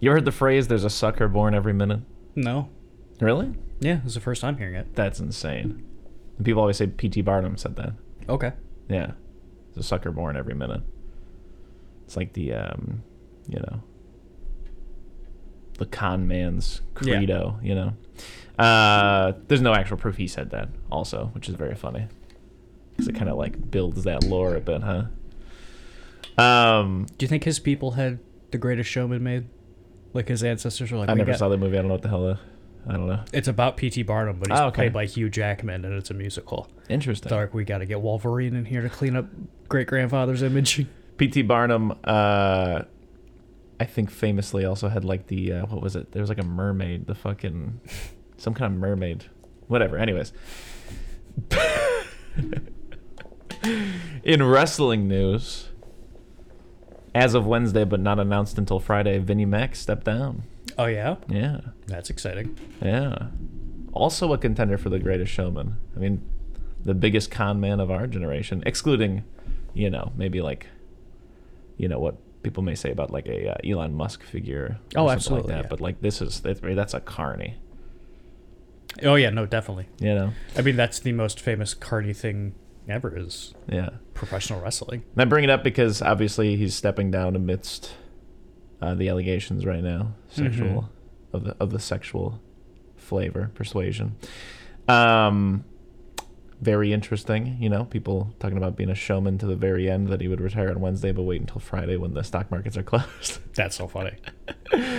[0.00, 2.00] You ever heard the phrase "There's a sucker born every minute"?
[2.34, 2.68] No.
[3.20, 3.54] Really?
[3.80, 4.94] Yeah, it's the first time hearing it.
[4.94, 5.82] That's insane.
[6.36, 7.22] And people always say P.T.
[7.22, 7.92] Barnum said that.
[8.28, 8.52] Okay.
[8.88, 9.12] Yeah,
[9.72, 10.82] there's a sucker born every minute.
[12.04, 13.02] It's like the, um,
[13.48, 13.82] you know,
[15.78, 17.16] the con man's Yeah.
[17.16, 17.58] credo.
[17.62, 17.92] You know,
[18.62, 20.68] uh, there's no actual proof he said that.
[20.90, 22.06] Also, which is very funny
[22.92, 25.04] because it kind of like builds that lore a bit, huh?
[26.42, 28.18] Um, Do you think his people had
[28.50, 29.46] The Greatest Showman made?
[30.16, 31.76] Like his ancestors were like, I "We never got-" saw the movie.
[31.78, 32.22] I don't know what the hell.
[32.24, 32.38] The,
[32.88, 33.20] I don't know.
[33.32, 34.02] It's about P.T.
[34.04, 34.74] Barnum, but he's Oh, okay.
[34.74, 36.68] played by Hugh Jackman, and it's a musical.
[36.88, 37.30] Interesting.
[37.30, 39.26] They're we got to get Wolverine in here to clean up
[39.68, 40.86] great grandfather's image.
[41.16, 41.42] P.T.
[41.42, 42.82] Barnum, uh,
[43.80, 46.12] I think famously also had like the uh, what was it?
[46.12, 47.80] There was like a mermaid, the fucking
[48.38, 49.24] some kind of mermaid,
[49.66, 49.98] whatever.
[49.98, 50.32] Anyways,
[54.24, 55.68] in wrestling news,
[57.16, 60.42] as of Wednesday, but not announced until Friday, Vinnie Mac stepped down.
[60.78, 62.56] Oh yeah, Yeah, that's exciting.
[62.82, 63.28] yeah.
[63.92, 65.76] Also a contender for the Greatest Showman.
[65.96, 66.20] I mean,
[66.84, 69.24] the biggest con man of our generation, excluding,
[69.72, 70.66] you know, maybe like,
[71.78, 74.78] you know, what people may say about like a uh, Elon Musk figure.
[74.94, 75.64] or Oh, something absolutely, Like that.
[75.64, 75.68] yeah.
[75.70, 77.56] But like this is that's, that's a carny.
[79.02, 79.88] Oh yeah, no, definitely.
[79.98, 80.32] You know.
[80.56, 82.54] I mean, that's the most famous carny thing
[82.88, 83.90] ever is Yeah.
[84.14, 85.02] professional wrestling.
[85.14, 87.92] And I bring it up because obviously he's stepping down amidst
[88.80, 90.88] uh, the allegations right now, sexual Mhm.
[91.32, 92.40] of the of the sexual
[92.96, 94.16] flavor persuasion.
[94.88, 95.64] Um,
[96.60, 100.20] very interesting, you know, people talking about being a showman to the very end that
[100.20, 103.40] he would retire on Wednesday, but wait until Friday when the stock markets are closed.
[103.54, 104.16] That's so funny.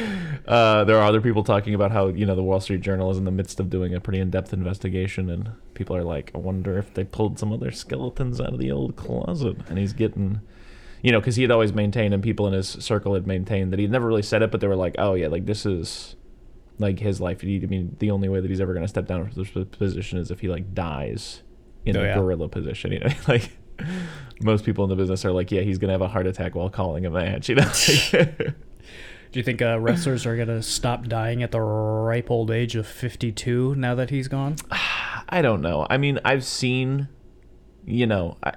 [0.47, 3.17] Uh, there are other people talking about how you know the Wall Street Journal is
[3.17, 6.77] in the midst of doing a pretty in-depth investigation, and people are like, I wonder
[6.77, 10.39] if they pulled some other skeletons out of the old closet, and he's getting,
[11.01, 13.79] you know, because he had always maintained, and people in his circle had maintained that
[13.79, 16.15] he'd never really said it, but they were like, oh yeah, like this is
[16.79, 17.39] like his life.
[17.43, 20.17] I mean, the only way that he's ever going to step down from this position
[20.17, 21.43] is if he like dies
[21.87, 22.15] in Oh, the yeah.
[22.15, 22.91] gorilla position.
[22.91, 23.49] You know, like
[24.41, 26.55] most people in the business are like, yeah, he's going to have a heart attack
[26.55, 27.49] while calling a match.
[27.49, 27.71] You know.
[29.31, 32.87] Do you think uh, wrestlers are gonna stop dying at the ripe old age of
[32.87, 34.55] fifty-two now that he's gone?
[35.29, 35.85] I don't know.
[35.89, 37.09] I mean, I've seen,
[37.85, 38.53] you know, I,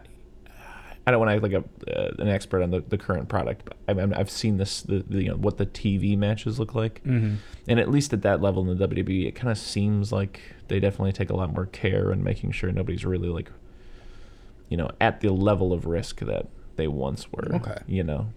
[1.06, 1.52] I don't want to act like
[1.88, 4.82] a uh, an expert on the, the current product, but I mean, I've seen this,
[4.82, 7.34] the, the you know what the TV matches look like, Mm-hmm.
[7.66, 10.40] and at least at that level in the WWE, it kind of seems like
[10.70, 13.50] they definitely take a lot more care in making sure nobody's really like,
[14.70, 17.56] you know, at the level of risk that they once were.
[17.56, 17.76] Okay.
[17.86, 18.32] You know.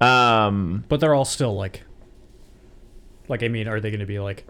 [0.00, 0.84] Um.
[0.88, 1.82] But they're all still like,
[3.28, 4.46] like I mean, are they gonna be like,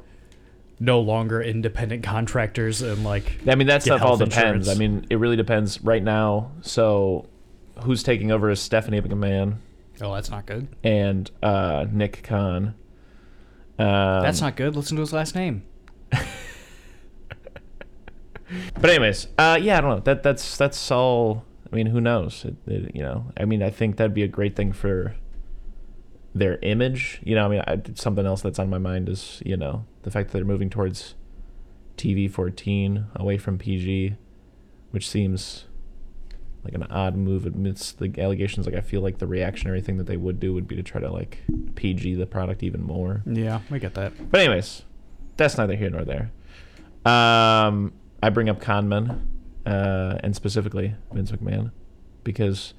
[0.79, 3.41] no longer independent contractors and like?
[3.49, 4.37] I mean, that stuff all depends.
[4.37, 4.69] insurance.
[4.69, 6.53] I mean, it really depends right now.
[6.61, 7.27] So,
[7.85, 9.57] who's taking over is Stephanie McMahon
[10.01, 10.69] Oh, that's not good.
[10.85, 12.75] and uh, Nick Khan.
[13.79, 14.77] Um, that's not good.
[14.77, 15.63] Listen to his last name.
[18.81, 20.01] But anyways, uh, yeah, I don't know.
[20.01, 21.45] That that's that's all.
[21.71, 22.45] I mean, who knows?
[22.45, 25.15] It, it, you know, I mean, I think that'd be a great thing for
[26.35, 27.21] their image.
[27.23, 30.11] You know, I mean, I, something else that's on my mind is you know the
[30.11, 31.15] fact that they're moving towards
[31.97, 34.15] TV fourteen away from PG,
[34.91, 35.67] which seems
[36.65, 38.67] like an odd move amidst the allegations.
[38.67, 41.01] Like, I feel like the reactionary thing that they would do would be to try
[41.01, 41.39] to like
[41.77, 43.23] PG the product even more.
[43.27, 44.13] Yeah, we get that.
[44.31, 44.83] But anyways,
[45.37, 46.31] that's neither here nor there.
[47.11, 47.93] Um,
[48.23, 49.21] I bring up Conman
[49.67, 51.71] uh, and specifically Vince McMahon,
[52.25, 52.75] because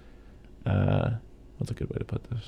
[0.66, 1.12] uh,
[1.58, 2.44] what's a good way to put this?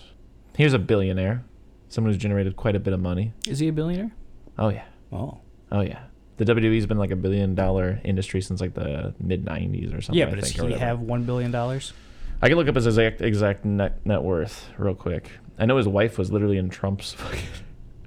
[0.57, 1.43] Here's a billionaire,
[1.89, 3.33] someone who's generated quite a bit of money.
[3.47, 4.11] Is he a billionaire?
[4.57, 5.39] Oh yeah, Oh.
[5.71, 5.99] oh yeah.
[6.37, 10.19] The WWE's been like a billion dollar industry since like the mid '90s or something.
[10.19, 11.93] yeah, I but does think, or he have one billion dollars?
[12.41, 15.29] I can look up his exact exact net net worth real quick.
[15.59, 17.39] I know his wife was literally in Trump's fucking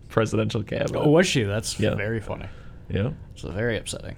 [0.08, 0.96] presidential cabinet.
[0.96, 1.44] Oh, was she?
[1.44, 1.94] That's Yeah.
[1.94, 2.46] very funny.
[2.90, 3.10] yeah.
[3.34, 4.16] It's very upsetting.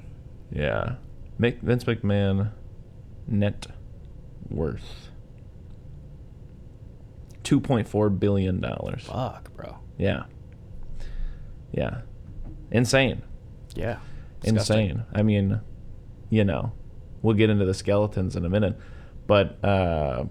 [0.50, 0.96] Yeah.
[1.38, 2.52] Mick, Vince McMahon
[3.26, 3.66] net
[4.48, 5.10] worth
[7.42, 9.04] two point four billion dollars.
[9.04, 9.78] Fuck, bro.
[9.98, 10.24] Yeah.
[11.72, 12.02] Yeah.
[12.70, 13.22] Insane.
[13.74, 13.98] Yeah.
[14.40, 14.90] Disgusting.
[14.90, 15.04] Insane.
[15.14, 15.60] I mean,
[16.30, 16.72] you know,
[17.22, 18.78] we'll get into the skeletons in a minute,
[19.26, 20.24] but uh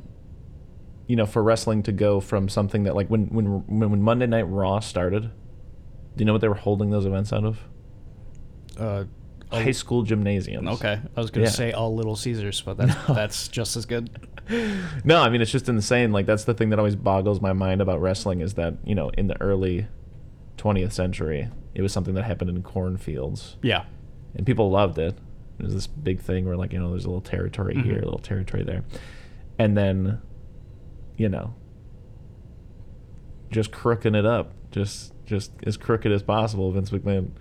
[1.08, 4.50] you know, for wrestling to go from something that like when when, when Monday Night
[4.50, 5.30] Raw started, do
[6.18, 7.60] you know what they were holding those events out of?
[8.78, 9.04] Uh,
[9.52, 10.68] oh, High school gymnasiums.
[10.80, 11.52] Okay, I was gonna Yeah.
[11.52, 14.10] say all Little Caesars, but that's that's just as good.
[15.04, 16.12] No, I mean it's just insane.
[16.12, 19.10] Like that's the thing that always boggles my mind about wrestling is that you know
[19.10, 19.88] in the early
[20.58, 23.86] 20th century it was something that happened in cornfields Yeah.
[24.36, 25.18] and people loved it.
[25.58, 28.02] It was this big thing where like you know there's a little territory here, Mhm.
[28.04, 28.84] a little territory there,
[29.58, 30.22] and then
[31.18, 31.56] you know
[33.52, 36.72] just crooking it up, just just as crooked as possible.
[36.72, 37.32] Vince McMahon,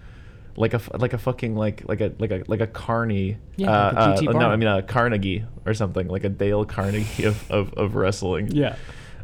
[0.56, 3.38] like a f- like a fucking like like a like a like a Carney.
[3.56, 6.64] Yeah, uh, like a uh, no, I mean a Carnegie or something like a Dale
[6.64, 8.48] Carnegie of, of, of wrestling.
[8.52, 8.76] Yeah.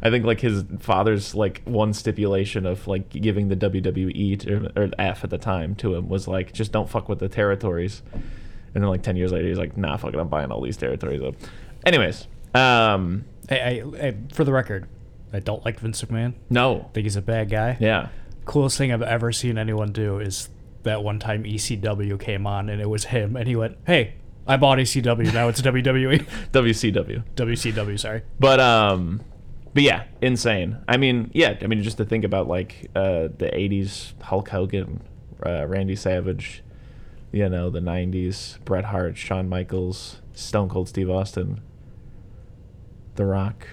[0.03, 4.89] I think like his father's like one stipulation of like giving the WWE to, or
[4.97, 8.01] F at the time to him was like just don't fuck with the territories.
[8.13, 10.77] And then like ten years later he's like nah fuck it I'm buying all these
[10.77, 11.35] territories up.
[11.85, 14.87] Anyways, um Hey, I, I, for the record,
[15.33, 16.33] I don't like Vince McMahon.
[16.49, 17.77] no I think he's a bad guy.
[17.79, 18.09] yeah
[18.45, 20.49] Coolest thing I've ever seen anyone do is
[20.83, 24.15] that one time ECW came on and it was him and he went, "Hey,
[24.47, 25.33] I bought ECW.
[25.33, 27.23] Now it's E." WWE, WCW.
[27.35, 27.99] WCW.
[27.99, 28.23] Sorry.
[28.39, 29.21] But um,
[29.73, 30.77] but yeah, insane.
[30.87, 35.01] I mean, yeah, I mean just to think about like uh the '80s Hulk Hogan,
[35.45, 36.63] uh, Randy Savage,
[37.31, 41.61] you know the '90s Bret Hart, Shawn Michaels, Stone Cold Steve Austin,
[43.15, 43.67] The Rock,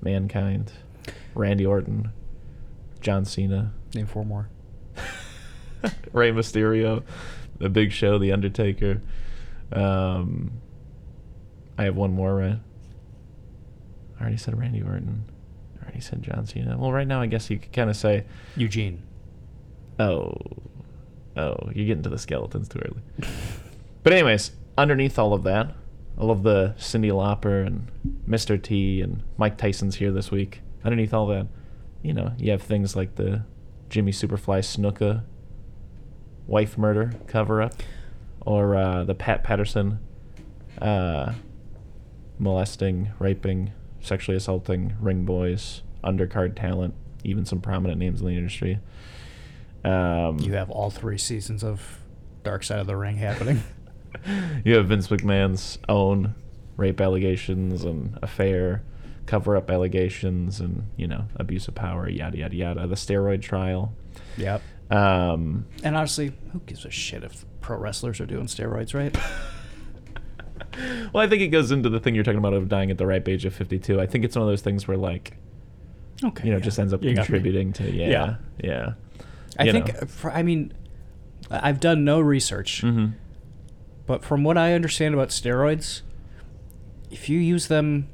[0.00, 0.72] Mankind,
[1.34, 2.12] Randy Orton,
[3.00, 4.48] John Cena, Name four more.
[6.12, 7.02] Rey Mysterio,
[7.58, 9.00] The Big Show, The Undertaker.
[9.72, 10.52] Um,
[11.76, 12.58] I have one more, right?
[14.18, 15.24] I already said Randy Orton.
[15.80, 16.78] I already said John Cena.
[16.78, 18.24] Well, right now, I guess you could kind of say,
[18.56, 19.02] Eugene.
[19.98, 20.34] oh,
[21.36, 23.28] oh, you're getting to the skeletons too early.
[24.02, 25.74] but anyways, underneath all of that,
[26.16, 27.90] all of the Cyndi Lauper and
[28.28, 28.60] Mr.
[28.62, 30.60] T and Mike Tyson's here this week.
[30.84, 31.48] Underneath all that,
[32.02, 33.44] you know, you have things like the
[33.88, 35.24] Jimmy Superfly Snuka
[36.46, 37.74] wife murder cover up,
[38.40, 39.98] or uh, the Pat Patterson
[40.80, 41.32] uh,
[42.38, 48.78] molesting, raping, sexually assaulting ring boys, undercard talent, even some prominent names in the industry.
[49.84, 52.00] Um, You have all three seasons of
[52.42, 53.62] Dark Side of the Ring happening.
[54.64, 56.34] you have Vince McMahon's own
[56.76, 58.82] rape allegations and affair,
[59.26, 62.86] cover up allegations, and you know abuse of power, yada yada yada.
[62.86, 63.94] The steroid trial.
[64.36, 64.62] yep.
[64.90, 69.16] Um, And honestly, who gives a shit if pro wrestlers are doing steroids, right?
[71.12, 73.06] well, I think it goes into the thing you're talking about of dying at the
[73.06, 74.00] ripe age of 52.
[74.00, 75.36] I think it's one of those things where like
[76.22, 76.44] Okay.
[76.46, 76.64] you know yeah.
[76.64, 78.36] just ends up You got contributing to yeah Yeah.
[78.62, 78.92] yeah.
[79.58, 80.00] I you think, know.
[80.02, 80.72] uh, for, I mean,
[81.50, 83.06] I- I've done no research, hmm
[84.06, 86.02] but from what I understand about steroids,
[87.10, 88.08] if you use them,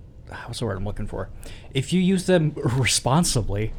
[0.46, 1.30] what's the word I'm looking for?
[1.74, 3.72] If you use them responsibly,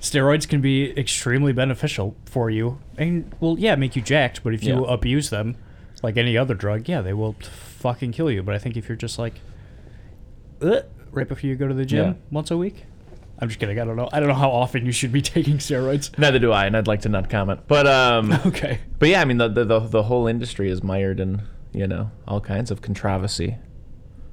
[0.00, 2.78] steroids can be extremely beneficial for you.
[2.98, 4.92] And, well, yeah, make you jacked, but if you Yeah.
[4.92, 5.56] abuse them,
[6.02, 8.42] like any other drug, yeah, they will fucking kill you.
[8.42, 9.34] But I think if you're just like,
[10.62, 12.12] "Ugh," right before you go to the gym Yeah.
[12.30, 12.84] once a week,
[13.38, 13.78] I'm just kidding.
[13.78, 14.08] I don't know.
[14.12, 16.16] I don't know how often you should be taking steroids.
[16.18, 17.60] Neither do I, and I'd like to not comment.
[17.68, 18.78] But um, Okay.
[18.98, 21.42] but yeah, I mean the, the the the whole industry is mired in
[21.72, 23.56] you know all kinds of controversy.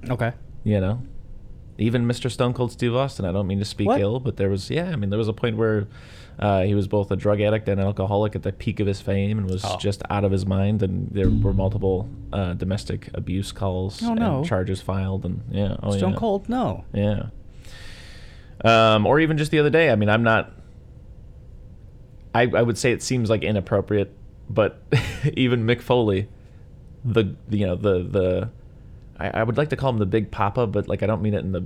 [0.10, 0.32] Okay.
[0.64, 1.02] you know
[1.78, 4.00] even mr stone cold steve austin i don't mean to speak What?
[4.00, 5.88] ill but there was yeah i mean there was a point where
[6.40, 9.00] uh, he was both a drug addict and an alcoholic at the peak of his
[9.00, 9.78] fame and was Oh.
[9.78, 14.38] just out of his mind and there were multiple uh, domestic abuse calls Oh, no.
[14.40, 16.18] and charges filed and yeah oh Stone yeah.
[16.18, 16.50] Cold?
[16.50, 16.86] No.
[16.94, 17.26] yeah
[18.64, 20.52] um, or even just the other day i mean i'm not
[22.36, 24.12] I, I would say it seems like inappropriate
[24.50, 24.82] but
[25.38, 26.28] even mick foley
[27.06, 28.50] the you know the the
[29.24, 31.34] I, I would like to call him the big papa but like i don't mean
[31.34, 31.64] it in the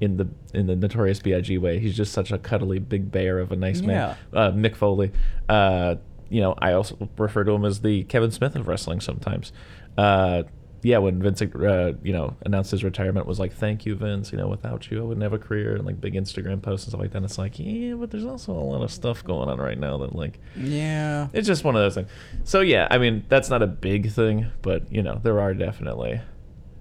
[0.00, 1.78] in the in the notorious big way.
[1.78, 4.16] He's just such a cuddly big bear of a nice man.
[4.32, 5.12] Uh, mick foley.
[5.48, 5.94] Uh,
[6.28, 9.52] you know i also refer to him as the kevin smith of wrestling sometimes.
[9.96, 10.42] Uh,
[10.84, 14.32] yeah when vince uh, you know announced his retirement was like thank you vince.
[14.32, 16.90] You know without you i wouldn't have a career and like big instagram posts and
[16.92, 17.18] stuff like that.
[17.18, 19.98] And it's like yeah but there's also a lot of stuff going on right now
[19.98, 21.28] that like Yeah.
[21.32, 22.08] it's just one of those things.
[22.42, 26.20] So yeah, I mean that's not a big thing, but you know there are definitely,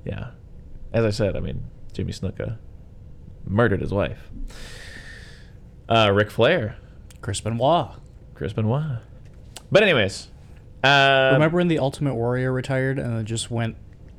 [0.06, 0.32] yeah.
[0.94, 2.58] As I said, I mean Jimmy Snuka
[3.46, 4.30] murdered his wife.
[5.90, 6.78] Uh, Ric Flair,
[7.22, 7.90] Chris Benoit.
[8.34, 9.00] Chris Benoit.
[9.72, 10.28] But anyways,
[10.84, 13.76] uh, Remember when the Ultimate Warrior retired and then just went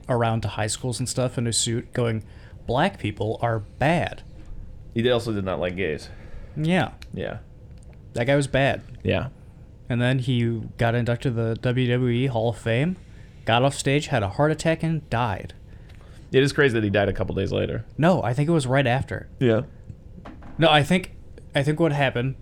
[0.08, 2.24] around to high schools and stuff in a suit going,
[2.66, 4.22] black people are bad.
[4.94, 6.08] he also did not like gays.
[6.56, 6.92] Yeah.
[7.14, 7.38] Yeah,
[8.14, 8.82] That guy was bad.
[9.02, 9.28] yeah.
[9.88, 12.96] And then he got inducted to the WWE Hall of Fame,
[13.44, 15.52] got off stage, had a heart attack, and died.
[16.32, 17.84] It is crazy that he died a couple days later.
[17.98, 19.28] No, I think it was right after.
[19.38, 19.62] Yeah.
[20.58, 21.12] No, I think
[21.54, 22.36] I think what happened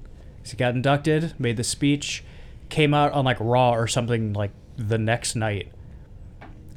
[0.44, 2.24] is he got inducted, made the speech,
[2.68, 5.72] came out on like Raw or something like the next night,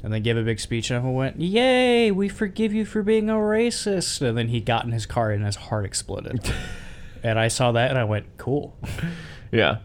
[0.02, 3.30] and then gave a big speech, and everyone went, "Yay, we forgive you for being
[3.30, 6.52] a racist." And then he got in his car and his heart exploded.
[7.22, 8.76] and I saw that and I went, "Cool."
[9.52, 9.78] Yeah.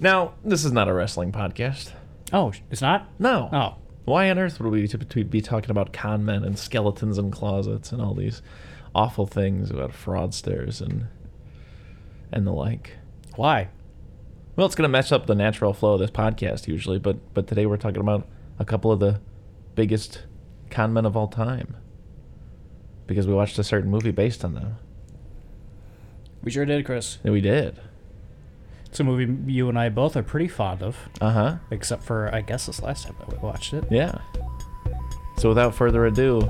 [0.00, 1.92] Now this is not a wrestling podcast.
[2.32, 3.08] Oh, it's not.
[3.18, 3.50] No.
[3.52, 7.92] Oh, Why on earth would we be talking about con men and skeletons in closets
[7.92, 8.42] and all these
[8.94, 11.06] awful things about fraudsters and
[12.32, 12.96] and the like.
[13.36, 13.68] Why?
[14.56, 17.46] Well, it's going to mess up the natural flow of this podcast usually, but but
[17.46, 18.26] today we're talking about
[18.58, 19.20] a couple of the
[19.74, 20.22] biggest
[20.70, 21.76] con men of all time
[23.06, 24.76] because we watched a certain movie based on them.
[26.42, 27.18] We sure did, Chris.
[27.22, 27.78] And we did.
[28.92, 31.56] It's a movie you and I both are pretty fond of, Uh huh.
[31.70, 33.84] except for I guess this last time that we watched it.
[33.90, 34.18] Yeah.
[35.38, 36.42] So without further ado,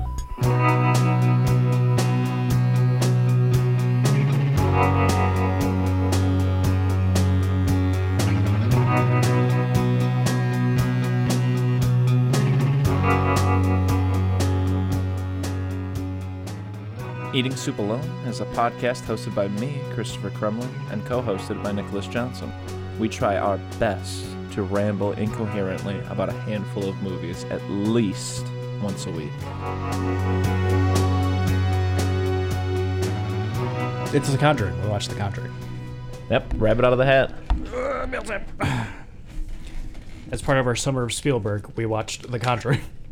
[17.33, 21.71] Eating Soup Alone is a podcast hosted by me, Christopher Crumlin, and co hosted by
[21.71, 22.53] Nicholas Johnson.
[22.99, 28.45] We try our best to ramble incoherently about a handful of movies at least
[28.83, 29.31] once a week.
[34.13, 34.79] It's The Conjuring.
[34.83, 35.51] We watched The Conjuring.
[36.29, 37.33] Yep, rabbit out of the hat.
[40.31, 42.81] As part of our summer of Spielberg, we watched The Conjuring.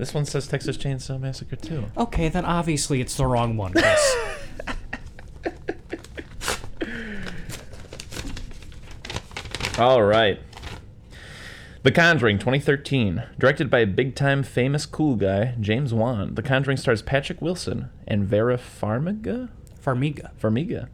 [0.00, 1.84] This one says Texas Chainsaw Massacre too.
[1.94, 4.16] Okay, then obviously it's the wrong one, Chris.
[9.78, 10.40] All right.
[11.82, 16.34] The Conjuring 2013, directed by big time famous cool guy James Wan.
[16.34, 19.50] The Conjuring stars Patrick Wilson and Vera Farmiga?
[19.84, 20.30] Farmiga.
[20.40, 20.88] Farmiga.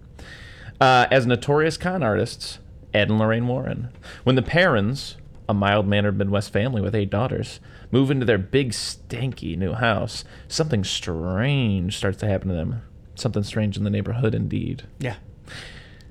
[0.80, 2.58] Uh, as notorious con artists,
[2.92, 3.90] Ed and Lorraine Warren.
[4.24, 5.14] When the Perrons,
[5.48, 7.60] a mild mannered Midwest family with eight daughters,
[7.90, 12.82] move into their big, stanky new house, something strange starts to happen to them.
[13.14, 14.82] Something strange in the neighborhood, indeed.
[14.98, 15.16] Yeah.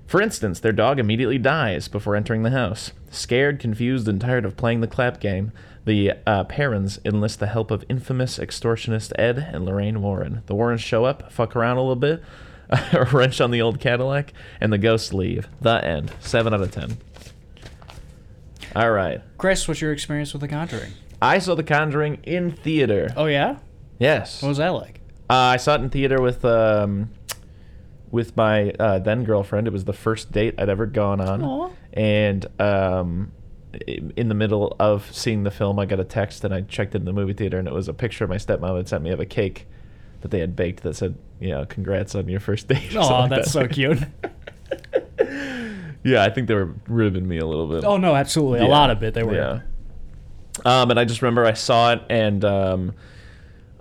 [0.07, 2.91] For instance, their dog immediately dies before entering the house.
[3.09, 5.51] Scared, confused, and tired of playing the clap game,
[5.85, 10.41] the uh, Perrons enlist the help of infamous extortionist Ed and Lorraine Warren.
[10.47, 12.23] The Warrens show up, fuck around a little bit,
[13.13, 15.47] wrench on the old Cadillac, and the ghosts leave.
[15.61, 16.11] The end.
[16.19, 16.97] 7 out of 10.
[18.75, 19.21] All right.
[19.37, 20.91] Chris, what's your experience with The Conjuring?
[21.21, 23.09] I saw The Conjuring in theater.
[23.15, 23.59] Oh, yeah?
[23.99, 24.41] Yes.
[24.41, 24.99] What was that like?
[25.29, 27.09] Uh, I saw it in theater with um,
[28.11, 29.65] with my uh, then girlfriend.
[29.67, 31.69] It was the first date I'd ever gone on, Aw.
[31.93, 33.31] and um,
[33.87, 37.05] in the middle of seeing the film, I got a text and I checked in
[37.05, 39.19] the movie theater, and it was a picture of my stepmom had sent me of
[39.19, 39.65] a cake
[40.21, 43.29] that they had baked that said, you know, "Congrats on your first date." Oh, like
[43.31, 43.61] that's that.
[43.61, 44.03] so cute.
[46.05, 47.83] yeah, I think they were ribbing me a little bit.
[47.83, 48.59] Oh, no, absolutely.
[48.59, 48.69] A Yeah.
[48.69, 49.13] lot of it.
[49.13, 49.33] They were.
[49.35, 49.59] Yeah.
[50.63, 52.93] Um, and I just remember I saw it, and um,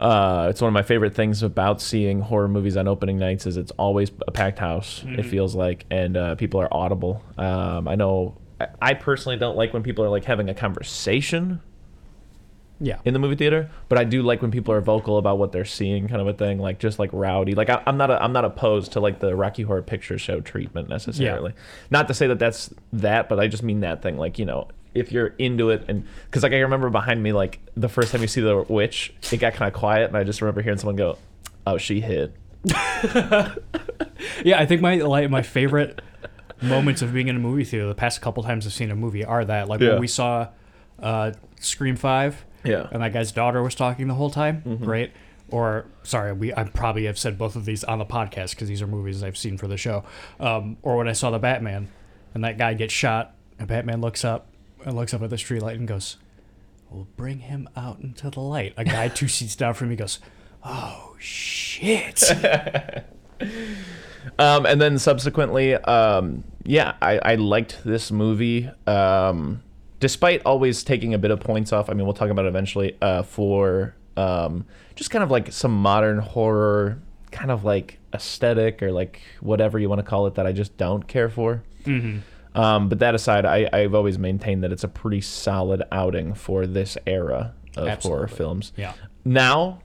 [0.00, 3.56] uh, it's one of my favorite things about seeing horror movies on opening nights is
[3.56, 5.00] it's always a packed house.
[5.06, 5.20] Mm-hmm.
[5.20, 7.22] It feels like, and uh, people are audible.
[7.38, 8.36] Um, I know.
[8.60, 11.60] I- I personally don't like when people are like having a conversation
[12.84, 12.98] Yeah.
[13.04, 15.64] in the movie theater, but I do like when people are vocal about what they're
[15.64, 17.54] seeing, kind of a thing, like just like rowdy.
[17.54, 20.40] Like I, I'm not, a, I'm not opposed to like the Rocky Horror Picture Show
[20.40, 21.54] treatment necessarily.
[21.90, 24.68] Not to say that that's that, but I just mean that thing, like you know,
[24.92, 28.20] if you're into it, and because like I remember behind me, like the first time
[28.20, 30.96] you see the witch, it got kind of quiet, and I just remember hearing someone
[30.96, 31.18] go,
[31.66, 32.32] "Oh, she hit."
[34.44, 36.00] Yeah, I think my like my favorite
[36.62, 39.24] moments of being in a movie theater the past couple times I've seen a movie
[39.24, 39.90] are that like Yeah.
[39.90, 40.48] when we saw
[41.00, 42.88] uh, Scream Five, Yeah.
[42.90, 44.84] and that guy's daughter was talking the whole time, Mm-hmm.
[44.84, 45.12] great.
[45.50, 48.80] Or sorry, we I probably have said both of these on the podcast because these
[48.80, 50.02] are movies I've seen for the show.
[50.40, 51.88] Um, or when I saw the Batman,
[52.32, 54.46] and that guy gets shot, and Batman looks up
[54.84, 56.16] and looks up at the streetlight and goes,
[56.90, 60.18] "We'll bring him out into the light." A guy two seats down from me goes,
[60.64, 62.22] "Oh shit!"
[64.38, 68.70] Um, and then subsequently, um, yeah, I, I liked this movie.
[68.86, 69.62] Um,
[70.04, 72.94] despite always taking a bit of points off, I mean, we'll talk about it eventually,
[73.00, 78.92] uh, for um, just kind of like some modern horror, kind of like aesthetic or
[78.92, 81.62] like whatever you want to call it that I just don't care for.
[81.84, 82.18] mm-hmm.
[82.54, 86.66] Um, but that aside, I, I've always maintained that it's a pretty solid outing for
[86.66, 88.72] this era of horror films.
[88.76, 88.92] Yeah.
[89.24, 89.80] Now,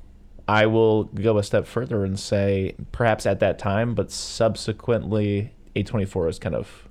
[0.49, 6.25] I will go a step further and say, perhaps at that time, but subsequently, A24
[6.25, 6.89] has kind of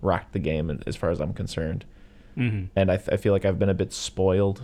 [0.00, 1.84] rocked the game as far as I'm concerned.
[2.36, 2.66] Mm-hmm.
[2.76, 4.62] And I, I feel like I've been a bit spoiled,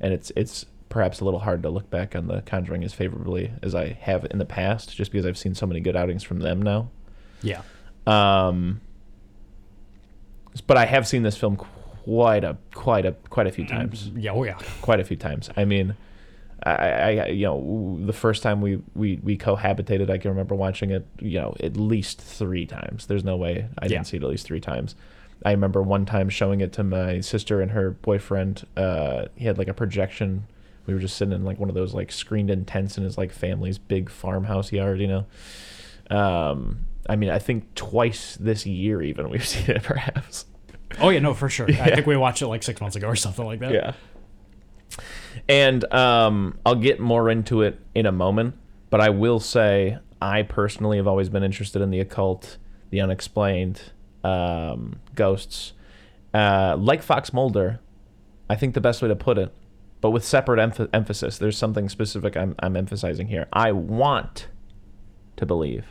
[0.00, 3.52] and it's it's perhaps a little hard to look back on The Conjuring as favorably
[3.62, 6.40] as I have in the past, just because I've seen so many good outings from
[6.40, 6.90] them now.
[7.42, 7.62] Yeah.
[8.06, 8.80] Um,
[10.66, 14.32] but I have seen this film quite a quite a quite a few times Yeah.
[14.32, 14.58] Oh yeah.
[14.82, 15.48] quite a few times.
[15.56, 15.94] I mean,
[16.64, 20.90] I, I you know the first time we we we cohabitated, I can remember watching
[20.90, 23.06] it you know at least three times.
[23.06, 24.94] There's no way I didn't see it at least three times.
[25.44, 28.66] I remember one time showing it to my sister and her boyfriend.
[28.76, 30.46] Uh, he had like a projection.
[30.86, 33.16] We were just sitting in like one of those like screened in tents in his
[33.16, 35.26] like family's big farmhouse yard, you know.
[36.10, 40.46] Um, I mean, I think twice this year even we've seen it perhaps.
[41.00, 41.68] Oh yeah, no, for sure.
[41.68, 43.72] I think we watched it like six months ago or something like that.
[43.72, 43.92] Yeah.
[45.48, 48.56] And um, I'll get more into it in a moment,
[48.90, 52.58] but I will say I personally have always been interested in the occult,
[52.90, 53.92] the unexplained,
[54.24, 55.72] um, ghosts.
[56.32, 57.80] Uh, like Fox Mulder,
[58.48, 59.52] I think the best way to put it,
[60.00, 61.38] but with separate emph- emphasis.
[61.38, 63.46] There's something specific I'm, I'm emphasizing here.
[63.52, 64.48] I want
[65.36, 65.86] to believe.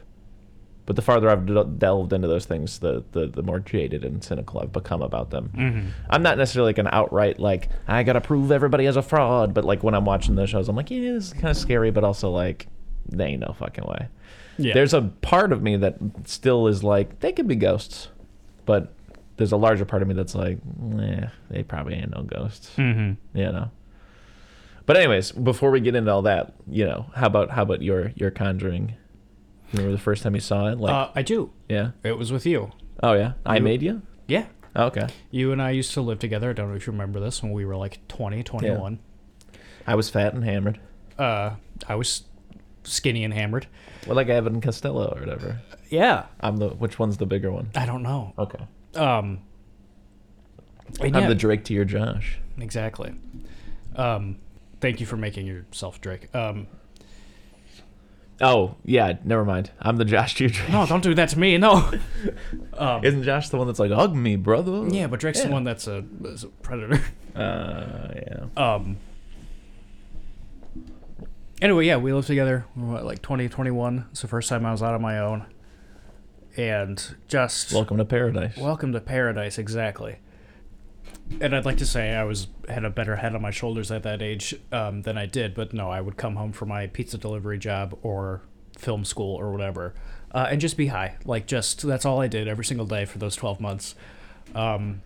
[0.86, 4.24] But the farther I've del- delved into those things, the, the the more jaded and
[4.24, 5.94] cynical I've become about them.
[6.10, 9.66] I'm not necessarily like an outright like I gotta prove everybody as a fraud, but
[9.66, 12.04] like when I'm watching those shows, I'm like, yeah, this is kind of scary, but
[12.04, 12.66] also like,
[13.08, 14.08] they ain't no fucking way.
[14.58, 14.74] Yeah.
[14.74, 18.08] There's a part of me that still is like they could be ghosts,
[18.70, 18.94] but
[19.38, 22.70] there's a larger part of me that's like, nah, they probably ain't no ghosts.
[22.78, 23.36] Mm-hmm.
[23.36, 23.72] You know.
[24.86, 28.12] But anyways, before we get into all that, you know, how about how about your
[28.16, 28.94] your Conjuring?
[29.74, 30.78] Remember the first time you saw it?
[30.80, 31.52] Like, Uh, I do.
[31.68, 31.92] yeah.
[32.04, 32.72] It was with you.
[33.02, 34.04] Oh yeah, I made you.
[34.28, 34.46] Yeah.
[34.76, 35.08] Oh, okay.
[35.32, 36.52] You and I used to live together.
[36.52, 39.00] I don't know if you remember this when we were like 20, 21.
[39.88, 40.80] I was fat and hammered.
[41.18, 41.56] Uh,
[41.88, 42.24] I was
[42.84, 43.68] skinny and hammered.
[44.08, 45.62] Well, like Abbott and Costello or whatever.
[45.90, 46.26] Yeah.
[46.40, 47.72] I'm the which one's the bigger one?
[47.76, 48.34] I don't know.
[48.38, 48.60] Okay.
[48.96, 49.40] Um,
[51.02, 52.40] I'm yeah, the Drake to your Josh.
[52.60, 53.14] exactly.
[53.96, 54.38] Um,
[54.82, 56.34] thank you for making yourself Drake.
[56.36, 56.68] Um,
[58.42, 59.72] Oh yeah, never mind.
[59.82, 60.70] I'm the Josh to your Drake.
[60.70, 61.58] no, don't do that to me.
[61.58, 61.92] No.
[62.74, 64.88] um, Isn't Josh the one that's like hug me, brother?
[64.88, 67.04] yeah, but Drake's the one that's a, is a predator.
[67.36, 68.46] Uh, yeah.
[68.58, 68.98] Um.
[71.62, 72.66] Anyway, yeah, we lived together.
[72.74, 74.06] What, like 2021.
[74.12, 75.46] It's the first time I was out on my own,
[76.56, 78.56] and just Welcome to paradise.
[78.58, 79.58] welcome to paradise.
[79.58, 80.20] Exactly.
[81.42, 84.04] And I'd like to say I was had a better head on my shoulders at
[84.04, 87.18] that age um, than I did, but no, I would come home from my pizza
[87.18, 88.42] delivery job or
[88.78, 89.94] film school or whatever,
[90.32, 91.18] uh, and just be high.
[91.26, 93.96] Like just that's all I did every single day for those 12 months.
[94.56, 95.02] Um,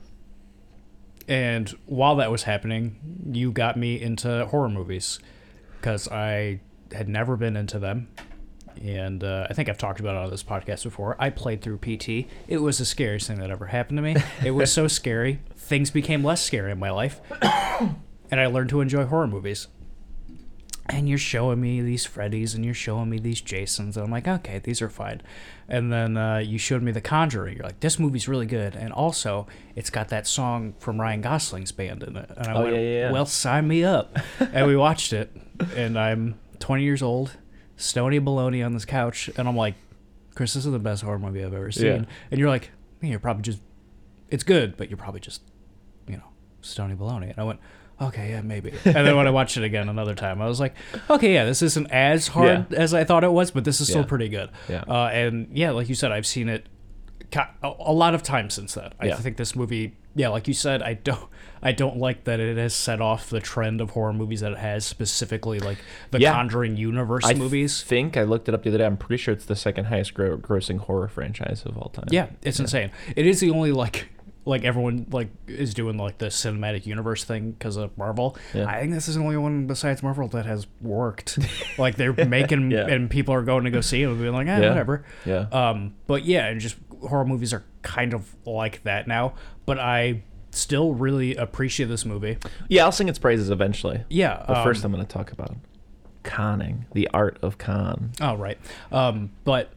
[1.27, 2.97] and while that was happening,
[3.31, 5.19] you got me into horror movies
[5.83, 6.61] because I
[6.93, 8.07] had never been into them.
[8.81, 11.17] And uh, I think I've talked about it on this podcast before.
[11.19, 12.29] I played through PT.
[12.47, 14.15] It was the scariest thing that ever happened to me.
[14.45, 15.41] It was so scary.
[15.55, 17.19] Things became less scary in my life.
[17.41, 19.67] and I learned to enjoy horror movies.
[20.87, 23.95] And you're showing me these Freddys and you're showing me these Jasons.
[23.95, 25.21] And I'm like, okay, these are fine.
[25.69, 27.55] And then uh, you showed me The Conjuring.
[27.55, 28.75] You're like, this movie's really good.
[28.75, 32.29] And also, it's got that song from Ryan Gosling's band in it.
[32.35, 33.11] And I Oh, went, yeah, yeah, yeah.
[33.13, 34.17] well, sign me up.
[34.39, 35.31] and we watched it.
[35.73, 37.37] And I'm 20 years old,
[37.77, 39.29] stony baloney on this couch.
[39.37, 39.75] And I'm like,
[40.35, 42.07] Chris, this is the best horror movie I've ever seen.
[42.29, 43.61] And you're like, "Man, you're probably just,
[44.29, 45.43] it's good, but you're probably just,
[46.07, 46.23] you know,
[46.61, 47.29] stony baloney.
[47.29, 47.59] And I went,
[48.07, 48.71] okay, yeah, maybe.
[48.85, 50.75] And then when I watched it again another time, I was like,
[51.09, 52.77] okay, yeah, this isn't as hard Yeah.
[52.77, 54.07] as I thought it was, but this is still Yeah.
[54.07, 54.49] pretty good.
[54.69, 54.83] Yeah.
[54.87, 56.67] Uh, and yeah, like you said, I've seen it
[57.63, 58.91] a lot of times since then.
[58.99, 61.27] I think this movie, yeah, like you said, I don't,
[61.63, 64.59] I don't like that it has set off the trend of horror movies that it
[64.59, 65.79] has, specifically like
[66.11, 66.19] the.
[66.19, 67.83] Conjuring universe I movies.
[67.83, 68.85] I think I looked it up the other day.
[68.85, 72.05] I'm pretty sure it's the second highest gro- grossing horror franchise of all time.
[72.11, 72.91] Yeah, it's insane.
[73.15, 74.09] It is the only like
[74.45, 78.37] like everyone like is doing like the cinematic universe thing because of Marvel.
[78.53, 78.65] Yeah.
[78.65, 81.39] I think this is the only one besides Marvel that has worked.
[81.77, 82.87] like they're making Yeah.
[82.87, 84.69] and people are going to go see it and being like, eh, Yeah.
[84.69, 85.05] whatever.
[85.25, 85.47] Yeah.
[85.51, 86.75] Um, but yeah, and just
[87.07, 89.33] horror movies are kind of like that now.
[89.65, 92.37] But I still really appreciate this movie.
[92.67, 94.03] Yeah, I'll sing its praises eventually.
[94.09, 94.43] Yeah.
[94.47, 95.55] But um, first, I'm going to talk about
[96.23, 98.11] conning, the art of con.
[98.21, 98.57] Oh right.
[98.91, 99.71] Um, but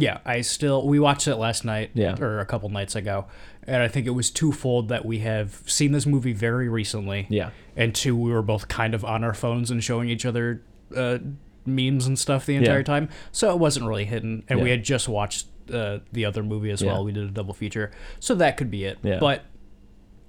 [0.00, 2.18] yeah, I still we watched it last night Yeah.
[2.20, 3.26] or a couple nights ago,
[3.66, 7.26] and I think it was twofold that we have seen this movie very recently.
[7.28, 7.50] Yeah.
[7.76, 10.62] And two, we were both kind of on our phones and showing each other
[10.96, 11.18] uh,
[11.66, 12.84] memes and stuff the entire Yeah.
[12.84, 14.42] time, so it wasn't really hidden.
[14.48, 16.92] And we had just watched uh, the other movie as Yeah.
[16.92, 17.04] well.
[17.04, 18.98] We did a double feature, so that could be it.
[19.02, 19.18] Yeah.
[19.20, 19.44] But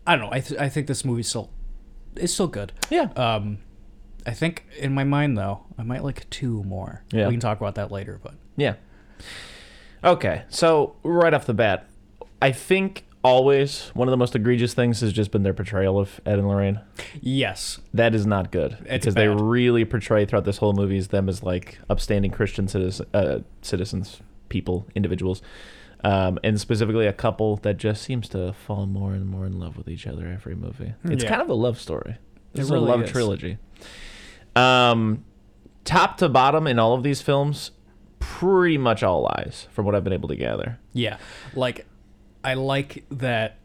[0.06, 0.32] I don't know.
[0.36, 1.50] I th- I think this movie's still
[2.16, 2.74] it's still good.
[2.90, 3.10] Yeah.
[3.16, 3.60] Um,
[4.26, 7.04] I think in my mind though, I might like two more.
[7.12, 7.26] Yeah.
[7.28, 8.76] We can talk about that later, but Yeah.
[10.04, 11.88] Okay, so right off the bat,
[12.42, 16.20] I think always one of the most egregious things has just been their portrayal of
[16.26, 16.80] Ed and Lorraine.
[17.22, 19.40] yes, That is not good It's because they bad.
[19.40, 24.22] really portray throughout this whole movie as them as like upstanding Christian citizens, uh, citizens,
[24.50, 25.44] people, individuals,
[26.04, 29.78] um, and specifically a couple that just seems to fall more and more in love
[29.78, 30.94] with each other every movie.
[31.04, 31.30] It's Yeah.
[31.30, 32.16] kind of a love story.
[32.54, 33.12] This It is really a love is.
[33.12, 33.60] trilogy.
[34.56, 35.24] Um,
[35.86, 37.70] top to bottom in all of these films,
[38.22, 40.80] pretty much all lies, from what I've been able to gather.
[40.94, 41.18] yeah.
[41.54, 41.86] Like,
[42.44, 43.58] I like that.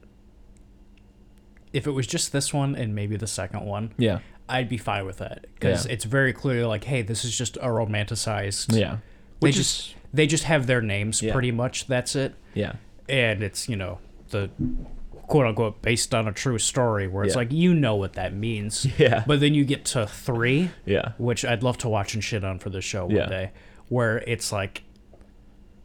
[1.72, 4.20] If it was just this one and maybe the second one, Yeah.
[4.48, 5.92] I'd be fine with that because Yeah.
[5.92, 8.98] it's very clearly like, hey, this is just a romanticized Yeah.
[9.40, 11.32] They Which just is they just have their names Yeah.
[11.32, 11.86] pretty much.
[11.86, 12.34] That's it.
[12.54, 12.74] yeah,
[13.08, 13.98] and it's you know
[14.30, 14.48] the
[15.26, 17.38] quote unquote based on a true story where it's Yeah.
[17.40, 19.24] like you know what that means Yeah.
[19.26, 22.58] but then you get to three yeah, which i'd love to watch and shit on
[22.60, 23.26] for the show one Yeah.
[23.26, 23.50] day
[23.88, 24.82] where it's like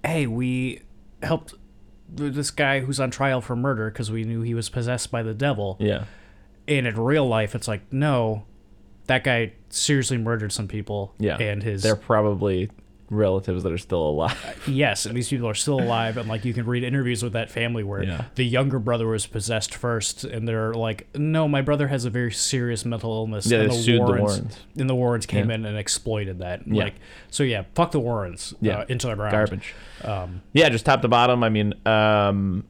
[0.04, 0.82] hey we
[1.22, 1.54] helped
[2.10, 5.34] this guy who's on trial for murder because we knew he was possessed by the
[5.34, 6.06] devil yeah,
[6.68, 8.46] and in real life it's like no
[9.08, 11.38] that guy seriously murdered some people yeah.
[11.38, 12.70] and his they're probably
[13.12, 14.64] relatives that are still alive.
[14.68, 17.52] Yes, and these people are still alive, and like you can read interviews with that
[17.52, 18.26] family where Yeah.
[18.36, 22.32] the younger brother was possessed first, and they're like, "No, my brother has a very
[22.32, 24.60] serious mental illness." Yeah, and they sued the Warrens.
[24.78, 25.56] And the Warrens came Yeah.
[25.56, 26.66] in and exploited that.
[26.68, 26.86] Yeah.
[26.86, 26.96] Like,
[27.30, 28.54] so yeah, fuck the Warrens.
[28.62, 28.80] Yeah.
[28.80, 29.32] uh, into the ground.
[29.34, 29.74] Garbage.
[30.04, 31.44] Um, Yeah, just top to bottom.
[31.44, 32.64] I mean, um,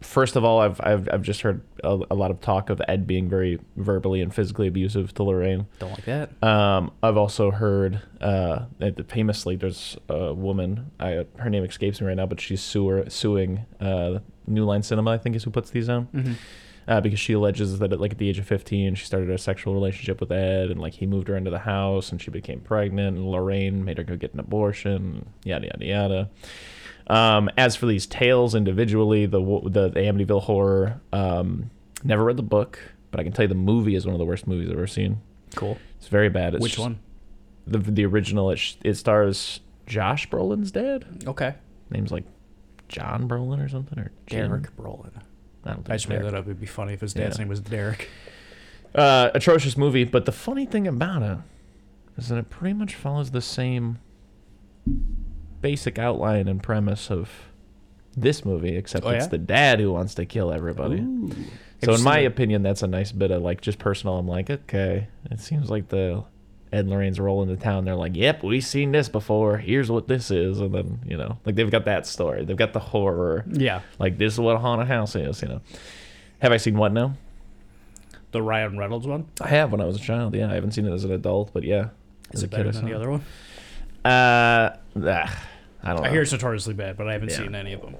[0.00, 3.06] first of all, I've I've, I've just heard a, a lot of talk of Ed
[3.06, 5.66] being very verbally and physically abusive to Lorraine.
[5.78, 6.42] don't like that.
[6.42, 10.90] Um, I've also heard uh, that famously there's a woman.
[11.00, 15.10] I, her name escapes me right now, but she's suer, suing uh, New Line Cinema.
[15.12, 16.06] I think is who puts these on.
[16.08, 16.34] Mhm.
[16.88, 19.38] Uh, because she alleges that at, like at the age of 15 she started a
[19.38, 22.58] sexual relationship with ed and like he moved her into the house and she became
[22.58, 26.30] pregnant and lorraine made her go get an abortion yada yada yada
[27.08, 31.70] um, as for these tales individually the the, the amityville horror um,
[32.04, 32.78] never read the book
[33.10, 34.86] but i can tell you the movie is one of the worst movies i've ever
[34.86, 35.20] seen
[35.54, 35.76] Cool.
[35.98, 36.98] it's very bad it's Which just- one?
[37.66, 41.54] the the original it, sh- it stars josh brolin's dad Okay.
[41.90, 42.24] name's like
[42.88, 44.48] john brolin or something or Jim?
[44.48, 45.12] Derek Brolin.
[45.64, 46.44] i don't think I just made that up.
[46.46, 47.42] It'd be funny if his dad's Yeah.
[47.44, 48.08] name was Derek.
[48.94, 50.04] uh, atrocious movie.
[50.04, 51.38] But the funny thing about it
[52.18, 53.98] is that it pretty much follows the same
[55.62, 57.30] basic outline and premise of
[58.16, 59.28] this movie, except Oh, it's yeah?
[59.30, 60.98] the dad who wants to kill everybody.
[60.98, 61.36] Have
[61.84, 64.18] So in my opinion, that's a nice bit of like just personal.
[64.18, 66.24] I'm like, okay, it seems like the
[66.72, 67.84] Ed and Lorraine's roll into town.
[67.84, 69.56] They're like, yep, we've seen this before.
[69.58, 72.44] Here's what this is, and then you know, like they've got that story.
[72.44, 73.44] They've got the horror.
[73.50, 75.40] Yeah, Like this is what a haunted house is.
[75.42, 75.60] You know.
[76.40, 77.14] Have I seen what now?
[78.32, 79.26] the Ryan Reynolds one.
[79.42, 80.34] I have when I was a child.
[80.34, 81.88] Yeah, I haven't seen it as an adult, but yeah.
[82.32, 83.20] Is As a it kid, better I than saw the other one?
[84.06, 85.42] Uh, ah,
[85.82, 86.08] I don't know.
[86.08, 87.38] I hear it's notoriously bad, but I haven't Yeah.
[87.38, 87.96] seen any of them.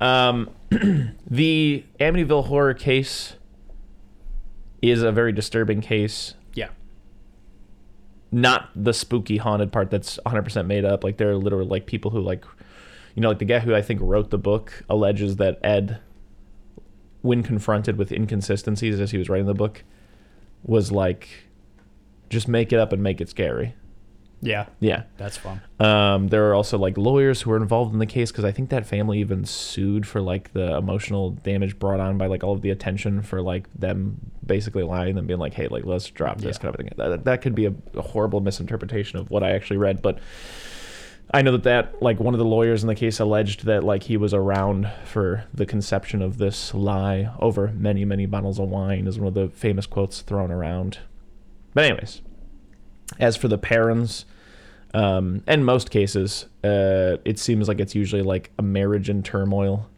[0.00, 0.50] Um,
[1.30, 3.34] the Amityville horror case
[4.80, 6.34] is a very disturbing case.
[6.54, 6.68] Yeah.
[8.30, 11.02] Not the spooky haunted part that's 100% made up.
[11.02, 12.44] Like there are literally like people who like,
[13.14, 15.98] you know, like the guy who I think wrote the book alleges that Ed,
[17.22, 19.82] when confronted with inconsistencies as he was writing the book,
[20.62, 21.28] was like,
[22.30, 23.74] just make it up and make it scary.
[24.40, 25.02] Yeah, Yeah.
[25.16, 25.60] that's fun.
[25.80, 28.70] Um, there are also like lawyers who were involved in the case because I think
[28.70, 32.62] that family even sued for like the emotional damage brought on by like all of
[32.62, 36.56] the attention for like them basically lying and being like, hey, like let's drop this
[36.56, 36.62] Yeah.
[36.62, 36.90] kind of thing.
[36.96, 40.18] That, that could be a, a horrible misinterpretation of what I actually read, but
[41.34, 44.04] I know that that like one of the lawyers in the case alleged that like
[44.04, 49.06] he was around for the conception of this lie over many many bottles of wine
[49.06, 51.00] is one of the famous quotes thrown around.
[51.74, 52.22] But anyways,
[53.18, 54.24] as for the parents,
[54.94, 59.88] um, in most cases, uh, it seems like it's usually like a marriage in turmoil,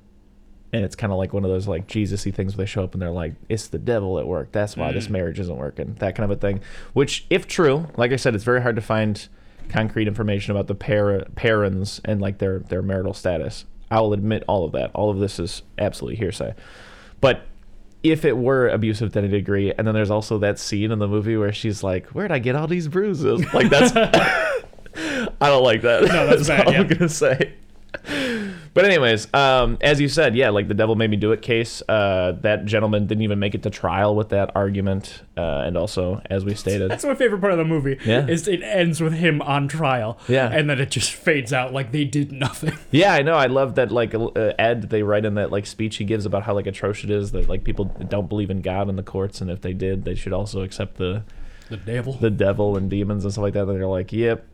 [0.72, 2.92] and it's kind of like one of those like Jesus-y things where they show up
[2.94, 4.52] and they're like, "It's the devil at work.
[4.52, 5.10] That's why this Mm.
[5.10, 6.60] marriage isn't working." That kind of a thing.
[6.92, 9.26] Which, if true, like I said, it's very hard to find
[9.68, 13.64] concrete information about the par- parents and like their their marital status.
[13.92, 14.90] I'll admit all of that.
[14.94, 16.54] All of this is absolutely hearsay,
[17.20, 17.42] but
[18.02, 21.08] if it were abusive to any degree, and then there's also that scene in the
[21.08, 23.94] movie where she's like, "Where'd I get all these bruises?" Like that's,
[25.40, 26.02] I don't like that.
[26.04, 27.54] No, that's bad, all I'm gonna say.
[28.72, 31.82] But anyways, um, as you said, yeah, like the devil made me do it case.
[31.88, 36.22] Uh, that gentleman didn't even make it to trial with that argument, uh, and also,
[36.30, 37.98] as we stated, That's my favorite part of the movie.
[38.04, 38.26] Yeah.
[38.28, 40.18] Is it ends with him on trial.
[40.28, 40.48] Yeah.
[40.48, 42.74] And then it just fades out like they did nothing.
[42.92, 43.34] Yeah, I know.
[43.34, 43.90] I love that.
[43.90, 44.28] Like uh,
[44.58, 47.32] Ed, they write in that like speech he gives about how like atrocious it is
[47.32, 50.14] that like people don't believe in God in the courts, and if they did, they
[50.14, 51.24] should also accept the
[51.68, 52.12] The devil.
[52.14, 53.62] the devil and demons and stuff like that.
[53.68, 54.44] And they're like, "Yep,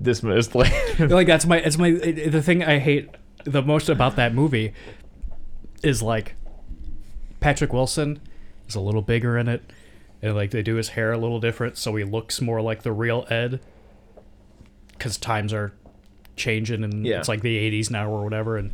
[0.00, 3.10] dismissed." Like, like that's my it's my the thing I hate
[3.44, 4.72] the most about that movie
[5.82, 6.34] is like
[7.40, 8.20] Patrick Wilson
[8.68, 9.62] is a little bigger in it,
[10.20, 12.92] and like they do his hair a little different, so he looks more like the
[12.92, 13.60] real Ed.
[14.92, 15.72] Because times are
[16.36, 17.18] changing, and Yeah.
[17.18, 18.72] it's like the '80s now or whatever, and.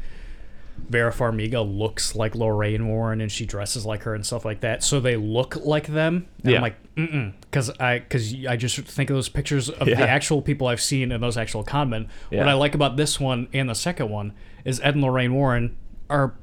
[0.89, 4.85] Vera Farmiga looks like Lorraine Warren and she dresses like her and stuff like that.
[4.85, 6.29] So they look like them.
[6.45, 6.59] And Yeah.
[6.59, 9.97] I'm like, mm because I because I just think of those pictures of Yeah.
[9.97, 12.07] the actual people I've seen and those actual conmen.
[12.31, 15.77] What I like about this one and the second one is Ed and Lorraine Warren
[16.11, 16.35] are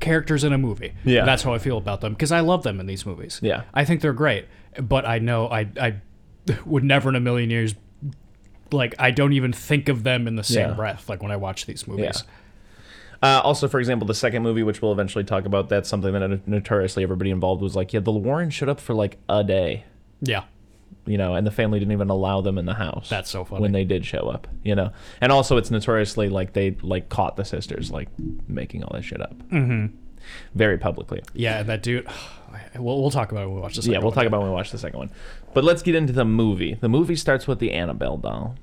[0.00, 0.92] characters in a movie.
[1.04, 1.24] Yeah.
[1.24, 3.38] that's how I feel about them because I love them in these movies.
[3.42, 3.62] Yeah.
[3.72, 4.46] I think they're great,
[4.80, 5.94] but I know I I
[6.66, 7.74] would never in a million years
[8.72, 10.74] like I don't even think of them in the same Yeah.
[10.74, 11.08] breath.
[11.08, 12.24] Like when I watch these movies.
[13.22, 16.48] Uh, also, for example, the second movie, which we'll eventually talk about, that's something that
[16.48, 19.84] notoriously everybody involved was like, yeah, the Warren showed up for like a day,
[20.20, 20.42] Yeah.
[21.06, 23.08] You know, and the family didn't even allow them in the house.
[23.08, 23.62] That's so funny.
[23.62, 24.92] when they did show up, you know.
[25.20, 28.08] And also, it's notoriously like they like caught the sisters like
[28.48, 29.94] making all that shit up, mm-hmm.
[30.54, 31.22] very publicly.
[31.34, 32.08] Yeah, that dude.
[32.78, 33.86] We'll, we'll talk about it when we watch this.
[33.86, 35.10] yeah, we'll talk about when we watch the second one.
[35.54, 36.74] But let's get into the movie.
[36.74, 38.56] The movie starts with the Annabelle doll,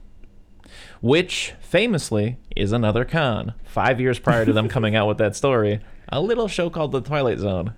[1.01, 3.55] which famously is another con.
[3.63, 7.01] Five years prior to them coming out with that story, a little show called The
[7.01, 7.73] Twilight Zone.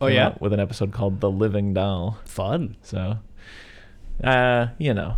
[0.00, 2.18] Oh yeah, with an episode called The Living Doll.
[2.24, 2.76] fun.
[2.82, 3.18] So,
[4.22, 5.16] uh, you know,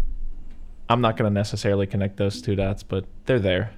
[0.89, 3.71] I'm not going to necessarily connect those two dots, but they're there.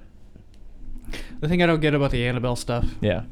[1.40, 3.22] The thing I don't get about the Annabelle stuff, Yeah.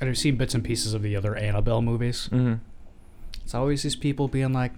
[0.00, 2.26] and I've seen bits and pieces of the other Annabelle movies.
[2.26, 2.54] hmm
[3.44, 4.72] It's always these people being like,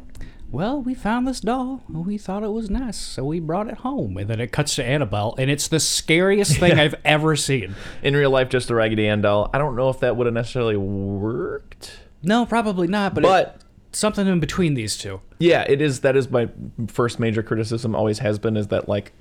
[0.54, 3.78] "Well, we found this doll, and we thought it was nice, so we brought it
[3.78, 7.74] home." And then it cuts to Annabelle, and it's the scariest thing I've ever seen.
[8.02, 9.50] In real life, just a Raggedy Ann doll.
[9.52, 13.14] I don't know if that would have necessarily worked, No, probably not.
[13.14, 15.20] But, but it, something in between these two.
[15.38, 16.00] yeah, it is.
[16.00, 16.48] That is my
[16.88, 17.94] first major criticism.
[17.94, 19.12] Always has been is that like,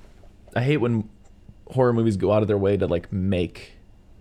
[0.56, 1.10] I hate when
[1.68, 3.73] horror movies go out of their way to like make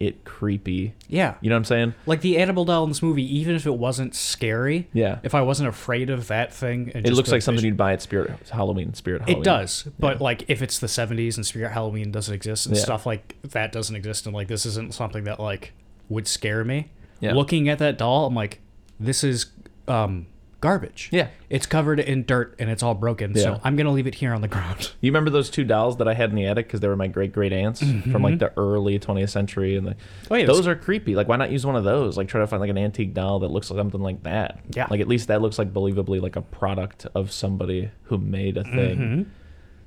[0.03, 0.95] it creepy.
[1.09, 1.95] Yeah, You know what I'm saying?
[2.07, 5.19] like the Annabelle doll in this movie, even if it wasn't scary, Yeah.
[5.23, 8.03] if I wasn't afraid of that thing, and It looks like something you'd buy at
[8.03, 8.95] Spirit Halloween.
[8.95, 9.43] Spirit Halloween.
[9.43, 12.83] It does, but like if it's the '70s and Spirit Halloween doesn't exist and Yeah.
[12.83, 15.73] stuff like that doesn't exist, and like this isn't something that like
[16.09, 16.89] would scare me.
[17.21, 17.35] Yeah.
[17.35, 18.61] Looking at that doll, I'm like,
[18.99, 19.47] this is
[19.89, 20.27] um,
[20.63, 21.11] garbage.
[21.13, 21.29] Yeah.
[21.51, 23.33] it's covered in dirt and it's all broken.
[23.35, 23.43] Yeah.
[23.43, 24.93] So I'm gonna leave it here on the ground.
[25.03, 27.09] You remember those two dolls that I had in the attic because they were my
[27.09, 30.33] great great aunts from like the early 20th century, and the, Mm-hmm.
[30.33, 31.15] Oh, yeah, those that's- are creepy.
[31.15, 32.17] Like, why not use one of those?
[32.17, 34.61] Like, try to find like an antique doll that looks like something like that.
[34.71, 34.87] Yeah.
[34.89, 38.65] Like, at least that looks like believably like a product of somebody who made a
[38.65, 39.23] thing Mm-hmm.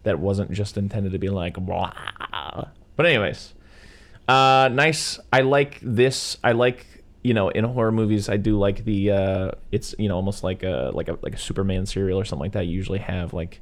[0.04, 1.56] that wasn't just intended to be like.
[1.56, 1.94] Blah.
[2.98, 3.54] But anyways,
[4.28, 5.20] uh, nice.
[5.32, 6.38] I like this.
[6.44, 6.86] I like
[7.26, 10.62] you know in horror movies I do like the uh, it's you know almost like
[10.64, 12.68] a like a like a Superman serial or something like that.
[12.68, 13.62] You usually have like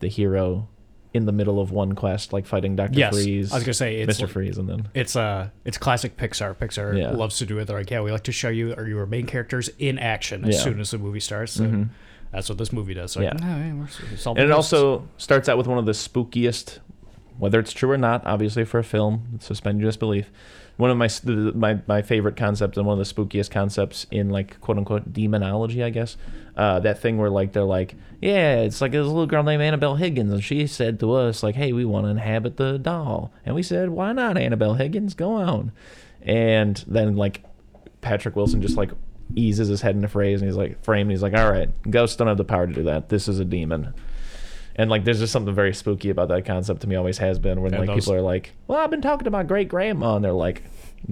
[0.00, 0.68] the hero
[1.14, 3.52] in the middle of one quest, like fighting Doctor Yes, Freeze.
[3.52, 6.56] I was gonna say, it's like- Freeze, and then It's uh, it's classic Pixar.
[6.56, 7.10] Pixar Yeah.
[7.10, 7.66] loves to do it.
[7.66, 10.48] They're like, yeah, we like to show you or your main characters in action as
[10.54, 10.60] Yeah.
[10.60, 10.64] Mm-hmm.
[10.70, 11.52] soon as the movie starts.
[11.52, 11.86] So
[12.32, 13.12] That's what this movie does.
[13.12, 13.32] So Yeah.
[13.32, 16.78] like, "No, hey, we're solving and it also starts out with one of the spookiest,
[17.38, 20.30] whether it's true or not, obviously for a film, suspend your disbelief.
[20.76, 21.08] One of my
[21.54, 25.82] my my favorite concepts and one of the spookiest concepts in like quote unquote demonology,
[25.82, 26.16] I guess.
[26.56, 29.96] Uh, that thing where like they're like, yeah, it's like this little girl named Annabelle
[29.96, 33.54] Higgins, and she said to us like, hey, we want to inhabit the doll, and
[33.54, 35.72] we said, why not, Annabelle Higgins, go on,
[36.22, 37.44] and then like
[38.00, 38.90] Patrick Wilson just like
[39.34, 41.70] eases his head in a phrase and he's like frame and he's like all right
[41.90, 43.08] ghosts don't have the power to do that.
[43.08, 43.94] This is a demon
[44.76, 47.60] and like there's just something very spooky about that concept to me always has been
[47.62, 50.24] when like those- people are like well i've been talking to my great grandma and
[50.24, 50.62] they're like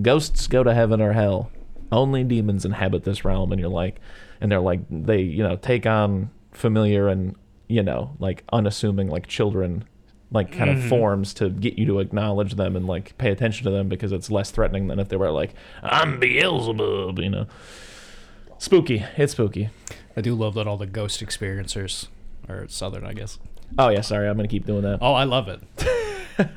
[0.03, 1.51] ghosts go to heaven or hell.
[1.93, 3.51] Only demons inhabit this realm.
[3.51, 4.01] And you're like
[4.41, 7.35] and they're like they you know take on familiar and
[7.67, 9.85] you know like unassuming like children
[10.31, 10.85] like kind Mm-hmm.
[10.85, 14.13] of forms to get you to acknowledge them and like pay attention to them because
[14.13, 17.47] it's less threatening than if they were like i'm beelzebub you know.
[18.59, 19.05] Spooky.
[19.17, 19.71] It's spooky.
[20.17, 22.09] I do love that all the ghost experiencers
[22.49, 23.39] are southern, I guess.
[23.79, 25.61] Oh yeah sorry i'm gonna keep doing that Oh, I love it.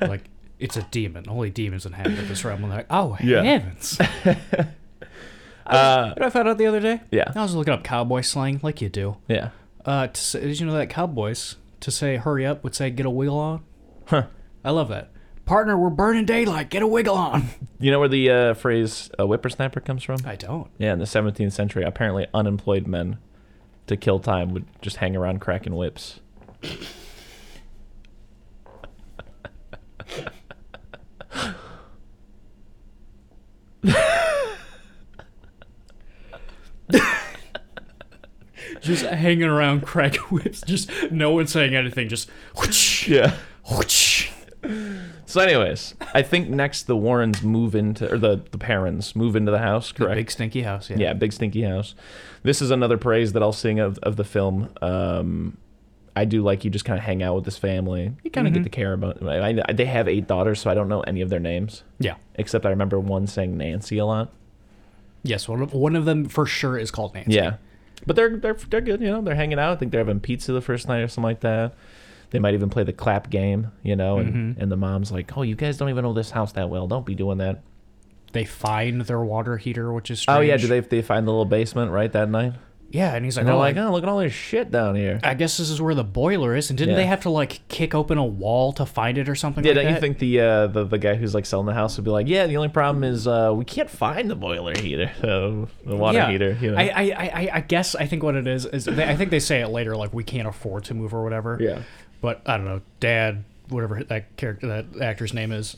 [0.00, 0.24] like
[0.58, 1.24] it's a demon.
[1.28, 2.62] Only demons inhabit this realm.
[2.62, 3.42] And they're like, oh Yeah.
[3.42, 3.98] heavens!
[5.66, 7.00] uh What I found out the other day?
[7.10, 7.32] Yeah.
[7.34, 9.16] I was looking up cowboy slang, like you do.
[9.28, 9.50] yeah
[9.84, 13.04] Uh, to say, did you know that cowboys to say "hurry up" would say "get
[13.06, 13.64] a wiggle on"?
[14.06, 14.24] huh
[14.64, 15.10] I love that.
[15.44, 16.70] Partner, we're burning daylight.
[16.70, 17.48] Get a wiggle on.
[17.78, 20.68] you know where the uh, phrase a whippersnapper comes from I don't.
[20.78, 23.18] yeah in the 17th century apparently unemployed men
[23.86, 26.20] to kill time would just hang around cracking whips
[38.80, 40.60] Just hanging around, crack whips.
[40.60, 42.08] Just no one saying anything.
[42.08, 43.34] Just whoosh, yeah
[43.70, 44.30] whoosh.
[45.26, 49.50] So, anyways, I think next the Warrens move into, or the the parents move into
[49.50, 50.16] the house, correct?
[50.16, 50.88] Big stinky house.
[50.88, 50.96] Yeah.
[50.98, 51.94] yeah, big stinky house.
[52.42, 54.70] This is another praise that I'll sing of of the film.
[54.80, 55.58] Um,
[56.16, 58.12] I do like you just kind of hang out with this family.
[58.22, 58.62] You kind of Mm-hmm.
[58.62, 59.22] get to care about.
[59.26, 62.14] I, I, they have eight daughters, so I don't know any of their names Yeah.
[62.36, 64.32] except I remember one saying Nancy a lot.
[65.24, 65.48] Yes.
[65.48, 67.32] One of, one of them for sure is called Nancy.
[67.32, 67.56] Yeah,
[68.06, 69.00] but they're they're they're good.
[69.00, 69.72] You know, they're hanging out.
[69.72, 71.74] I think they're having pizza the first night or something like that.
[72.30, 74.60] They might even play the clap game, you know, and, Mm-hmm.
[74.60, 76.86] and the mom's like, "Oh, you guys don't even know this house that well.
[76.86, 77.62] Don't be doing that."
[78.32, 80.38] They find their water heater, which is strange.
[80.38, 82.52] Oh yeah, do they they find the little basement right that night?
[82.94, 84.70] Yeah, and he's like, And they're oh, like, I, oh, look at all this shit
[84.70, 85.18] down here.
[85.24, 86.70] I guess this is where the boiler is.
[86.70, 87.00] And didn't Yeah.
[87.00, 89.74] they have to like kick open a wall to find it or something Yeah, like
[89.74, 90.00] don't you that?
[90.00, 92.46] think the, uh, the the guy who's like selling the house would be like, yeah,
[92.46, 96.30] the only problem is uh, we can't find the boiler heater, uh, the water yeah.
[96.30, 96.56] heater.
[96.60, 96.76] You know?
[96.78, 99.40] I, I, I, I guess I think what it is is they, I think they
[99.40, 101.58] say it later like we can't afford to move or whatever.
[101.60, 101.82] yeah.
[102.20, 105.76] But I don't know, Dad, whatever that character, that actor's name is,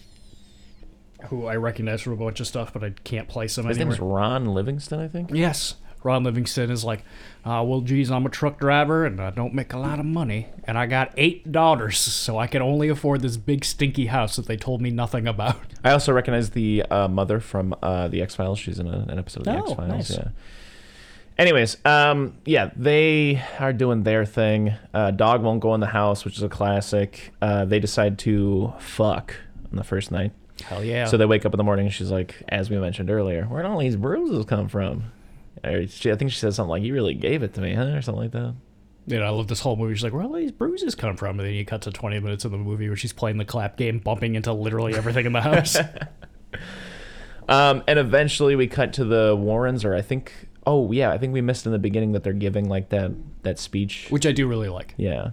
[1.31, 3.93] who I recognize from a bunch of stuff, but I can't place him His anywhere.
[3.97, 5.31] name's Ron Livingston, I think.
[5.33, 5.77] Yes.
[6.03, 7.05] Ron Livingston is like,
[7.45, 10.49] uh, well, geez, I'm a truck driver and I don't make a lot of money.
[10.65, 14.47] And I got eight daughters, so I can only afford this big stinky house that
[14.47, 15.57] they told me nothing about.
[15.85, 18.59] I also recognize the uh, mother from uh, the X Files.
[18.59, 19.89] She's in a, an episode of the Oh, X Files.
[19.89, 20.11] nice.
[20.11, 20.29] Yeah.
[21.39, 24.73] Anyways, um, yeah, they are doing their thing.
[24.95, 27.33] Uh, dog won't go in the house, which is a classic.
[27.43, 29.35] Uh, they decide to fuck
[29.71, 30.33] on the first night.
[30.65, 31.05] Hell yeah.
[31.05, 33.67] So they wake up in the morning and she's like, as we mentioned earlier, where'd
[33.67, 35.13] all these bruises come from?
[35.65, 37.85] Or she, I think she says something like, "You really gave it to me, huh?"
[37.97, 38.55] or something like that.
[39.07, 39.95] you know, I love this whole movie.
[39.95, 41.39] She's like, where all these bruises come from?
[41.39, 43.77] And then you cut to 20 minutes of the movie where she's playing the clap
[43.77, 45.77] game, bumping into literally everything in the house.
[47.49, 51.33] Um, and eventually we cut to the Warrens, or I think, oh yeah, I think
[51.33, 53.13] we missed in the beginning that they're giving like that
[53.45, 54.09] that speech.
[54.11, 54.95] which I do really like.
[54.97, 55.31] Yeah,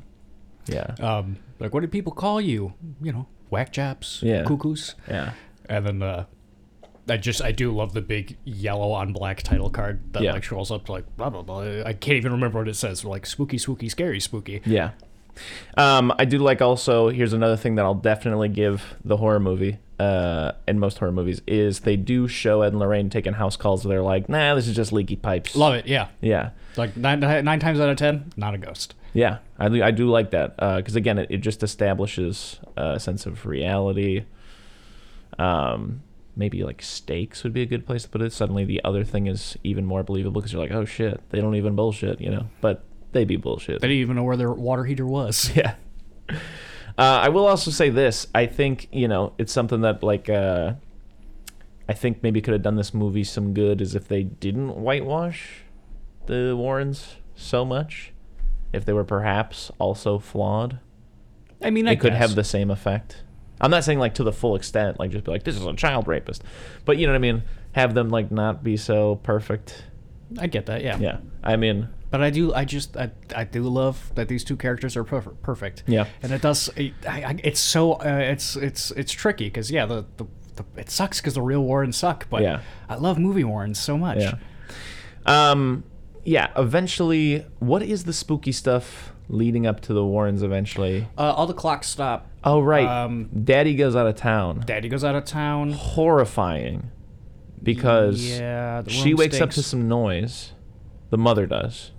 [0.68, 2.74] yeah, Um, like, what did people call you?
[3.02, 4.44] You know, whack chaps, Yeah.
[4.44, 4.94] cuckoos.
[5.10, 5.34] yeah.
[5.68, 6.26] And then uh,
[7.10, 10.34] I just I do love the big yellow on black title card that Yeah.
[10.34, 11.62] like scrolls up to like blah blah blah.
[11.86, 13.04] I can't even remember what it says.
[13.04, 14.62] Like spooky, spooky, scary, spooky.
[14.66, 14.92] Yeah.
[15.78, 17.10] Um, I do like also.
[17.10, 19.80] Here's another thing that I'll definitely give the horror movie.
[20.00, 23.86] Uh, in most horror movies, is they do show Ed and Lorraine taking house calls.
[23.86, 25.88] Where they're like, "Nah, this is just leaky pipes." Love it.
[25.88, 26.08] Yeah.
[26.22, 28.96] Yeah, Like nine nine times out of ten, not a ghost.
[29.13, 29.38] yeah.
[29.60, 33.46] I do, I do like that because again, it, it just establishes a sense of
[33.46, 34.26] reality.
[35.39, 36.02] Um,
[36.36, 38.34] maybe like stakes would be a good place to put it.
[38.34, 41.56] Suddenly, the other thing is even more believable because you're like, "Oh shit, they don't
[41.56, 42.50] even bullshit," you know.
[42.62, 43.82] But they be bullshit.
[43.82, 45.52] They didn't even know where their water heater was.
[45.56, 45.76] Yeah.
[46.96, 48.28] Uh, I will also say this.
[48.36, 50.74] I think you know it's something that like uh,
[51.89, 55.63] I think maybe could have done this movie some good is if they didn't whitewash
[56.28, 58.13] the Warrens so much.
[58.72, 60.80] If they were perhaps also flawed,
[61.62, 63.23] I mean, I it could have the same effect.
[63.63, 65.73] I'm not saying like to the full extent, like just be like this is a
[65.73, 66.43] child rapist,
[66.86, 67.43] but you know what I mean.
[67.71, 69.86] Have them like not be so perfect.
[70.38, 70.84] I get that.
[70.84, 70.97] Yeah.
[70.99, 72.54] Yeah, I mean, But I do.
[72.54, 72.95] I just.
[72.97, 75.41] I, I do love that these two characters are perfect.
[75.41, 75.84] Perfect.
[75.88, 76.06] Yeah.
[76.21, 76.69] And it does.
[76.76, 77.93] It, I, I, it's so.
[77.93, 81.63] Uh, it's it's it's tricky because yeah, the, the, the it sucks because the real
[81.63, 82.28] Warrens suck.
[82.30, 82.62] But Yeah.
[82.89, 84.19] I love movie Warrens so much.
[84.19, 84.36] Yeah.
[85.26, 85.84] Um,
[86.23, 86.52] yeah.
[86.58, 90.43] Eventually, what is the spooky stuff leading up to the Warrens?
[90.43, 91.08] Eventually.
[91.17, 92.28] Uh, all the clocks stop.
[92.43, 92.86] Oh right.
[92.88, 94.63] Um, Daddy goes out of town.
[94.65, 95.71] Daddy goes out of town.
[95.73, 96.89] Horrifying.
[97.62, 100.51] Because yeah, she wakes up to some noise.
[101.10, 101.91] The mother does.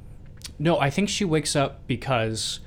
[0.59, 2.61] No, I think she wakes up because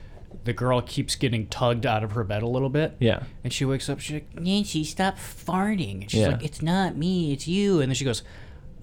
[0.45, 2.95] the girl keeps getting tugged out of her bed a little bit.
[2.99, 3.23] Yeah.
[3.43, 6.01] And she wakes up, she's like, Nancy, stop farting.
[6.01, 6.29] And she's Yeah.
[6.29, 7.81] like, it's not me, it's you.
[7.81, 8.23] And then she goes,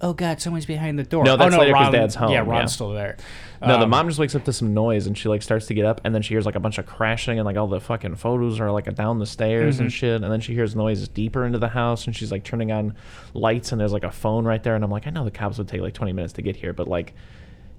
[0.01, 1.23] oh, God, someone's behind the door.
[1.23, 2.49] No, oh, that's no, later 'cause Ron, Dad's home, Yeah, yeah.
[2.51, 3.17] Ron's still there.
[3.61, 5.73] No, the Um, mom just wakes up to some noise and she like starts to
[5.73, 7.79] get up and then she hears like a bunch of crashing and like all the
[7.79, 9.83] fucking photos are like down the stairs Mm-hmm.
[9.83, 12.71] and shit and then she hears noises deeper into the house and she's like turning
[12.71, 12.93] on
[13.33, 15.57] lights and there's like a phone right there and I'm like I know the cops
[15.57, 17.15] would take like 20 minutes to get here but like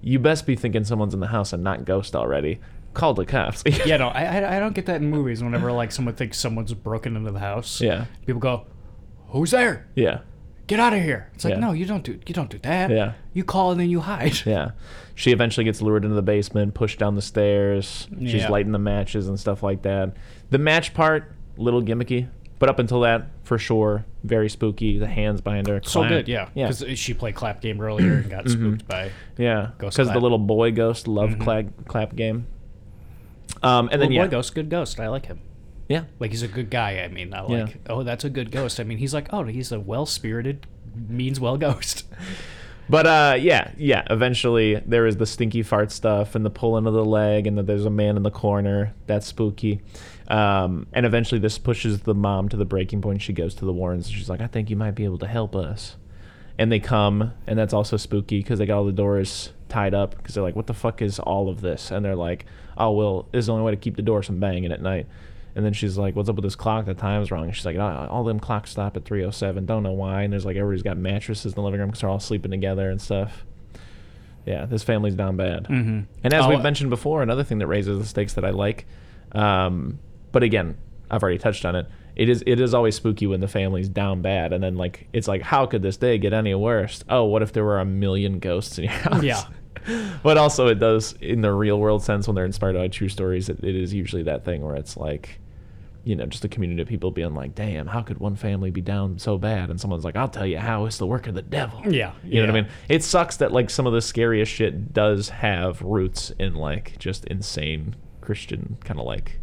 [0.00, 2.59] you best be thinking someone's in the house and not ghost already.
[2.94, 3.62] Call the cops.
[3.87, 6.72] Yeah, no, I, I, I don't get that in movies whenever, like, someone thinks someone's
[6.74, 7.81] broken into the house.
[7.81, 8.07] Yeah.
[8.24, 8.66] People go,
[9.29, 9.87] who's there?
[9.94, 10.20] Yeah.
[10.66, 11.29] Get out of here.
[11.35, 11.61] It's like, Yeah.
[11.61, 12.90] no, you don't do you don't do that.
[12.90, 13.12] Yeah.
[13.33, 14.44] You call and then you hide.
[14.44, 14.70] Yeah.
[15.14, 18.09] She eventually gets lured into the basement, pushed down the stairs.
[18.18, 18.48] She's Yeah.
[18.50, 20.14] lighting the matches and stuff like that.
[20.50, 24.98] The match part, little gimmicky, but up until that, for sure, very spooky.
[24.98, 25.81] The hands behind her.
[25.85, 26.11] So clap.
[26.11, 26.48] good, yeah.
[26.55, 26.68] Yeah.
[26.68, 29.11] Because she played clap game earlier and got spooked by.
[29.38, 29.68] Yeah.
[29.79, 32.46] Because the little boy ghost love clap, clap game.
[33.62, 34.24] Um, and then, Little yeah.
[34.24, 34.98] boy ghost, good ghost.
[35.00, 35.38] I like him.
[35.88, 36.05] Yeah.
[36.18, 37.01] Like he's a good guy.
[37.01, 37.42] I mean, Yeah.
[37.42, 37.77] like.
[37.88, 38.81] Oh, that's a good ghost.
[38.81, 40.66] I mean, he's like, oh, he's a well-spirited,
[41.09, 42.05] means well ghost.
[42.88, 44.05] But uh, yeah, yeah.
[44.11, 47.67] Eventually, there is the stinky fart stuff and the pulling of the leg, and that
[47.67, 48.94] there's a man in the corner.
[49.06, 49.81] That's spooky.
[50.29, 53.23] Um, and eventually, this pushes the mom to the breaking point.
[53.23, 54.06] She goes to the Warrens.
[54.06, 55.96] And she's like, "I think you might be able to help us."
[56.58, 60.17] And they come, and that's also spooky because they got all the doors tied up
[60.17, 62.46] because they're like, "What the fuck is all of this?" And they're like,
[62.79, 65.06] "Oh well, this is the only way to keep the doors from banging at night."
[65.57, 66.85] And then she's like, "What's up with this clock?
[66.87, 69.65] The time's wrong." And she's like, "Oh, "All them clocks stop at 3:07.
[69.67, 72.11] Don't know why." And there's like everybody's got mattresses in the living room because they're
[72.11, 73.44] all sleeping together and stuff.
[74.44, 75.65] Yeah, this family's down bad.
[75.65, 76.00] Mm-hmm.
[76.23, 78.87] And as Oh, we've mentioned before, another thing that raises the stakes that I like,
[79.33, 79.98] um,
[80.31, 80.77] but again,
[81.11, 81.87] I've already touched on it.
[82.15, 85.27] It is it is always spooky when the family's down bad, and then like it's
[85.29, 87.02] like, how could this day get any worse?
[87.09, 89.23] Oh, what if there were a million ghosts in your house?
[89.23, 89.42] Yeah.
[90.23, 93.48] but also it does in the real world sense when they're inspired by true stories.
[93.48, 95.38] It, it is usually that thing where it's like,
[96.07, 98.81] you know, just a community of people being like, "Damn, how could one family be
[98.81, 100.87] down so bad?" And someone's like, "I'll tell you how.
[100.87, 102.71] It's the work of the devil." Yeah, you know what I mean.
[102.88, 107.25] It sucks that like some of the scariest shit does have roots in like just
[107.25, 109.40] insane Christian kind of like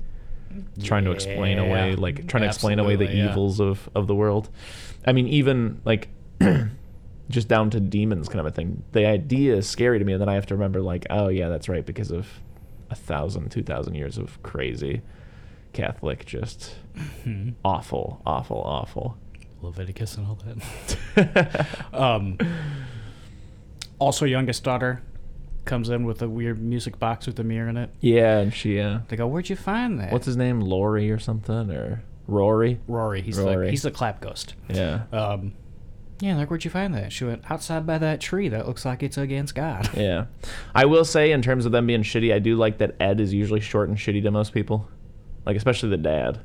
[0.81, 3.29] trying to explain away like trying to explain away the yeah.
[3.29, 4.49] evils of of the world.
[5.05, 6.07] I mean, even like
[7.29, 8.85] just down to demons kind of a thing.
[8.93, 11.49] The idea is scary to me, and then I have to remember like, oh yeah,
[11.49, 12.25] that's right, because of
[12.89, 15.01] a thousand, two thousand years of crazy
[15.73, 16.75] Catholic, just
[17.23, 17.49] Hmm.
[17.65, 19.17] awful, awful, awful.
[19.61, 20.37] Leviticus and all
[21.15, 21.67] that.
[21.93, 22.37] um,
[23.99, 25.01] also, youngest daughter
[25.65, 27.89] comes in with a weird music box with a mirror in it.
[28.01, 31.19] Yeah, and she, uh, They go, "Where'd you find that?" what's his name, Lori or
[31.19, 32.79] something, or Rory?
[32.87, 33.21] Rory?
[33.21, 33.67] He's Rory.
[33.67, 34.55] the he's the clap ghost.
[34.69, 35.53] Yeah, Um,
[36.19, 37.13] yeah, like where'd you find that?
[37.13, 38.49] She went outside by that tree.
[38.49, 39.89] That looks like it's against God.
[39.95, 40.25] yeah.
[40.75, 43.33] I will say, in terms of them being shitty, I do like that Ed is
[43.33, 44.89] usually short and shitty to most people,
[45.45, 46.39] like especially the dad.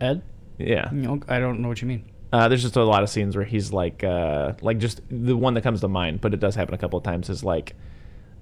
[0.00, 0.22] Ed?
[0.58, 0.88] Yeah.
[0.92, 2.04] No, I don't know what you mean.
[2.32, 5.54] Uh, there's just a lot of scenes where he's like, uh, like just the one
[5.54, 7.28] that comes to mind, but it does happen a couple of times.
[7.28, 7.74] Is like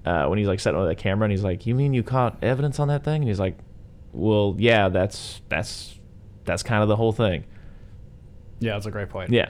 [0.05, 2.37] uh, when he's like sitting with the camera and he's like, "You mean you caught
[2.43, 3.57] evidence on that thing?" And he's like,
[4.13, 5.97] "Well, yeah, that's that's
[6.45, 7.45] that's kind of the whole thing."
[8.59, 9.31] Yeah, that's a great point.
[9.31, 9.49] Yeah.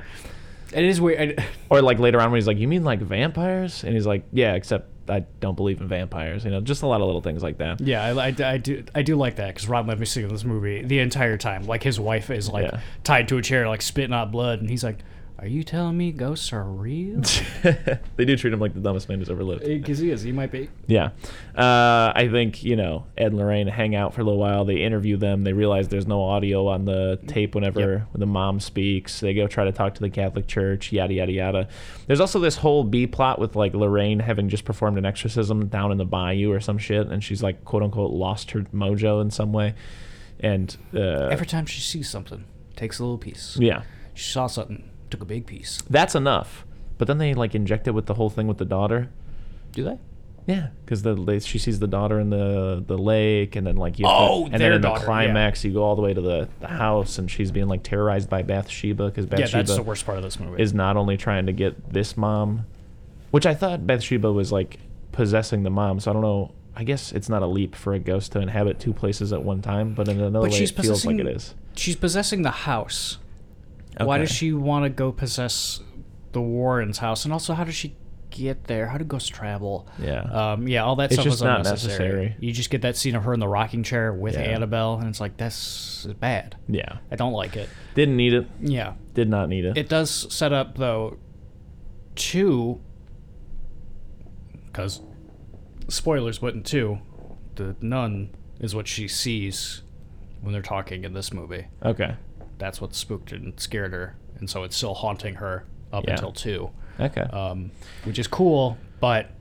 [0.71, 1.39] it is weird.
[1.39, 4.23] I, Or like later on when he's like, "You mean like vampires?" And he's like,
[4.31, 7.41] "Yeah, except I don't believe in vampires." You know, just a lot of little things
[7.43, 7.81] like that.
[7.81, 10.83] Yeah, I, I, I do I do like that because Ron Livingston in this movie
[10.83, 12.79] the entire time, like his wife is like Yeah.
[13.03, 14.99] tied to a chair, like spitting out blood, and he's like,
[15.41, 17.21] "Are you telling me ghosts are real?"
[18.15, 19.63] they do treat him like the dumbest man who's ever lived.
[19.63, 20.69] Because he is, he might be.
[20.87, 21.09] Yeah.
[21.55, 24.65] Uh, I think, you know, Ed and Lorraine hang out for a little while.
[24.65, 25.43] They interview them.
[25.43, 29.19] They realize there's no audio on the tape whenever the mom speaks.
[29.19, 31.67] They go try to talk to the Catholic Church, yada, yada, yada.
[32.07, 35.91] There's also this whole B plot with, like, Lorraine having just performed an exorcism down
[35.91, 37.07] in the bayou or some shit.
[37.07, 39.75] And she's, like, quote unquote, lost her mojo in some way.
[40.39, 43.57] And, uh, Every time she sees something, takes a little piece.
[43.59, 43.83] yeah.
[44.13, 45.81] She saw something, took a big piece.
[45.89, 46.65] That's enough.
[46.97, 49.09] But then they, like, inject it with the whole thing with the daughter.
[49.71, 49.97] Do they?
[50.47, 53.99] Yeah, because the they, she sees the daughter in the the lake, and then like
[53.99, 55.05] you to- Oh, and then in the daughter, yeah.
[55.05, 58.31] climax you go all the way to the, the house, and she's being like terrorized
[58.31, 60.59] by Bathsheba because Yeah, that's the worst part of this movie.
[60.61, 62.65] is not only trying to get this mom,
[63.29, 64.79] which I thought Bathsheba was like
[65.11, 65.99] possessing the mom.
[65.99, 66.51] So I don't know.
[66.75, 69.61] I guess it's not a leap for a ghost to inhabit two places at one
[69.61, 71.53] time, but in another but way it feels like it is.
[71.75, 73.19] She's possessing the house.
[73.97, 75.81] Why does she want to go possess
[76.31, 77.23] the Warrens' house?
[77.25, 77.95] And also, how does she
[78.29, 78.87] get there?
[78.87, 79.87] How do ghosts travel?
[79.97, 80.21] Yeah.
[80.21, 81.91] Um, yeah, all that It's stuff just was not unnecessary.
[82.25, 82.35] necessary.
[82.39, 84.41] You just get that scene of her in the rocking chair with Yeah.
[84.41, 86.55] Annabelle, and it's like that's bad.
[86.67, 86.99] Yeah.
[87.11, 87.67] I don't like it.
[87.95, 88.47] Didn't need it.
[88.61, 89.77] Yeah, Did not need it.
[89.77, 91.17] it does set up though.
[92.15, 92.79] Two,
[94.67, 95.01] because
[95.87, 96.99] spoilers, but in two,
[97.55, 98.29] the nun
[98.59, 99.81] is what she sees
[100.41, 101.67] when they're talking in this movie.
[101.83, 102.15] okay.
[102.59, 106.11] That's what spooked and scared her, and so it's still haunting her up Yeah.
[106.13, 107.21] until two, Okay.
[107.21, 107.71] um,
[108.03, 109.31] which is cool, but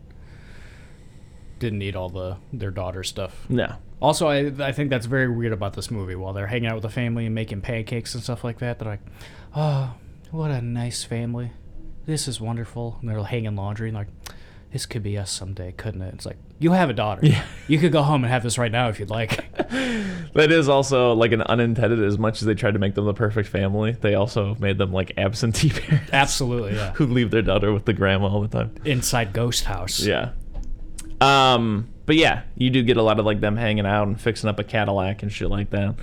[1.58, 3.44] didn't need all the their daughter stuff.
[3.48, 3.74] no.
[4.00, 6.14] Also, I I think that's very weird about this movie.
[6.14, 8.88] While they're hanging out with the family and making pancakes and stuff like that, they're
[8.92, 9.00] like,
[9.56, 9.94] "Oh,
[10.30, 11.50] what a nice family!
[12.06, 14.06] This is wonderful." And they're hanging laundry and like,
[14.72, 17.24] "This could be us someday, couldn't it?" It's like you have a daughter.
[17.24, 17.44] Yeah.
[17.66, 19.44] You could go home and have this right now if you'd like.
[20.34, 22.02] That is also like an unintended.
[22.02, 24.92] As much as they tried to make them the perfect family, they also made them
[24.92, 26.92] like absentee parents Absolutely, yeah.
[26.92, 28.72] who leave their daughter with the grandma all the time.
[28.84, 30.00] Inside Ghost House.
[30.00, 30.32] Yeah.
[31.20, 34.48] Um, but yeah, you do get a lot of like them hanging out and fixing
[34.48, 35.96] up a Cadillac and shit like that.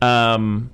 [0.00, 0.70] Um,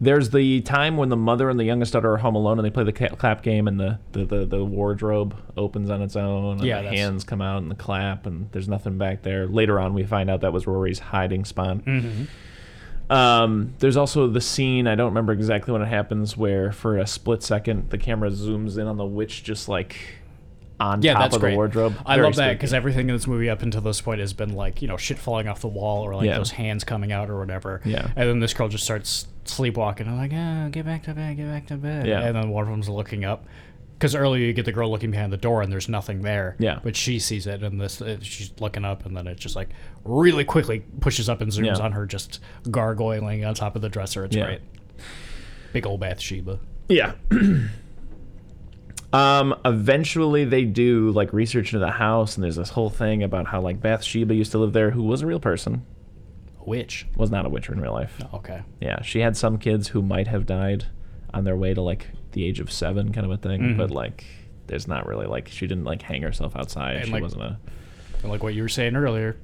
[0.00, 2.70] there's the time when the mother and the youngest daughter are home alone and they
[2.70, 6.64] play the clap game and the, the, the, the wardrobe opens on its own and
[6.64, 9.46] Yeah, the hands come out and the clap and there's nothing back there.
[9.46, 11.78] Later on, we find out that was Rory's hiding spot.
[11.84, 12.24] hmm
[13.10, 17.06] Um, there's also the scene, I don't remember exactly when it happens, where for a
[17.06, 19.96] split second the camera zooms in on the witch just like
[20.80, 21.50] on Yeah, top that's of great.
[21.52, 21.94] the wardrobe.
[22.06, 24.54] I Very love that because everything in this movie up until this point has been
[24.54, 26.38] like you know shit falling off the wall or like Yeah.
[26.38, 27.80] those hands coming out or whatever.
[27.84, 28.06] Yeah.
[28.16, 30.08] And then this girl just starts sleepwalking.
[30.08, 32.06] I'm like, oh, get back to bed, get back to bed.
[32.06, 32.20] Yeah.
[32.22, 33.44] And then one of them's looking up.
[33.98, 36.56] Because earlier you get the girl looking behind the door and there's nothing there.
[36.58, 36.78] Yeah.
[36.82, 39.68] But she sees it and this uh, she's looking up and then it just like
[40.04, 41.84] really quickly pushes up and zooms Yeah.
[41.84, 44.24] on her just gargoyling on top of the dresser.
[44.24, 44.44] It's Yeah.
[44.46, 44.60] great.
[45.74, 46.58] Big old Bathsheba.
[46.88, 47.12] Yeah.
[49.12, 53.46] um, eventually they do like research into the house, and there's this whole thing about
[53.46, 55.84] how like Bathsheba used to live there, who was a real person,
[56.60, 57.06] A witch.
[57.16, 58.20] was not a witch in real life.
[58.34, 58.62] Okay.
[58.80, 60.84] Yeah, she had some kids who might have died
[61.34, 63.76] on their way to like the age of seven, kind of a thing, Mhm.
[63.76, 64.24] but like
[64.68, 66.96] there's not really like she didn't like hang herself outside.
[66.96, 67.58] And, she like- wasn't a
[68.22, 69.36] And like what you were saying earlier,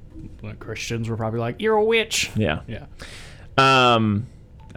[0.43, 2.59] like Christians were probably like, "You're a witch." yeah.
[2.67, 2.85] Yeah.
[3.57, 4.27] Um,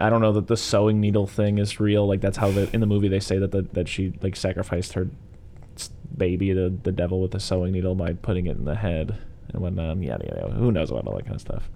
[0.01, 2.07] I don't know that the sewing needle thing is real.
[2.07, 4.93] Like that's how the in the movie they say that the, that she like sacrificed
[4.93, 5.07] her
[6.17, 9.17] baby to the devil with a sewing needle by putting it in the head
[9.53, 9.97] and whatnot.
[10.01, 10.53] Yada yada.
[10.53, 11.69] Who knows about all that kind of stuff.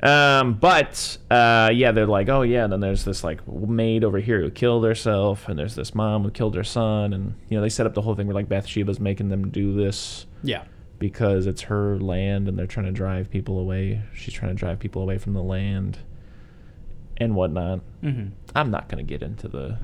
[0.00, 2.64] Um, but uh, yeah, they're like, oh yeah.
[2.64, 6.22] And then there's this like maid over here who killed herself, and there's this mom
[6.22, 8.48] who killed her son, and you know they set up the whole thing where like
[8.48, 10.62] Bathsheba's making them do this Yeah.
[11.00, 14.02] because it's her land and they're trying to drive people away.
[14.14, 15.98] She's trying to drive people away from the land
[17.18, 17.80] and whatnot.
[18.02, 18.28] Mm-hmm.
[18.54, 19.78] I'm not going to get into the.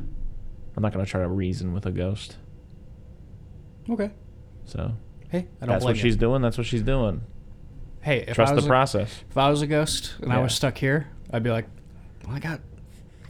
[0.76, 2.36] I'm not going to try to reason with a ghost.
[3.88, 4.10] Okay.
[4.64, 4.92] So
[5.28, 6.02] Hey, I don't that's what you.
[6.02, 6.42] she's doing.
[6.42, 7.22] That's what she's doing.
[8.00, 9.24] Hey, if Trust the a, process.
[9.30, 11.66] if I was a ghost and I was stuck here, I'd be like,
[12.24, 12.60] well, I got,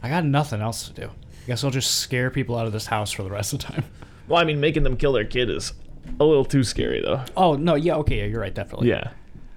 [0.03, 1.07] I got nothing else to do.
[1.07, 3.65] I guess I'll just scare people out of this house for the rest of the
[3.65, 3.83] time.
[4.27, 5.73] Well, I mean, making them kill their kid is
[6.19, 7.23] a little too scary, though.
[7.37, 8.89] Oh no, yeah, okay, yeah, you're right, definitely.
[8.89, 9.11] Yeah.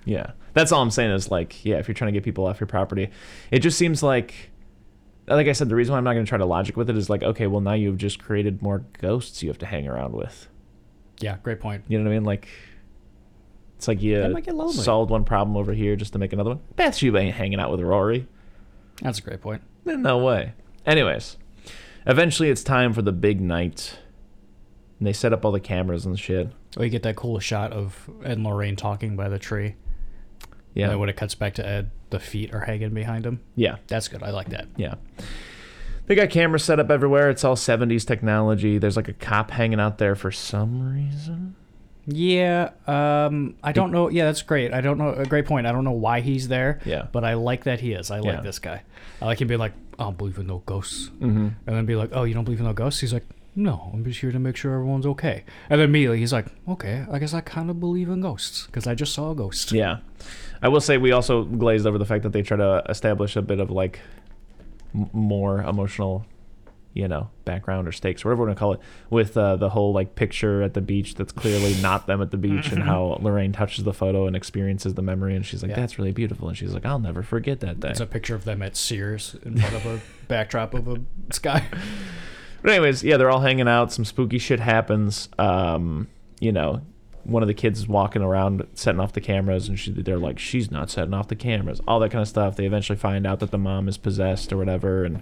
[0.04, 0.32] Yeah.
[0.54, 2.66] That's all I'm saying is like, yeah, if you're trying to get people off your
[2.66, 3.10] property,
[3.50, 4.50] it just seems like
[5.26, 6.96] like I said, the reason why I'm not going to try to logic with it
[6.96, 10.14] is like, okay, well now you've just created more ghosts you have to hang around
[10.14, 10.48] with.
[11.20, 11.84] Yeah, great point.
[11.88, 12.24] You know what I mean?
[12.24, 12.48] Like,
[13.76, 14.72] it's like you That might get lonely.
[14.72, 16.60] solved one problem over here just to make another one.
[16.76, 18.26] Bathsheba ain't hanging out with Rory.
[19.02, 19.62] That's a great point.
[19.84, 20.54] No way.
[20.86, 21.36] Anyways,
[22.06, 23.98] eventually it's time for the big night.
[24.98, 26.50] And they set up all the cameras and shit.
[26.76, 29.74] Oh, you get that cool shot of Ed and Lorraine talking by the tree.
[30.78, 30.94] Yeah.
[30.94, 33.40] When it cuts back to Ed, the feet are hanging behind him.
[33.56, 33.76] yeah.
[33.88, 34.22] That's good.
[34.22, 34.66] I like that.
[34.76, 34.94] Yeah.
[36.06, 37.28] They got cameras set up everywhere.
[37.28, 38.78] It's all 70s technology.
[38.78, 41.54] There's like a cop hanging out there for some reason.
[42.10, 44.08] Yeah, um, I don't know.
[44.08, 44.72] Yeah, that's great.
[44.72, 45.10] I don't know.
[45.10, 45.66] A great point.
[45.66, 46.80] I don't know why he's there.
[46.86, 47.06] Yeah.
[47.12, 48.10] But I like that he is.
[48.10, 48.40] I like Yeah.
[48.40, 48.80] this guy.
[49.20, 51.08] I like him being like, I don't believe in no ghosts.
[51.20, 51.48] Mm-hmm.
[51.66, 53.00] And then be like, oh, you don't believe in no ghosts?
[53.00, 53.26] He's like,
[53.58, 55.42] no, I'm just here to make sure everyone's okay.
[55.68, 58.86] And then immediately he's like, okay, I guess I kind of believe in ghosts because
[58.86, 59.72] I just saw a ghost.
[59.72, 59.98] Yeah.
[60.62, 63.42] I will say we also glazed over the fact that they try to establish a
[63.42, 63.98] bit of like
[64.94, 66.24] m- more emotional,
[66.94, 68.80] you know, background or stakes, whatever we're going to call it,
[69.10, 72.36] with uh, the whole like picture at the beach that's clearly not them at the
[72.36, 75.34] beach and how Lorraine touches the photo and experiences the memory.
[75.34, 75.76] And she's like, Yeah.
[75.80, 76.48] that's really beautiful.
[76.48, 77.90] And she's like, I'll never forget that day.
[77.90, 81.00] It's a picture of them at Sears in front of a backdrop of a
[81.32, 81.64] sky.
[82.62, 83.92] But anyways, yeah, they're all hanging out.
[83.92, 85.28] Some spooky shit happens.
[85.38, 86.08] Um,
[86.40, 86.82] you know,
[87.24, 90.38] one of the kids is walking around setting off the cameras, and she, they're like,
[90.38, 92.56] "She's not setting off the cameras." All that kind of stuff.
[92.56, 95.20] They eventually find out that the mom is possessed or whatever, and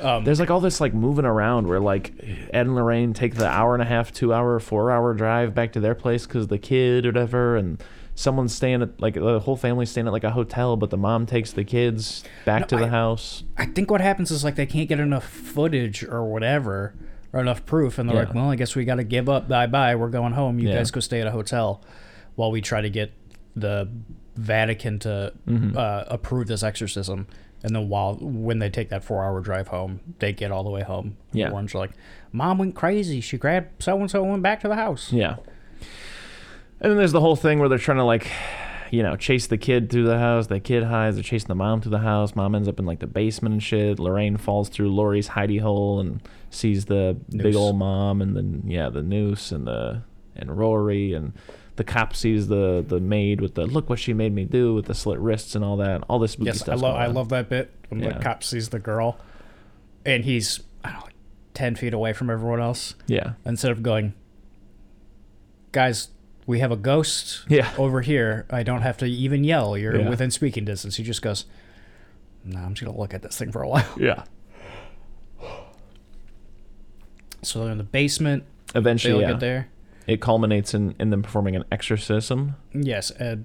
[0.00, 2.12] Um, there's like all this like moving around where like
[2.52, 5.72] Ed and Lorraine take the hour and a half, two hour, four hour drive back
[5.72, 7.82] to their place because the kid or whatever, and
[8.20, 11.26] someone's staying at like the whole family's staying at like a hotel, but the mom
[11.26, 13.44] takes the kids back No, to the I- house.
[13.56, 16.94] I think what happens is like they can't get enough footage or whatever
[17.32, 18.24] or enough proof, and they're Yeah.
[18.24, 19.48] like, "Well, I guess we got to give up.
[19.48, 19.94] Bye bye.
[19.94, 20.58] We're going home.
[20.58, 20.76] You Yeah.
[20.76, 21.80] guys go stay at a hotel
[22.34, 23.12] while we try to get
[23.56, 23.88] the
[24.36, 25.76] Vatican to Mm-hmm.
[25.76, 27.26] uh, approve this exorcism."
[27.62, 30.70] And then while when they take that four hour drive home, they get all the
[30.70, 31.16] way home.
[31.32, 31.48] Yeah.
[31.48, 31.90] the ones are like,
[32.32, 33.20] "Mom went crazy.
[33.20, 35.36] She grabbed so and so and went back to the house." Yeah.
[36.80, 38.26] And then there's the whole thing where they're trying to like,
[38.90, 40.46] you know, chase the kid through the house.
[40.46, 41.16] The kid hides.
[41.16, 42.34] They're chasing the mom through the house.
[42.34, 43.98] Mom ends up in like the basement and shit.
[43.98, 46.20] Lorraine falls through Lori's hidey hole and
[46.50, 50.02] sees the big old mom and then yeah, the noose and the
[50.36, 51.32] and Rory and
[51.76, 54.86] the cop sees the the maid with the look what she made me do with
[54.86, 56.02] the slit wrists and all that.
[56.08, 58.14] All this spooky Yes, I love I love that bit when Yeah.
[58.14, 59.18] the cop sees the girl,
[60.06, 61.06] and he's I don't know,
[61.54, 62.94] ten feet away from everyone else.
[63.06, 63.32] Yeah.
[63.44, 64.14] instead of going,
[65.72, 66.08] guys,
[66.50, 67.70] we have a ghost Yeah.
[67.78, 68.44] over here.
[68.50, 69.78] I don't have to even yell.
[69.78, 70.08] You're Yeah.
[70.08, 70.96] within speaking distance.
[70.96, 71.44] He just goes,
[72.44, 73.86] no, I'm just going to look at this thing for a while.
[73.98, 74.24] Yeah.
[77.42, 78.44] So they're in the basement.
[78.74, 79.68] They Eventually, all yeah, there.
[80.06, 82.56] it culminates in, in them performing an exorcism.
[82.74, 83.44] Yes, Ed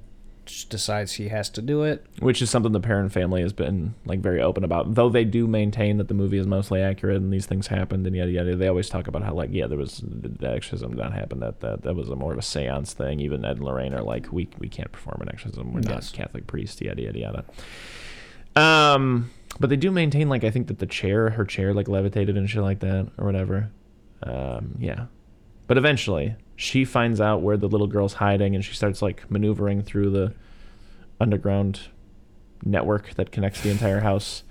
[0.70, 2.06] decides he has to do it.
[2.20, 4.96] which is something the Perron family has been like very open about.
[4.96, 8.16] Though they do maintain that the movie is mostly accurate and these things happened and
[8.16, 11.42] yada yada they always talk about how like yeah there was the exorcism that happened
[11.42, 13.20] that that, that was a more of a seance thing.
[13.20, 15.74] Even ed and lorraine are like we, we can't perform an exorcism.
[15.74, 16.12] We're not Yes.
[16.12, 17.44] catholic priests yada yada yada.
[18.56, 22.38] Um but they do maintain like i think that the chair her chair like levitated
[22.38, 23.70] and shit like that or whatever.
[24.24, 25.06] Um yeah.
[25.68, 29.82] But eventually she finds out where the little girl's hiding and she starts like maneuvering
[29.82, 30.34] through the
[31.20, 31.82] underground
[32.64, 34.44] network that connects the entire house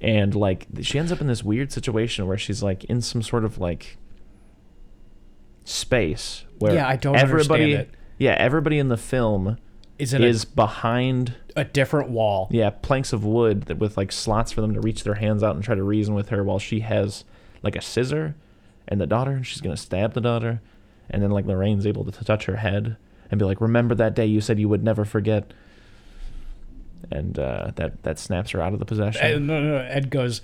[0.00, 3.44] and like she ends up in this weird situation where she's like in some sort
[3.44, 3.96] of like
[5.64, 7.98] space where Yeah, I don't everybody understand it.
[8.18, 9.58] yeah everybody in the film
[9.98, 12.48] Is is behind a, a different wall?
[12.50, 15.54] yeah planks of wood that with like slots for them to reach their hands out
[15.56, 17.24] and try to reason with her while she has
[17.62, 18.34] like a scissor
[18.86, 20.60] and the daughter and she's gonna stab the daughter
[21.10, 22.96] and then like Lorraine's able to touch her head
[23.30, 25.52] and be like, "Remember that day you said you would never forget."
[27.10, 29.22] And uh, that that snaps her out of the possession.
[29.22, 30.42] Ed, no, no, no, Ed goes,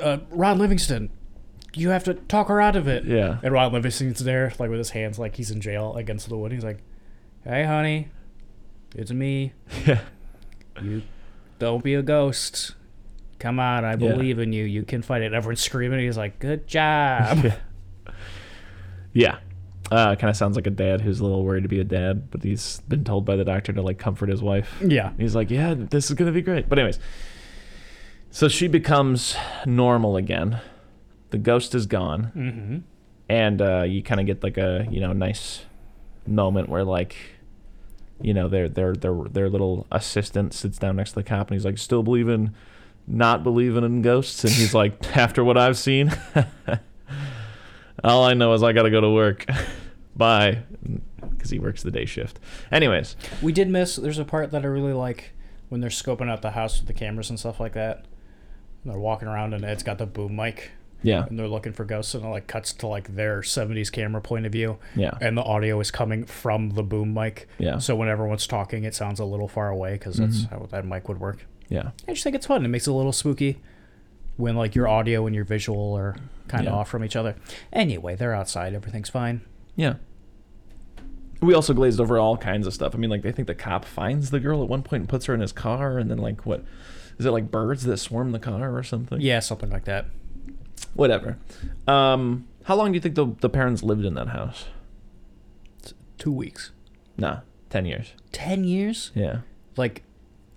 [0.00, 1.10] uh, Ron Livingston,
[1.74, 3.04] you have to talk her out of it.
[3.04, 3.38] Yeah.
[3.42, 6.52] And Ron Livingston's there, like with his hands like he's in jail against the wood.
[6.52, 6.78] He's like,
[7.44, 8.08] Hey, honey,
[8.94, 9.52] it's me.
[9.86, 10.00] yeah.
[10.82, 11.02] You
[11.58, 12.74] don't be a ghost.
[13.38, 13.96] Come on, I Yeah.
[13.96, 14.64] believe in you.
[14.64, 15.32] You can fight it.
[15.32, 16.00] Everyone's screaming.
[16.00, 17.44] He's like, Good job.
[17.44, 17.54] yeah.
[19.12, 19.38] Yeah.
[19.90, 22.30] Uh, kind of sounds like a dad who's a little worried to be a dad,
[22.30, 24.82] but he's been told by the doctor to like comfort his wife.
[24.84, 25.12] yeah.
[25.16, 26.68] He's like, yeah, this is gonna be great.
[26.68, 26.98] But anyways,
[28.30, 30.60] so she becomes normal again.
[31.30, 32.76] The ghost is gone, Mm-hmm.
[33.28, 35.62] and uh, you kind of get like a you know nice
[36.26, 37.14] moment where like,
[38.20, 41.54] you know, their their their their little assistant sits down next to the cop, and
[41.56, 42.52] he's like, still believing,
[43.06, 46.12] not believing in ghosts, and he's like, after what I've seen,
[48.04, 49.44] all I know is I gotta go to work.
[50.16, 50.62] Bye,
[51.30, 52.40] because he works the day shift.
[52.72, 53.96] Anyways, We did miss.
[53.96, 55.32] There's a part that I really like
[55.68, 58.06] when they're scoping out the house with the cameras and stuff like that.
[58.84, 60.70] And they're walking around and Ed's got the boom mic
[61.02, 64.20] yeah, and they're looking for ghosts and it like cuts to like their 70s camera
[64.22, 67.48] point of view yeah, and the audio is coming from the boom mic.
[67.58, 70.50] yeah, So when everyone's talking, it sounds a little far away because that's Mhm.
[70.50, 71.46] how that mic would work.
[71.68, 71.90] yeah.
[72.08, 72.64] I just think it's fun.
[72.64, 73.58] It makes it a little spooky
[74.36, 76.16] when like your audio and your visual are
[76.48, 76.78] kind of Yeah.
[76.78, 77.34] off from each other.
[77.72, 78.74] Anyway, they're outside.
[78.74, 79.40] Everything's fine.
[79.76, 79.94] Yeah.
[81.40, 82.94] We also glazed over all kinds of stuff.
[82.94, 85.26] I mean, like they think the cop finds the girl at one point and puts
[85.26, 86.64] her in his car, and then like what?
[87.18, 89.20] Is it like birds that swarm the car or something?
[89.20, 90.06] Yeah, something like that.
[90.94, 91.36] Whatever.
[91.86, 94.64] Um, how long do you think the the parents lived in that house?
[96.18, 96.72] Two weeks.
[97.18, 98.12] Nah, ten years.
[98.32, 99.12] Ten years?
[99.14, 99.40] Yeah.
[99.76, 100.02] Like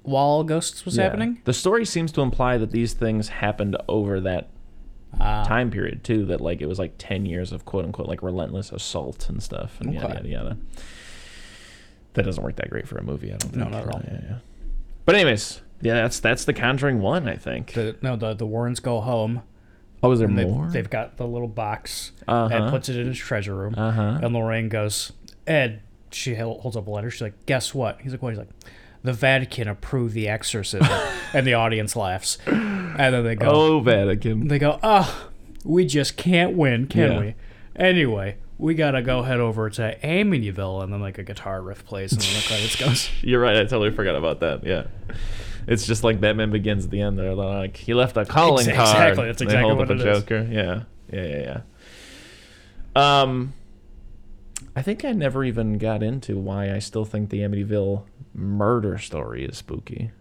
[0.09, 1.03] while Ghosts was Yeah.
[1.03, 1.39] happening?
[1.45, 4.47] The story seems to imply that these things happened over that
[5.19, 5.43] Ah.
[5.43, 6.25] time period too.
[6.25, 9.79] That like it was like ten years of quote unquote like relentless assault and stuff
[9.81, 10.15] and yada Okay.
[10.15, 10.57] yada yada.
[12.13, 13.27] That doesn't work that great for a movie.
[13.27, 13.55] I don't think.
[13.55, 14.01] No, not at all.
[14.03, 14.35] Yeah, yeah.
[15.05, 17.27] But anyways, yeah, that's that's the Conjuring one.
[17.27, 17.73] I think.
[17.73, 19.41] The, no, the the Warrens go home.
[20.03, 20.69] oh, is there And they've, more?
[20.69, 22.11] they've got the little box.
[22.27, 22.53] Uh-huh.
[22.55, 23.75] Ed puts it in his treasure room.
[23.77, 24.19] Uh huh.
[24.23, 25.11] And Lorraine goes,
[25.45, 25.81] Ed,
[26.11, 27.09] she holds up a letter.
[27.11, 27.99] She's like, guess what?
[28.01, 28.29] He's like, what?
[28.29, 28.49] He's like,
[29.03, 30.87] the Vatican approved the exorcism.
[31.33, 32.37] and the audience laughs.
[32.45, 34.47] And then they go, Oh, Vatican.
[34.47, 35.29] they go, oh,
[35.63, 37.19] we just can't win, can Yeah.
[37.19, 37.35] we?
[37.75, 40.83] Anyway, we gotta go head over to Amityville.
[40.83, 43.09] And then like a guitar riff plays and then the credits goes.
[43.21, 43.55] You're right.
[43.55, 44.65] I totally forgot about that.
[44.65, 44.87] Yeah.
[45.67, 47.17] It's just like Batman Begins at the end.
[47.19, 48.89] They're like, he left a calling Ex- card.
[48.89, 50.23] exactly, that's exactly They exactly hold what up a it is.
[50.23, 50.47] Joker.
[50.51, 50.83] Yeah.
[51.11, 51.61] Yeah, yeah,
[52.95, 53.21] yeah.
[53.21, 53.53] Um,
[54.75, 58.03] I think I never even got into why I still think the Amityville
[58.33, 60.11] murder story is spooky.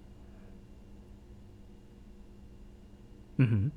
[3.37, 3.69] hmm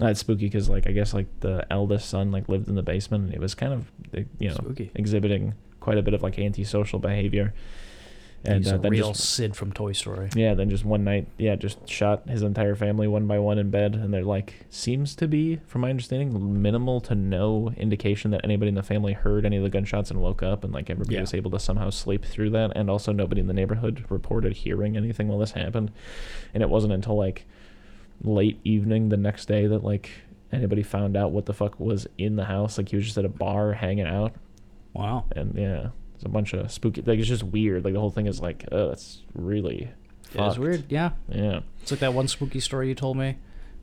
[0.00, 2.82] Uh, it's spooky because, like, I guess like the eldest son like lived in the
[2.82, 3.92] basement and it was kind of,
[4.38, 4.90] you know, Spooky.
[4.94, 7.52] exhibiting quite a bit of like antisocial behavior.
[8.42, 10.30] And He's uh, a then real just Sid from Toy Story.
[10.34, 13.68] Yeah, then just one night, yeah, just shot his entire family one by one in
[13.70, 18.40] bed, and there like seems to be, from my understanding, minimal to no indication that
[18.42, 21.16] anybody in the family heard any of the gunshots and woke up, and like everybody
[21.16, 21.20] Yeah.
[21.20, 24.96] was able to somehow sleep through that, and also nobody in the neighborhood reported hearing
[24.96, 25.90] anything while this happened,
[26.54, 27.44] and it wasn't until like
[28.24, 30.10] late evening the next day that like
[30.50, 32.78] anybody found out what the fuck was in the house.
[32.78, 34.32] Like he was just at a bar hanging out,
[34.94, 35.26] Wow.
[35.36, 35.88] and yeah,
[36.20, 37.00] it's a bunch of spooky.
[37.00, 37.82] Like it's just weird.
[37.82, 39.84] Like the whole thing is like, oh, it's really.
[39.84, 39.90] It
[40.28, 40.58] is fucked.
[40.58, 40.84] weird.
[40.90, 41.12] Yeah.
[41.30, 41.60] Yeah.
[41.80, 43.36] It's like that one spooky story you told me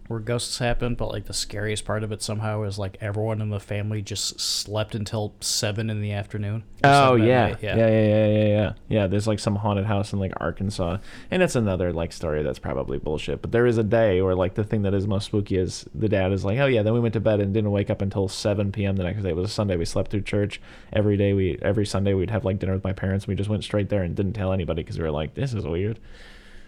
[0.08, 3.50] where ghosts happen, but like the scariest part of it somehow is like everyone in
[3.50, 6.64] the family just slept until seven in the afternoon.
[6.84, 7.56] Oh seven yeah.
[7.62, 9.08] yeah, yeah, yeah, yeah, yeah, yeah.
[9.08, 10.98] There's like some haunted house in like Arkansas,
[11.30, 13.42] and it's another like story that's probably bullshit.
[13.42, 16.10] But there is a day where like the thing that is most spooky is the
[16.10, 18.28] dad is like, oh yeah, then we went to bed and didn't wake up until
[18.28, 18.96] 7 p.m.
[18.96, 19.30] the next day.
[19.30, 19.76] It was a Sunday.
[19.76, 20.62] We slept through church
[20.94, 21.34] every day.
[21.34, 23.28] We every Sunday we'd have like dinner with my parents.
[23.28, 25.66] We just went straight there and didn't tell anybody because we were like, this is
[25.66, 26.00] weird.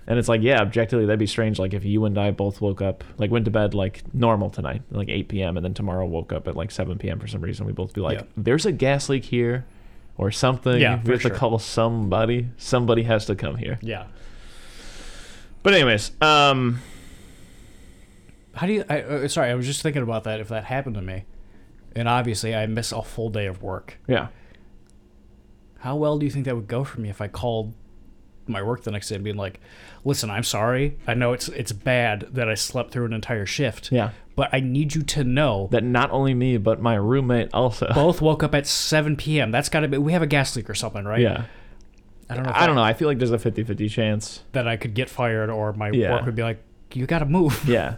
[0.10, 1.60] And it's like, yeah, objectively, that'd be strange.
[1.60, 4.82] Like if you and I both woke up, like went to bed like normal tonight,
[4.90, 7.20] like 8 p.m., and then tomorrow woke up at like 7 p.m.
[7.20, 8.26] for some reason, we'd both be like, Yeah.
[8.36, 9.66] there's a gas leak here
[10.18, 10.82] or something.
[10.82, 11.30] Yeah, we have sure.
[11.30, 12.48] to call somebody.
[12.58, 13.78] Somebody has to come here.
[13.84, 14.08] Yeah.
[15.62, 16.82] But anyways, um,
[18.56, 18.84] How do you?
[18.90, 20.40] I, uh, sorry, I was just thinking about that.
[20.40, 21.26] If that happened to me,
[21.96, 24.30] and obviously I miss a full day of work, yeah,
[25.80, 27.74] how well do you think that would go for me if I called
[28.50, 29.60] my work the next day and being like,
[30.04, 30.98] "Listen, I'm sorry.
[31.08, 33.92] I know it's it's bad that I slept through an entire shift.
[33.92, 34.12] yeah.
[34.36, 37.92] but I need you to know That not only me but my roommate also.
[37.94, 39.52] both woke up at 7 p.m.
[39.52, 39.98] That's got to be.
[39.98, 41.20] We have a gas leak or something, right?
[41.22, 41.44] Yeah.
[42.30, 42.50] I don't know.
[42.52, 42.84] If I don't know.
[42.84, 44.44] I feel like there's a 50-50 chance.
[44.52, 46.14] that I could get fired, or my Yeah.
[46.14, 46.62] work would be like,
[46.94, 47.96] "You got to move." Yeah.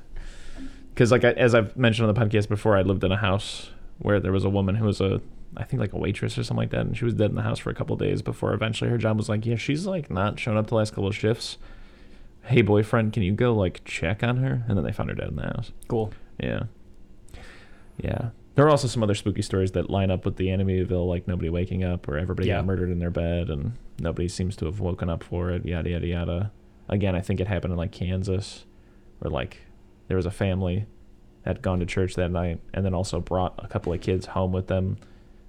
[0.93, 3.71] Because like I, as I've mentioned on the podcast before, I lived in a house
[3.99, 5.21] where there was a woman who was a
[5.57, 7.41] I think like a waitress or something like that, and she was dead in the
[7.41, 10.39] house for a couple days before eventually her job was like, yeah, she's like not
[10.39, 11.57] showing up the last couple of shifts.
[12.45, 14.63] Hey boyfriend, can you go like check on her?
[14.67, 15.71] And then they found her dead in the house.
[15.87, 16.13] Cool.
[16.39, 16.63] Yeah.
[18.01, 18.29] Yeah.
[18.55, 21.49] There are also some other spooky stories that line up with the Amityville, like nobody
[21.49, 22.57] waking up or everybody Yeah.
[22.57, 25.89] got murdered in their bed and nobody seems to have woken up for it, yada,
[25.89, 26.51] yada, yada.
[26.89, 28.65] Again, I think it happened in like Kansas
[29.19, 29.59] where like
[30.07, 30.85] there was a family
[31.43, 34.27] that had gone to church that night and then also brought a couple of kids
[34.27, 34.97] home with them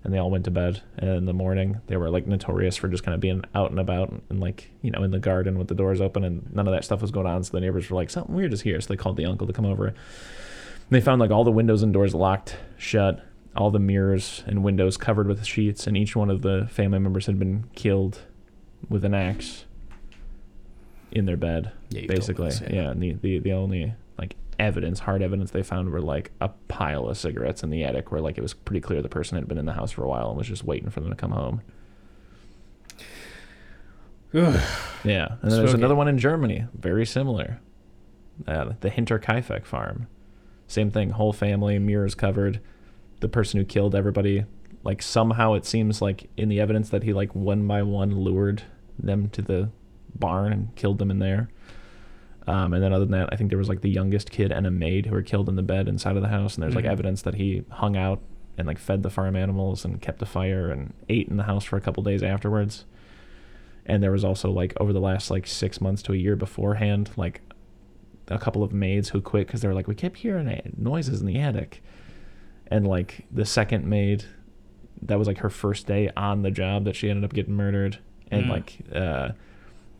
[0.04, 2.88] and they all went to bed and in the morning they were like notorious for
[2.88, 5.58] just kind of being out and about and, and like you know in the garden
[5.58, 7.88] with the doors open and none of that stuff was going on so the neighbors
[7.88, 9.94] were like something weird is here so they called the uncle to come over
[10.92, 13.24] they found like all the windows and doors locked shut,
[13.56, 17.24] all the mirrors and windows covered with sheets, and each one of the family members
[17.24, 18.20] had been killed
[18.90, 19.64] with an axe
[21.10, 21.72] in their bed.
[21.88, 22.90] Yeah, you told me basically, this, yeah.
[22.90, 23.94] And the, the the only
[24.62, 28.20] evidence, hard evidence they found were like a pile of cigarettes in the attic, where
[28.20, 30.28] like it was pretty clear the person had been in the house for a while
[30.28, 31.62] and was just waiting for them to come home.
[34.34, 34.60] Ugh.
[35.04, 37.58] Yeah, and then there's another one in Germany, very similar.
[38.46, 40.06] Uh, the Hinterkaifeck farm,
[40.68, 41.10] same thing.
[41.10, 42.60] Whole family, mirrors covered.
[43.18, 44.44] The person who killed everybody,
[44.84, 48.62] like somehow it seems like in the evidence that he like one by one lured
[48.96, 49.70] them to the
[50.14, 51.48] barn and killed them in there.
[52.46, 54.66] Um, and then other than that, I think there was like the youngest kid and
[54.66, 56.54] a maid who were killed in the bed inside of the house.
[56.56, 56.90] And there's like Mhm.
[56.90, 58.20] evidence that he hung out
[58.58, 61.64] and like fed the farm animals and kept a fire and ate in the house
[61.64, 62.84] for a couple days afterwards
[63.86, 67.10] and there was also like over the last like six months to a year beforehand
[67.16, 67.40] like
[68.28, 71.20] a couple of maids who quit because they were like we kept hearing a- noises
[71.20, 71.82] in the attic
[72.68, 74.24] and like the second maid
[75.00, 77.98] that was like her first day on the job that she ended up getting murdered
[78.30, 78.48] and Mm.
[78.50, 79.30] like uh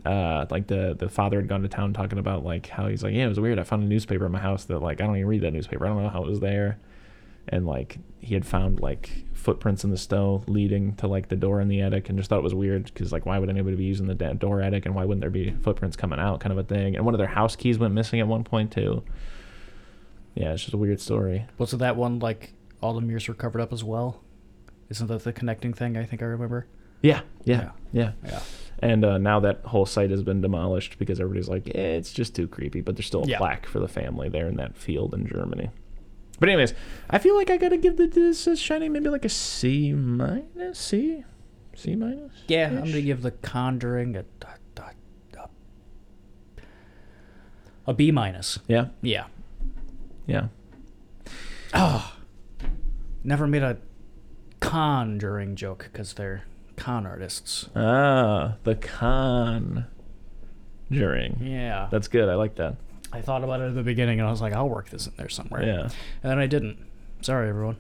[0.05, 3.15] uh like the the father had gone to town talking about like how he's like
[3.15, 5.17] yeah it was weird i found a newspaper in my house that like i don't
[5.17, 6.79] even read that newspaper i don't know how it was there
[7.49, 11.61] and like he had found like footprints in the snow leading to like the door
[11.61, 13.85] in the attic and just thought it was weird because like why would anybody be
[13.85, 16.63] using the door attic and why wouldn't there be footprints coming out kind of a
[16.63, 19.03] thing and one of their house keys went missing at one point too
[20.35, 23.61] yeah it's just a weird story Wasn't that one like all the mirrors were covered
[23.61, 24.21] up as well?
[24.89, 25.97] Isn't that the connecting thing?
[25.97, 26.67] I think I remember.
[27.01, 28.41] yeah yeah yeah, Yeah.
[28.83, 32.35] And uh, now that whole site has been demolished because everybody's like yeah, it's just
[32.35, 33.39] too creepy but there's still a Yeah.
[33.39, 35.71] plaque for the family there in that field in germany
[36.41, 36.75] but anyways
[37.09, 40.79] i feel like i gotta give the, this uh, shining maybe like a c minus
[40.79, 41.25] c
[41.75, 44.83] c minus Yeah, I'm gonna give the Conjuring a a,
[45.39, 45.49] a,
[47.87, 48.59] a B minus.
[48.69, 49.27] yeah Yeah.
[50.27, 50.49] yeah
[51.75, 52.13] Oh,
[53.25, 53.79] never made a
[54.61, 56.45] Conjuring joke because they're
[56.83, 57.69] con artists.
[57.77, 59.87] Ah, the con
[60.91, 61.39] during.
[61.41, 61.87] Yeah.
[61.93, 62.29] That's good.
[62.29, 62.75] I like that.
[63.13, 65.13] I thought about it at the beginning and I was like, I'll work this in
[65.17, 65.63] there somewhere.
[65.63, 65.83] Yeah.
[65.83, 66.79] And then I didn't.
[67.21, 67.77] Sorry, everyone.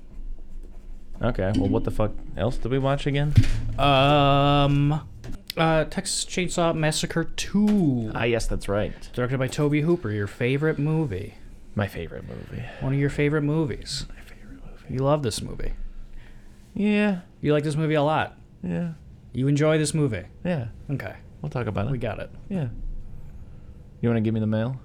[1.20, 1.52] Okay.
[1.56, 3.34] Well, what the fuck else did we watch again?
[3.76, 5.08] Um,
[5.56, 8.12] uh, Texas Chainsaw Massacre 2.
[8.14, 8.92] Ah, yes, that's right.
[9.12, 11.34] Directed by Tobe Hooper, your favorite movie.
[11.74, 12.64] My favorite movie.
[12.80, 14.06] One of your favorite movies.
[14.08, 14.94] My favorite movie.
[14.94, 15.72] You love this movie.
[16.74, 17.20] Yeah.
[17.40, 18.36] You like this movie a lot.
[18.62, 18.92] Yeah.
[19.32, 20.24] You enjoy this movie.
[20.44, 20.68] Yeah.
[20.90, 21.14] Okay.
[21.40, 21.92] We'll talk about it.
[21.92, 22.30] We got it.
[22.48, 22.68] Yeah.
[24.00, 24.80] You want to give me the mail?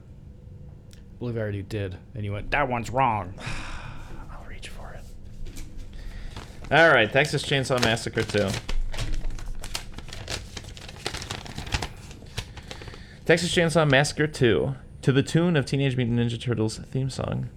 [0.95, 1.97] I believe I already did.
[2.15, 3.33] And you went, that one's wrong.
[4.31, 5.03] I'll reach for it.
[6.71, 8.49] All right, Texas Chainsaw Massacre 2.
[13.25, 17.49] Texas Chainsaw Massacre 2 to the tune of Teenage Mutant Ninja Turtles theme song.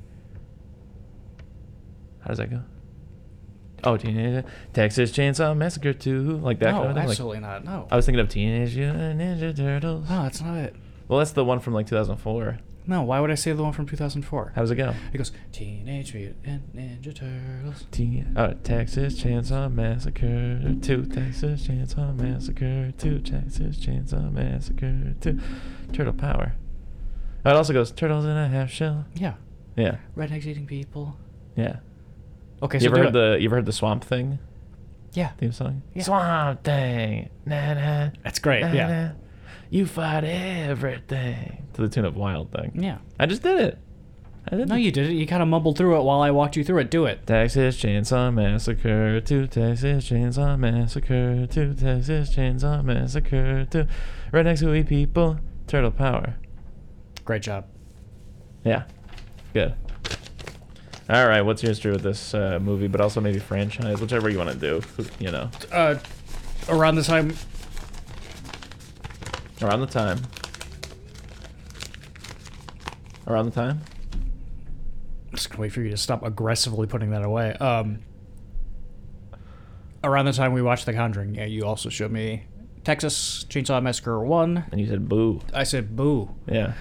[2.20, 2.62] How does that go?
[3.84, 7.02] Oh, Teenage Texas Chainsaw Massacre 2, like that no, kind of thing.
[7.04, 7.64] Like, absolutely not.
[7.64, 7.86] No.
[7.90, 10.08] I was thinking of Teenage Mutant Ninja Turtles.
[10.08, 10.74] no, that's not it.
[11.08, 12.58] Well, that's the one from like 2004.
[12.86, 14.52] No, why would I say the one from 2004?
[14.54, 14.94] How does it go?
[15.12, 17.84] It goes, Teenage Mutant Ninja Turtles.
[17.90, 25.38] T- uh, Texas Chainsaw Massacre 2, Texas Chainsaw Massacre 2, Texas Chainsaw Massacre 2,
[25.92, 26.54] Turtle Power.
[27.44, 29.06] Oh, it also goes Turtles in a Half Shell.
[29.14, 29.34] Yeah.
[29.76, 31.16] Yeah, Rednecks eating people.
[31.56, 31.76] yeah.
[32.62, 33.12] Okay, you so ever do heard it.
[33.12, 34.38] the you ever heard the Swamp Thing
[35.14, 35.30] Yeah.
[35.38, 35.82] theme song?
[35.94, 36.02] Yeah.
[36.02, 38.10] Swamp Thing, na na.
[38.22, 38.62] That's great.
[38.62, 38.88] na, Yeah.
[38.88, 39.08] na.
[39.70, 42.72] You fight everything to the tune of Wild Thing.
[42.74, 42.98] Yeah.
[43.18, 43.78] I just did it.
[44.50, 45.12] I did No, you did it.
[45.14, 46.90] You kind of mumbled through it while I walked you through it.
[46.90, 47.26] Do it.
[47.26, 53.86] Texas Chainsaw Massacre 2, Texas Chainsaw Massacre 2, Texas Chainsaw Massacre 2.
[54.32, 56.34] Rednecks who eat people, turtle power.
[57.24, 57.66] Great job.
[58.64, 58.84] Yeah,
[59.54, 59.74] good.
[61.10, 64.38] All right, what's your history with this uh, movie, but also maybe franchise, whichever you
[64.38, 64.80] want to do,
[65.18, 65.96] you know, Uh,
[66.68, 67.34] around the time.
[69.60, 70.20] around the time.
[73.26, 73.80] Around the time?
[74.14, 77.54] I'm just gonna wait for you to stop aggressively putting that away.
[77.54, 77.98] Um,
[80.04, 82.44] around the time we watched The Conjuring, yeah, you also showed me
[82.84, 84.64] Texas Chainsaw Massacre one.
[84.70, 85.40] And you said boo.
[85.52, 86.72] I said boo, Yeah.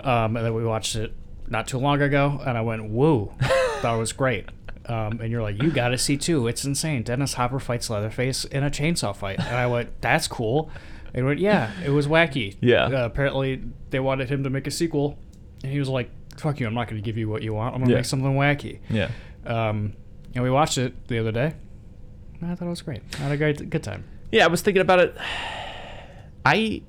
[0.00, 1.12] um, and then we watched it
[1.48, 3.32] not too long ago, and I went woo.
[3.82, 4.48] Thought it was great.
[4.86, 6.48] Um, and you're like, you got to see too.
[6.48, 7.02] It's insane.
[7.02, 10.70] Dennis Hopper fights Leatherface in a chainsaw fight, and I went, that's cool.
[11.06, 12.56] And he went, yeah, it was wacky.
[12.60, 12.86] Yeah.
[12.86, 15.18] Uh, apparently, they wanted him to make a sequel,
[15.62, 17.74] and he was like, fuck you, I'm not going to give you what you want.
[17.74, 17.98] I'm going to Yeah.
[17.98, 18.80] make something wacky.
[18.90, 19.10] Yeah.
[19.46, 19.92] Um,
[20.34, 21.54] and we watched it the other day.
[22.40, 23.02] and I thought it was great.
[23.14, 24.04] I had a great, good time.
[24.32, 25.16] Yeah, I was thinking about it.
[26.44, 26.82] I,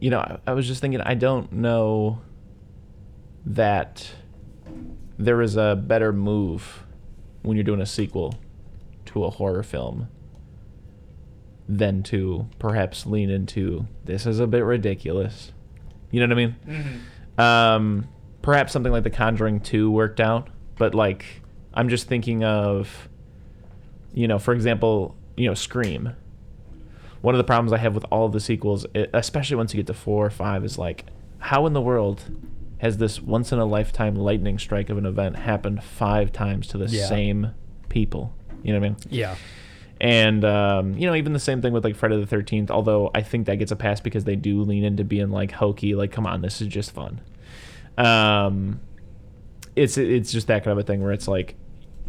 [0.00, 2.20] you know, I, I was just thinking, I don't know
[3.44, 4.10] that
[5.18, 6.84] there is a better move
[7.42, 8.34] when you're doing a sequel
[9.06, 10.08] to a horror film
[11.68, 15.52] than to perhaps lean into this is a bit ridiculous.
[16.10, 17.02] You know what I mean?
[17.38, 18.08] Um,
[18.42, 20.48] perhaps something like The Conjuring 2 worked out,
[20.78, 21.24] but like,
[21.74, 23.08] I'm just thinking of,
[24.14, 26.14] you know, for example, you know, Scream
[27.26, 29.88] one of the problems I have with all of the sequels, especially once you get
[29.88, 31.06] to four or five, is like,
[31.38, 32.22] how in the world
[32.78, 36.78] has this once in a lifetime lightning strike of an event happened five times to
[36.78, 37.06] the Yeah.
[37.06, 37.50] same
[37.88, 38.34] people?
[38.62, 38.96] You know what I mean?
[39.10, 39.34] Yeah.
[40.00, 42.70] And um, you know, even the same thing with like Friday the Thirteenth.
[42.70, 45.94] Although I think that gets a pass because they do lean into being like hokey,
[45.94, 47.20] like, come on, this is just fun.
[47.96, 48.80] Um,
[49.74, 51.54] it's it's just that kind of a thing where it's like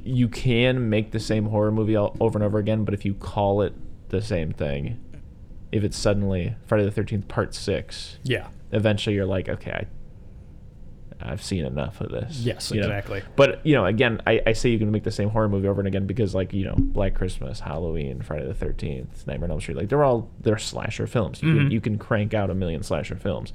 [0.04, 3.14] you can make the same horror movie all, over and over again, but if you
[3.14, 3.74] call it
[4.10, 5.00] the same thing,
[5.72, 8.48] if it's suddenly Friday the Thirteenth Part Six, Yeah.
[8.72, 9.86] eventually you're like, okay, I,
[11.22, 12.38] I've seen enough of this.
[12.42, 12.88] Yes, you know?
[12.88, 13.24] exactly.
[13.36, 15.82] But you know, again, I, I say you can make the same horror movie over
[15.82, 19.62] and again because, like, you know, Black Christmas, Halloween, Friday the Thirteenth, Nightmare on Elm
[19.62, 21.42] Street, like they're all they're slasher films.
[21.42, 21.72] You can Mhm.
[21.72, 23.52] you can crank out a million slasher films,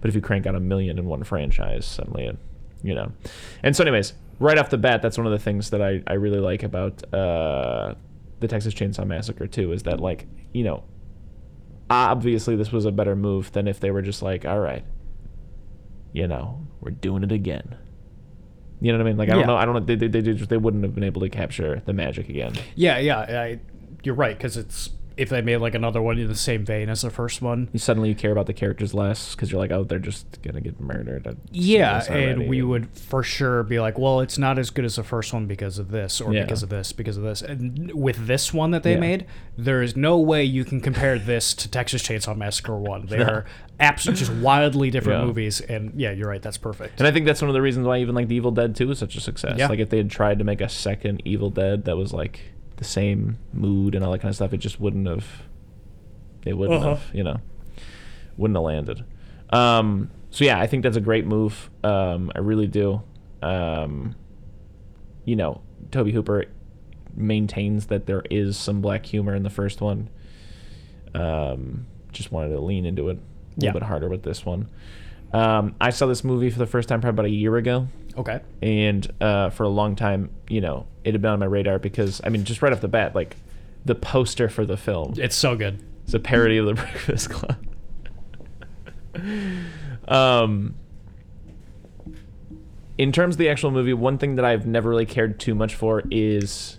[0.00, 2.36] but if you crank out a million in one franchise, suddenly, it,
[2.82, 3.12] you know.
[3.62, 6.14] And so, anyways, right off the bat, that's one of the things that I I
[6.14, 7.94] really like about uh,
[8.40, 10.82] the Texas Chainsaw Massacre too is that like you know,
[11.88, 14.84] obviously this was a better move than if they were just like, all right,
[16.12, 17.76] you know, we're doing it again.
[18.80, 19.16] You know what I mean?
[19.18, 19.46] Like I don't Yeah.
[19.46, 19.56] know.
[19.56, 19.80] I don't know.
[19.80, 22.54] They, they, they, just, they wouldn't have been able to capture the magic again.
[22.74, 23.18] Yeah, yeah.
[23.18, 23.60] I,
[24.02, 24.90] you're right, because it's
[25.20, 27.68] if they made like another one in the same vein as the first one.
[27.72, 30.60] You suddenly you care about the characters less because you're like, oh, they're just gonna
[30.60, 31.36] get murdered.
[31.52, 35.02] Yeah, and we would for sure be like, well, it's not as good as the
[35.04, 36.42] first one because of this, or Yeah.
[36.42, 37.42] because of this, because of this.
[37.42, 39.00] And with this one that they Yeah.
[39.00, 39.26] made,
[39.58, 43.06] there is no way you can compare this to Texas Chainsaw Massacre one.
[43.06, 43.44] They are
[43.78, 45.26] absolutely just wildly different Yeah.
[45.26, 46.40] movies, and yeah, you're right.
[46.42, 46.98] That's perfect.
[46.98, 48.88] And I think that's one of the reasons why even like the Evil Dead 2
[48.88, 49.58] was such a success.
[49.68, 52.84] Like if they had tried to make a second Evil Dead that was like the
[52.84, 55.24] same mood and all that kind of stuff, it just wouldn't have.
[56.44, 56.94] It wouldn't Uh-huh.
[56.96, 57.36] have, you know,
[58.36, 59.04] wouldn't have landed.
[59.50, 61.70] Um, so yeah, I think that's a great move.
[61.84, 63.02] Um, I really do.
[63.42, 64.14] Um,
[65.24, 65.60] you know,
[65.92, 66.46] Tobe Hooper
[67.14, 70.08] maintains that there is some black humor in the first one.
[71.14, 73.24] Um, just wanted to lean into it a little
[73.58, 73.72] Yeah.
[73.72, 74.68] bit harder with this one.
[75.32, 78.40] Um, I saw this movie for the first time probably about a year ago, okay.
[78.62, 82.20] and uh, for a long time, you know, it had been on my radar because
[82.24, 83.36] I mean, just right off the bat, like
[83.84, 85.82] the poster for the film It's so good.
[86.04, 87.56] it's a parody of the Breakfast Club.
[90.08, 90.74] um,
[92.98, 95.74] in terms of the actual movie, one thing that I've never really cared too much
[95.74, 96.78] for is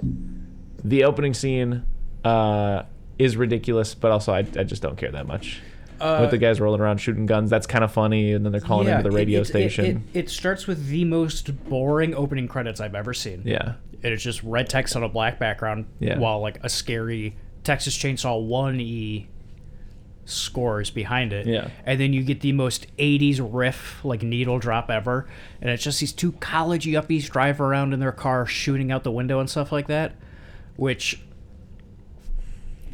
[0.83, 1.83] the opening scene.
[2.23, 2.83] Uh,
[3.17, 5.61] is ridiculous, but also I, I just don't care that much.
[5.99, 8.61] Uh, With the guys rolling around shooting guns, that's kind of funny, and then they're
[8.61, 10.03] calling into the radio it- it- station.
[10.13, 13.43] It, it starts with the most boring opening credits I've ever seen.
[13.45, 13.73] yeah,
[14.03, 16.17] and it's just red text on a black background Yeah.
[16.17, 19.27] while like a scary Texas Chainsaw 1E
[20.25, 21.45] scores behind it.
[21.47, 21.69] Yeah.
[21.85, 25.27] And then you get the most 80s riff like needle drop ever
[25.61, 29.11] and it's just these two college yuppies drive around in their car shooting out the
[29.11, 30.13] window and stuff like that,
[30.75, 31.21] which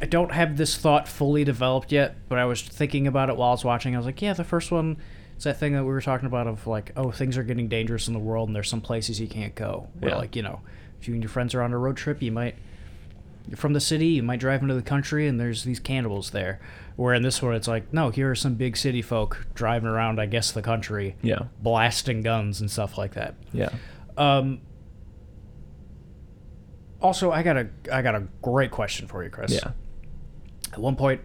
[0.00, 3.48] I don't have this thought fully developed yet, but I was thinking about it while
[3.48, 3.94] I was watching.
[3.94, 4.96] I was like, yeah, the first one
[5.34, 8.08] it's that thing that we were talking about of like, oh, things are getting dangerous
[8.08, 9.86] in the world and there's some places you can't go.
[10.00, 10.16] Where Yeah.
[10.18, 10.60] like, you know,
[11.00, 12.54] if you and your friends are on a road trip, you might
[13.56, 16.60] from the city, you might drive into the country and there's these cannibals there.
[16.96, 20.20] Where in this one it's like, no, here are some big city folk driving around,
[20.20, 23.34] I guess, the country, yeah, blasting guns and stuff like that.
[23.52, 23.70] yeah,
[24.16, 24.60] Um
[27.00, 29.52] also I got a I got a great question for you, Chris.
[29.52, 29.72] yeah,
[30.72, 31.20] At one point,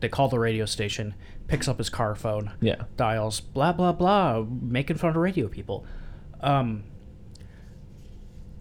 [0.00, 1.14] they call the radio station,
[1.48, 2.82] picks up his car phone, yeah.
[2.96, 5.86] dials blah blah blah, making fun of radio people.
[6.40, 6.84] Um,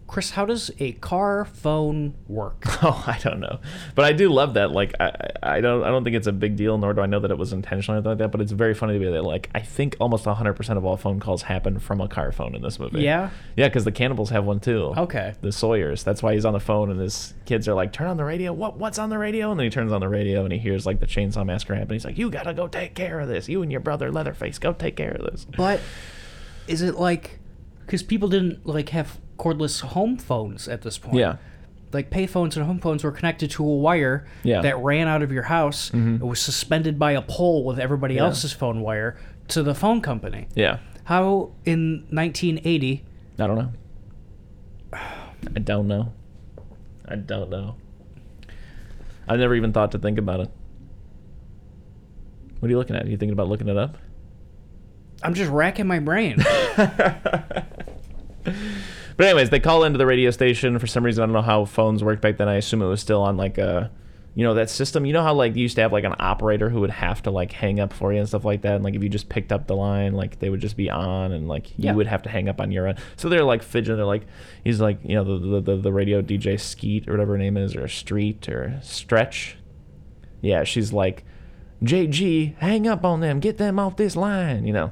[0.08, 2.64] Chris, how does a car phone work?
[2.88, 3.62] Oh, I don't know,
[3.96, 4.70] but I do love that.
[4.70, 7.20] Like, I, I don't, I don't think it's a big deal, nor do I know
[7.22, 8.32] that it was intentional or anything like that.
[8.32, 10.98] But it's very funny to be that, like, I think almost 100 percent of all
[10.98, 13.02] phone calls happen from a car phone in this movie.
[13.02, 13.32] Yeah?
[13.56, 14.94] yeah, because the cannibals have one too.
[14.98, 15.34] Okay.
[15.42, 16.04] the Sawyer's.
[16.04, 18.54] That's why he's on the phone, and his kids are like, "Turn on the radio.
[18.54, 18.78] What?
[18.78, 21.00] What's on the radio?" And then he turns on the radio, and he hears like
[21.00, 21.94] the Chainsaw Massacre happen.
[21.94, 23.50] He's like, "You gotta go take care of this.
[23.50, 25.80] You and your brother Leatherface, go take care of this." But
[26.68, 27.40] is it like
[27.86, 31.18] because people didn't like have cordless home phones at this point?
[31.18, 31.38] Yeah.
[31.94, 34.56] Like payphones and home phones were connected to a wire Yeah.
[34.56, 34.64] Mm-hmm.
[34.64, 35.92] that ran out of your house.
[35.94, 39.18] It was suspended by a pole with everybody else's phone wire
[39.50, 40.48] to the phone company.
[40.56, 40.80] Yeah.
[41.06, 43.04] How in 1980?
[43.40, 43.72] I don't know.
[44.94, 46.12] I don't know.
[47.08, 47.76] I don't know.
[49.28, 50.50] I never even thought to think about it.
[52.60, 53.06] What are you looking at?
[53.06, 53.98] Are you thinking about looking it up?
[55.24, 56.38] I'm just racking my brain.
[59.18, 61.24] But anyways, they call into the radio station for some reason.
[61.24, 62.50] I don't know how phones worked back then.
[62.50, 63.90] I assume it was still on like a,
[64.34, 65.06] you know, that system.
[65.06, 67.32] You know how like you used to have like an operator who would have to
[67.32, 68.76] like hang up for you and stuff like that.
[68.76, 71.32] And like if you just picked up the line, like they would just be on,
[71.32, 71.92] and like Yeah.
[71.92, 72.98] you would have to hang up on your end.
[73.16, 73.96] So they're like fidgeting.
[73.96, 74.26] They're like,
[74.66, 77.56] he's like, you know, the the, the, the radio DJ Skeet or whatever her name
[77.56, 79.56] is, or Street or Stretch.
[80.42, 81.24] Yeah, she's like,
[81.84, 84.92] JG, hang up on them, get them off this line, you know.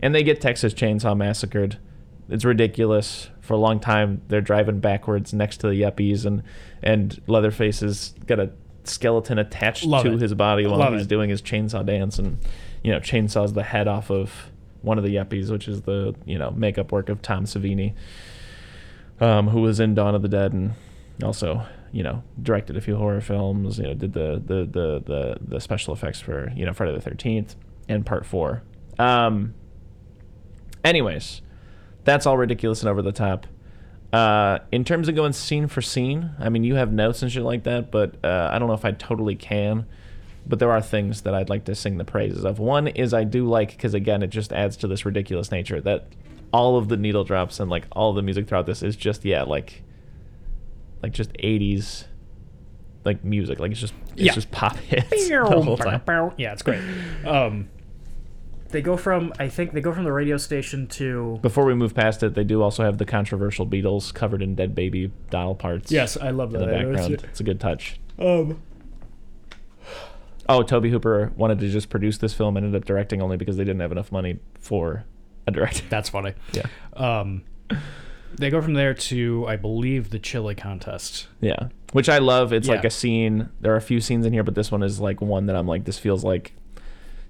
[0.00, 1.78] And they get Texas Chainsaw massacred.
[2.28, 3.28] It's ridiculous.
[3.50, 6.44] For a long time, they're driving backwards next to the yuppies, and
[6.84, 8.52] and Leatherface has got a
[8.84, 10.20] skeleton attached Love to it.
[10.20, 11.08] his body while Love he's it.
[11.08, 12.38] doing his chainsaw dance, and
[12.84, 16.38] you know chainsaws the head off of one of the yuppies, which is the you
[16.38, 17.94] know makeup work of Tom Savini,
[19.20, 20.74] um, who was in Dawn of the Dead and
[21.20, 23.78] also you know directed a few horror films.
[23.78, 27.00] You know did the the the the, the special effects for you know Friday the
[27.00, 27.56] Thirteenth
[27.88, 28.62] and Part Four.
[28.96, 29.54] Um,
[30.84, 31.42] anyways,
[32.04, 33.46] that's all ridiculous and over the top.
[34.12, 37.42] Uh, in terms of going scene for scene, I mean, you have notes and shit
[37.44, 39.86] like that, but uh, I don't know if I totally can.
[40.46, 42.58] But there are things that I'd like to sing the praises of.
[42.58, 46.08] One is I do like because again, it just adds to this ridiculous nature that
[46.52, 49.42] all of the needle drops and like all the music throughout this is just yeah
[49.44, 49.84] like
[51.00, 52.06] like just 80s
[53.04, 54.32] like music like it's just it's Yeah.
[54.32, 56.00] just pop hits the whole time.
[56.36, 56.82] yeah, it's great.
[57.24, 57.68] Um,
[58.70, 61.94] they go from I think they go from the radio station to Before we move
[61.94, 65.90] past it, they do also have the controversial Beatles covered in dead baby doll parts.
[65.92, 66.62] yes, I love that.
[66.62, 67.30] in the I noticed background.
[67.30, 68.00] It's a good touch.
[68.18, 68.60] Um,
[70.48, 73.56] Oh, Tobe Hooper wanted to just produce this film, and ended up directing only because
[73.56, 75.04] they didn't have enough money for
[75.46, 75.84] a director.
[75.88, 76.34] that's funny.
[76.52, 76.64] yeah,
[76.94, 77.42] Um,
[78.34, 81.28] they go from there to I believe the chili contest.
[81.40, 81.68] yeah.
[81.92, 82.52] Which I love.
[82.52, 82.88] It's like Yeah.
[82.88, 83.48] a scene.
[83.60, 85.66] There are a few scenes in here, but this one is like one that I'm
[85.66, 86.52] like, this feels like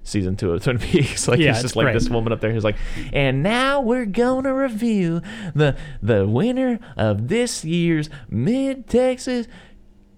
[0.03, 1.27] season two of Twin Peaks.
[1.27, 1.93] like Yeah, it's it's just like great.
[1.93, 2.77] this woman up there who's like,
[3.13, 5.21] and now we're gonna review
[5.55, 9.47] the the winner of this year's Mid Texas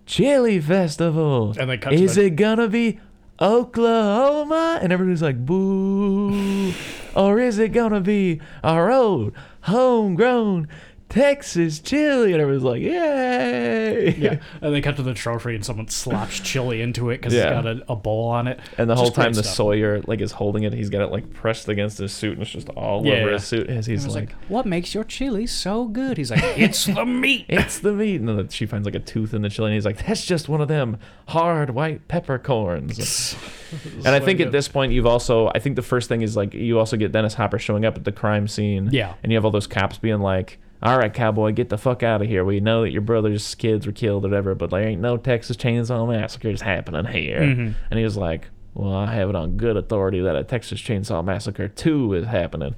[0.06, 1.54] Chili Festival.
[1.60, 3.00] And they cut to is it gonna be
[3.42, 4.80] Oklahoma?
[4.82, 6.74] And everybody's like, boo.
[7.16, 10.68] or is it gonna be our old homegrown
[11.14, 12.34] Texas chili?
[12.34, 14.16] And everybody's like, yay.
[14.16, 17.44] Yeah, and they cut to the trophy and someone slaps chili into it because Yeah.
[17.44, 18.60] it's got a, a bowl on it.
[18.78, 19.56] And the whole time the stuff.
[19.56, 22.52] Sawyer like is holding it, he's got it like pressed against his suit, and it's
[22.52, 23.34] just all Yeah, over yeah.
[23.34, 26.86] his suit as he's like, like, "What makes your chili so good?" He's like, "It's
[26.86, 29.68] the meat." "It's the meat." And then she finds like a tooth in the chili,
[29.70, 30.98] and he's like, "That's just one of them
[31.28, 33.36] hard white peppercorns."
[33.98, 36.54] and I think at this point, you've also, I think the first thing is like
[36.54, 39.14] you also get Dennis Hopper showing up at the crime scene, Yeah.
[39.24, 40.60] and you have all those cops being like.
[40.84, 42.44] All right, cowboy, get the fuck out of here.
[42.44, 45.56] We know that your brother's kids were killed or whatever, but there ain't no Texas
[45.56, 47.40] Chainsaw Massacres happening here.
[47.40, 47.74] Mhm.
[47.90, 51.24] And he was like, Well, I have it on good authority that a Texas Chainsaw
[51.24, 52.76] Massacre 2 is happening.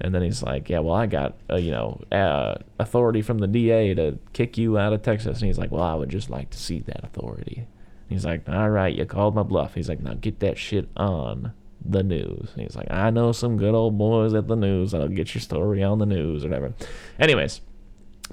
[0.00, 3.48] And then he's like, Yeah, well, I got, uh, you know, uh, authority from the
[3.48, 5.38] DA to kick you out of Texas.
[5.40, 7.66] And he's like, Well, I would just like to see that authority.
[8.08, 9.74] He's like, All right, you called my bluff.
[9.74, 11.52] He's like, Now get that shit on
[11.84, 12.50] the news.
[12.54, 14.94] And he's like, I know some good old boys at the news.
[14.94, 16.74] I'll get your story on the news or whatever.
[17.18, 17.60] Anyways,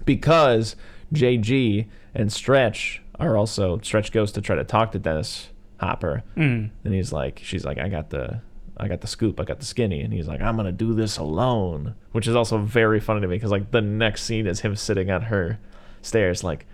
[0.06, 0.76] because
[1.14, 6.70] JG and Stretch are also Stretch goes to try to talk to Dennis Hopper, Mm.
[6.84, 8.42] and he's like, she's like, I got the,
[8.78, 11.18] I got the scoop, I got the skinny, and he's like, I'm gonna do this
[11.18, 14.76] alone, which is also very funny to me because like the next scene is him
[14.76, 15.60] sitting on her
[16.02, 16.66] stairs like,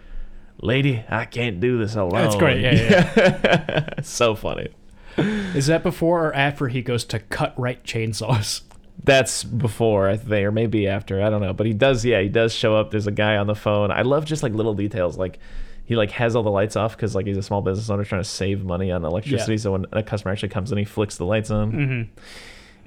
[0.61, 2.11] lady, I can't do this alone.
[2.22, 2.74] That's great, yeah,
[3.17, 3.89] yeah.
[4.03, 4.69] so funny.
[5.18, 8.62] Is that before or after he goes to cut right chainsaws?
[9.03, 11.22] That's before I think, or maybe after.
[11.24, 11.53] I don't know.
[11.53, 12.91] But he does, yeah, he does show up.
[12.91, 13.89] There's a guy on the phone.
[13.91, 15.39] I love just like little details, like
[15.86, 18.22] he like has all the lights off because like he's a small business owner trying
[18.22, 19.53] to save money on electricity.
[19.53, 19.57] Yeah.
[19.59, 22.12] So when a customer actually comes in, he flicks the lights on, Mm-hmm.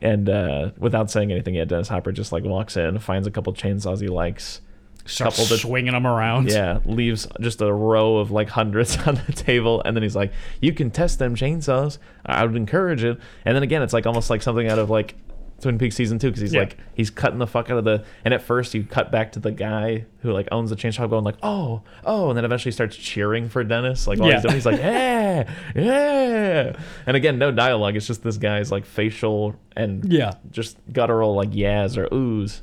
[0.03, 3.53] and uh, without saying anything, yeah, Dennis Hopper just like walks in, finds a couple
[3.53, 4.61] chainsaws he likes,
[5.07, 6.49] Starts couple swinging them around.
[6.51, 10.33] Yeah, leaves just a row of like hundreds on the table, and then he's like,
[10.63, 11.99] "You can test them chainsaws.
[12.25, 15.15] I would encourage it." And then again, it's like almost like something out of like
[15.61, 16.61] Twin Peaks season two because he's Yeah.
[16.61, 18.03] like he's cutting the fuck out of the.
[18.25, 21.23] And at first, you cut back to the guy who like owns the chainsaw, going
[21.25, 24.07] like, "Oh, oh," and then eventually starts cheering for Dennis.
[24.07, 24.35] Like all Yeah.
[24.37, 26.77] he's doing, he's like, "Yeah, yeah."
[27.07, 27.97] And again, no dialogue.
[27.97, 30.33] It's just this guy's like facial and Yeah.
[30.51, 32.61] just guttural like yas or oohs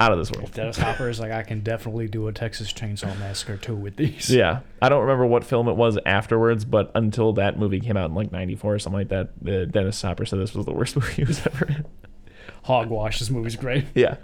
[0.00, 0.50] out of this world.
[0.52, 4.30] Dennis Hopper is like, I can definitely do a Texas Chainsaw Massacre too with these.
[4.30, 8.08] Yeah, I don't remember what film it was afterwards, but until that movie came out
[8.08, 10.96] in like '94 or something like that, uh, Dennis Hopper said this was the worst
[10.96, 11.84] movie he was ever in.
[12.64, 13.84] Hogwash, this movie's great.
[13.94, 14.16] yeah.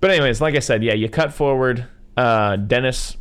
[0.00, 1.86] But anyways, like I said, yeah, you cut forward.
[2.16, 3.16] Uh, Dennis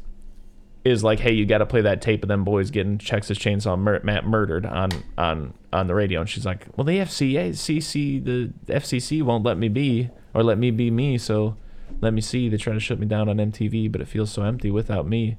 [0.85, 3.79] is like, "Hey, you got to play that tape of them boys getting Texas Chainsaw
[3.79, 8.23] mur- Matt murdered on on on the radio." And she's like, "Well, the FCA, CC,
[8.23, 11.55] the FCC won't let me be or let me be me, so
[12.01, 12.49] let me see.
[12.49, 15.37] They try to shut me down on MTV, but it feels so empty without me."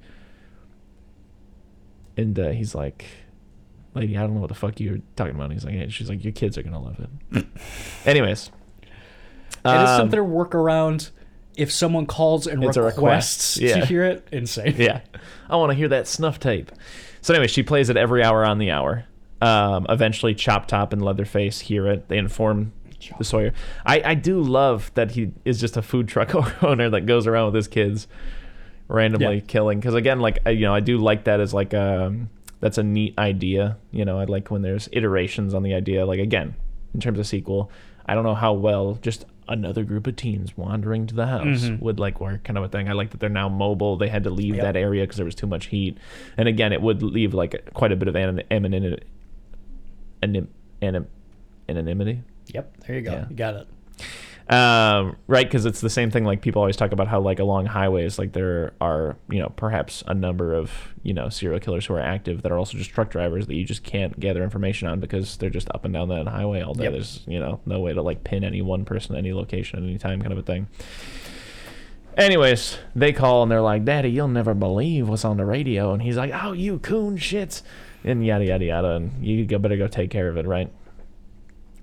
[2.16, 3.07] And uh, he's like,
[3.95, 5.88] "Lady, I don't know what the fuck you're talking about." And he's like, hey.
[5.88, 7.01] "She's like, your kids are gonna love
[7.32, 7.47] it."
[8.07, 8.51] Anyways.
[9.64, 11.11] And it's um, something to work around
[11.57, 13.80] if someone calls and requests request, yeah.
[13.80, 14.26] to hear it.
[14.32, 14.74] Insane.
[14.76, 15.01] yeah.
[15.49, 16.72] I want to hear that snuff tape.
[17.20, 19.07] So anyway, she plays it every hour on the hour.
[19.40, 22.09] Um, eventually, Chop Top and Leatherface hear it.
[22.09, 22.72] They inform
[23.19, 23.53] the Sawyer.
[23.87, 27.47] I, I do love that he is just a food truck owner that goes around
[27.47, 28.07] with his kids,
[28.89, 29.41] randomly Yeah.
[29.47, 29.81] killing.
[29.81, 32.31] Because again, like I- you know, I do like that as like um
[32.61, 33.77] that's a neat idea.
[33.91, 36.07] You know, I like when there's iterations on the idea.
[36.07, 36.55] Like again,
[36.95, 37.71] in terms of sequel,
[38.07, 41.99] I don't know how well just another group of teens wandering to the house would
[42.01, 42.89] like work kind of a thing.
[42.89, 43.99] I like that they're now mobile.
[43.99, 44.65] They had to leave Yep.
[44.65, 45.99] that area because there was too much heat.
[46.39, 49.03] And again, it would leave like quite a bit of anon- anonymity.
[50.23, 50.49] Anim-
[50.81, 51.09] anim-
[51.69, 52.23] anonymity.
[52.49, 52.76] Yep.
[52.86, 53.12] There you go.
[53.12, 53.26] Yeah.
[53.28, 53.68] You got it.
[54.49, 56.24] Um, right, because it's the same thing.
[56.24, 60.05] Like people always talk about how like along highways, like there are you know perhaps
[60.07, 60.70] a number of
[61.03, 63.64] you know serial killers who are active that are also just truck drivers that you
[63.64, 66.84] just can't gather information on because they're just up and down that highway all day.
[66.84, 66.92] Yep.
[66.92, 69.97] There's you know no way to like pin any one person, any location, at any
[69.97, 70.66] time, kind of a thing.
[72.18, 76.03] Anyways, they call and they're like, "Daddy, you'll never believe what's on the radio," and
[76.03, 77.62] he's like, "Oh, you coon shits,"
[78.05, 80.70] and yada yada yada, and you better go take care of it, right?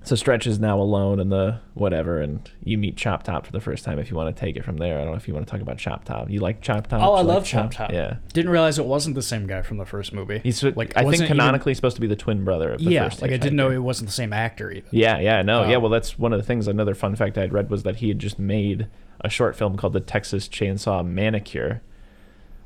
[0.04, 3.60] So Stretch is now alone in the whatever, and you meet Chop Top for the
[3.60, 4.00] first time.
[4.00, 5.52] If you want to take it from there, I don't know if you want to
[5.52, 6.28] talk about Chop Top.
[6.28, 7.02] You like Chop Top?
[7.04, 7.92] Oh, I You like love Chop Top.
[7.92, 10.40] Yeah, Didn't realize it wasn't the same guy from the first movie.
[10.44, 12.90] he's Like, I think wasn't even- canonically supposed to be the twin brother of the
[12.90, 13.22] yeah, first.
[13.22, 13.74] like I didn't know Hitchhiker.
[13.76, 14.90] it wasn't the same actor even.
[14.92, 15.76] Yeah, yeah, no, yeah.
[15.76, 15.82] Oh.
[15.82, 16.68] Well, that's one of the things.
[16.68, 18.88] Another fun fact I'd read was that he had just made
[19.24, 21.82] a short film called The Texas Chainsaw Manicure,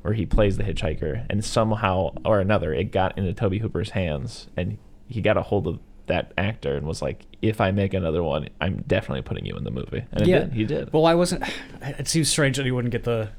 [0.00, 4.46] where he plays the hitchhiker, and somehow or another, it got into Tobe Hooper's hands,
[4.56, 8.22] and he got a hold of that actor and was like, "If I make another
[8.22, 10.40] one, I'm definitely putting you in the movie." And Yeah.
[10.40, 10.52] did.
[10.52, 10.92] He did.
[10.92, 11.44] Well, I wasn't.
[11.82, 13.30] It seems strange that he wouldn't get the.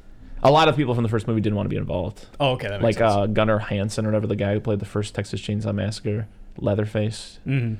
[0.43, 2.27] A lot of people from the first movie didn't want to be involved.
[2.39, 3.15] Oh, okay, that makes Like sense.
[3.15, 7.39] uh, Gunnar Hansen or whatever, the guy who played the first Texas Chainsaw Massacre, Leatherface,
[7.43, 7.75] hmm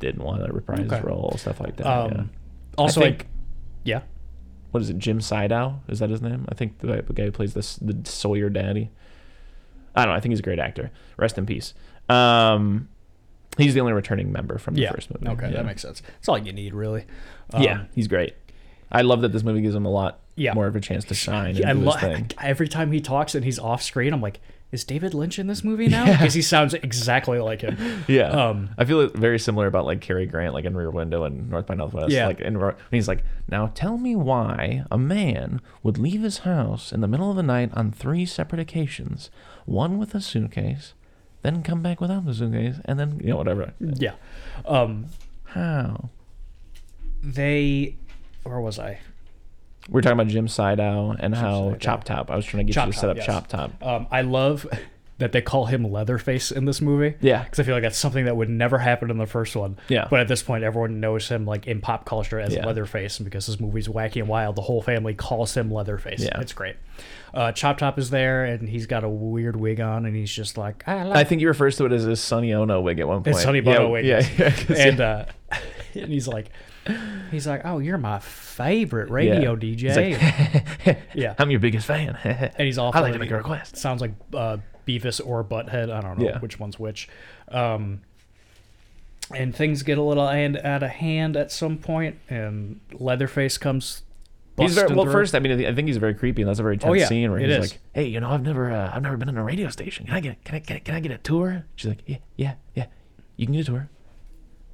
[0.00, 1.86] didn't want to reprise his role, stuff like that.
[1.86, 2.22] Um, yeah.
[2.76, 3.26] Also, think- like,
[3.84, 4.02] yeah.
[4.70, 5.80] what is it, Jim Siedow?
[5.88, 6.44] Is that his name?
[6.48, 8.90] I think the, the guy who plays this the Sawyer daddy.
[9.96, 10.16] I don't know.
[10.16, 10.90] I think he's a great actor.
[11.16, 11.74] Rest in peace.
[12.08, 12.88] Um,
[13.58, 14.92] he's the only returning member from the Yeah.
[14.92, 15.26] first movie.
[15.34, 15.56] Okay, yeah.
[15.58, 16.00] that makes sense.
[16.00, 17.04] That's all you need, really.
[17.52, 18.34] Um, yeah, he's great.
[18.90, 20.54] I love that this movie gives him a lot Yeah.
[20.54, 21.94] more of a chance to shine and I lo-
[22.42, 24.40] every time he talks and he's off screen, I'm like,
[24.70, 26.06] is David Lynch in this movie now?
[26.06, 28.04] Because he sounds exactly like him.
[28.06, 31.50] Yeah, Um, I feel very similar about like Cary Grant, like in Rear Window and
[31.50, 32.10] North by Northwest.
[32.10, 32.26] Yeah.
[32.26, 32.58] like and
[32.90, 37.30] he's like, now tell me why a man would leave his house in the middle
[37.30, 39.30] of the night on three separate occasions,
[39.66, 40.92] one with a suitcase,
[41.42, 43.72] then come back without the suitcase, and then you know whatever.
[43.80, 44.14] Yeah.
[44.66, 45.06] Um,
[45.44, 46.10] How?
[47.22, 47.96] they,
[48.44, 48.98] where was I?
[49.88, 51.80] We're talking about Jim Siedow and how Siedow.
[51.80, 52.30] Chop Top.
[52.30, 53.26] I was trying to get Chop you to set up yes.
[53.26, 53.82] Chop Top.
[53.82, 54.66] Um, I love
[55.18, 57.16] that they call him Leatherface in this movie.
[57.20, 57.42] Yeah.
[57.42, 59.76] Because I feel like that's something that would never happen in the first one.
[59.88, 60.06] Yeah.
[60.08, 62.64] But at this point, everyone knows him like in pop culture as Yeah.
[62.66, 66.22] Leatherface, and because this movie's wacky and wild, the whole family calls him Leatherface.
[66.22, 66.40] Yeah.
[66.40, 66.76] It's great.
[67.34, 70.56] Uh, Chop Top is there, and he's got a weird wig on, and he's just
[70.56, 73.06] like, I like I think he refers to it as his Sonny Bono wig at
[73.06, 73.28] one point.
[73.36, 74.04] It's Sonny yeah, wig.
[74.06, 74.76] Yeah, yeah.
[74.76, 75.24] and uh,
[75.94, 76.50] and he's like,
[77.30, 79.74] he's like, oh, you're my favorite radio Yeah.
[79.74, 80.86] DJ.
[80.86, 81.34] Like, Yeah.
[81.38, 82.16] I'm your biggest fan.
[82.24, 82.94] and he's off.
[82.94, 83.76] I like to make a request.
[83.76, 84.58] Sounds like uh,
[84.88, 85.90] Beavis or Butthead.
[85.92, 86.38] I don't know Yeah.
[86.38, 87.08] which one's which.
[87.48, 88.00] Um,
[89.34, 94.02] and things get a little hand, out of hand at some point, and Leatherface comes.
[94.56, 95.04] He's very well.
[95.04, 95.12] through.
[95.12, 97.06] First, I mean, I think he's very creepy, and that's a very tense Oh, yeah,
[97.06, 97.70] scene where he's is.
[97.72, 100.06] like, "Hey, you know, I've never, uh, I've never been in a radio station.
[100.06, 102.16] Can I get, can I, can I, can I get a tour?" She's like, "Yeah,
[102.36, 102.86] yeah, yeah.
[103.36, 103.88] You can get a tour.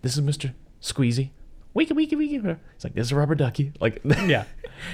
[0.00, 1.30] This is Mister Squeezy.
[1.74, 2.38] Weaky, weaky, weaky.
[2.38, 4.44] He's like, "This is a rubber ducky." Like, Yeah.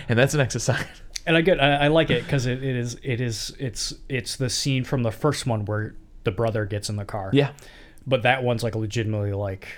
[0.08, 0.84] and that's an exercise.
[1.26, 4.36] And I get, I, I like it because it, it is, it is, it's, it's
[4.36, 5.94] the scene from the first one where
[6.24, 7.30] the brother gets in the car.
[7.34, 7.52] Yeah,
[8.06, 9.68] But that one's like legitimately like,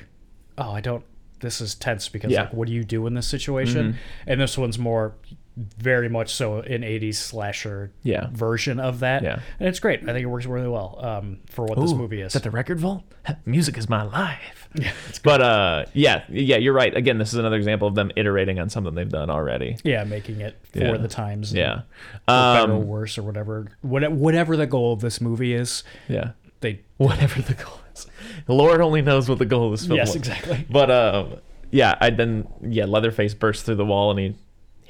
[0.56, 1.04] oh, I don't.
[1.40, 2.42] This is tense because Yeah.
[2.42, 3.88] like, what do you do in this situation?
[3.94, 4.30] Mm-hmm.
[4.30, 5.16] And this one's more,
[5.56, 8.28] very much so an '80s slasher Yeah.
[8.32, 9.22] version of that.
[9.22, 9.40] Yeah.
[9.60, 10.00] And it's great.
[10.02, 12.28] I think it works really well um, for what this movie is.
[12.28, 13.04] Is that the record vault?
[13.44, 14.68] Music is my life.
[15.22, 16.96] but uh, yeah, yeah, you're right.
[16.96, 19.76] Again, this is another example of them iterating on something they've done already.
[19.84, 20.96] yeah, making it for Yeah.
[20.96, 21.52] the times.
[21.52, 21.82] Yeah,
[22.26, 23.66] better or um, worse or whatever.
[23.82, 26.32] What, whatever the goal of this movie is, yeah.
[26.60, 26.80] they.
[26.96, 28.06] Whatever the goal is,
[28.46, 30.06] the Lord only knows what the goal of this film is.
[30.06, 30.16] Yes, was.
[30.16, 30.66] exactly.
[30.70, 31.34] But um,
[31.72, 34.34] yeah, I then yeah, Leatherface bursts through the wall and he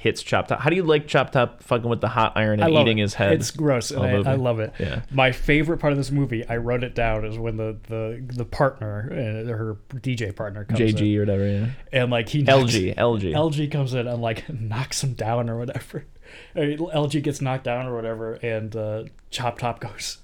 [0.02, 0.58] hits Chop Top.
[0.60, 3.02] How do you like Chop Top fucking with the hot iron and eating it.
[3.02, 3.34] his head?
[3.34, 4.14] It's gross, I.
[4.14, 4.72] I love it.
[4.80, 5.02] Yeah.
[5.12, 8.44] My favorite part of this movie, I wrote it down, is when the the the
[8.44, 11.46] partner, uh, her DJ partner, comes in, JG or whatever.
[11.48, 11.66] Yeah.
[11.92, 13.32] and like he knocks, LG, LG.
[13.32, 16.04] LG comes in and like knocks him down or whatever.
[16.56, 20.16] Or LG gets knocked down or whatever, and uh, Chop Top goes,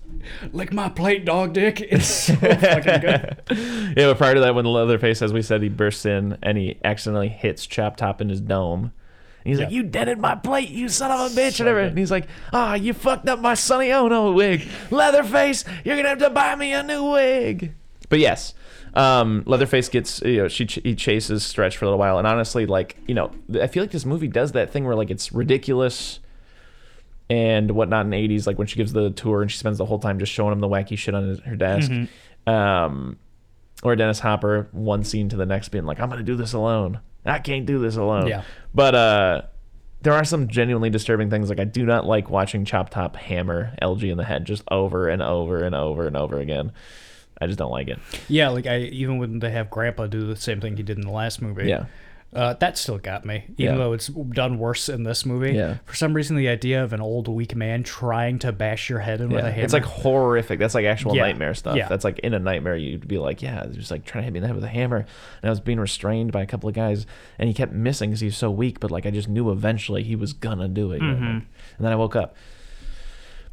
[0.53, 3.43] "Lick my plate, dog dick." It's so fucking good.
[3.51, 6.57] yeah, but prior to that, when the Leatherface, as we said, he bursts in and
[6.57, 8.93] he accidentally hits Chop Top in his dome.
[9.49, 11.81] He's like, "You dented my plate, you son of a bitch!" So whatever.
[11.81, 15.65] And he's like, "Ah, you fucked up my Sonny Bono wig, Leatherface.
[15.85, 17.75] You're gonna have to buy me a new wig."
[18.09, 18.55] But yes,
[18.95, 22.27] um, Leatherface gets you know she ch- he chases Stretch for a little while, and
[22.27, 23.31] honestly, like you know,
[23.61, 26.21] I feel like this movie does that thing where like it's ridiculous
[27.31, 29.85] and whatnot in the 80s like when she gives the tour and she spends the
[29.85, 31.91] whole time just showing him the wacky shit on his, her desk
[32.47, 33.19] um
[33.83, 37.01] or dennis hopper one scene to the next being like i'm gonna do this alone
[37.27, 38.43] i can't do this alone Yeah.
[38.75, 39.43] But uh
[40.03, 43.75] there are some genuinely disturbing things like i do not like watching chop top hammer
[43.83, 46.73] lg in the head just over and over and over and over again.
[47.41, 48.01] I just don't like it.
[48.27, 51.07] Yeah, like I even when they have Grandpa do the same thing he did in
[51.07, 51.69] the last movie.
[51.69, 51.85] yeah
[52.31, 53.79] Uh, that still got me, even Yeah.
[53.79, 55.53] though it's done worse in this movie.
[55.53, 55.79] Yeah.
[55.87, 59.23] For some reason, the idea of an old weak man trying to bash your head
[59.23, 59.65] in with a hammer.
[59.65, 60.59] it's like horrific.
[60.59, 61.23] That's like actual Yeah.
[61.23, 61.77] nightmare stuff.
[61.77, 61.89] Yeah.
[61.89, 64.39] That's like in a nightmare, you'd be like, yeah, just like trying to hit me
[64.39, 64.99] in the head with a hammer.
[64.99, 65.07] And
[65.45, 67.07] I was being restrained by a couple of guys,
[67.39, 68.79] and he kept missing because he's so weak.
[68.79, 71.01] But like, I just knew eventually he was gonna do it.
[71.01, 71.25] Mm-hmm.
[71.25, 71.45] like- and
[71.87, 72.37] then I woke up.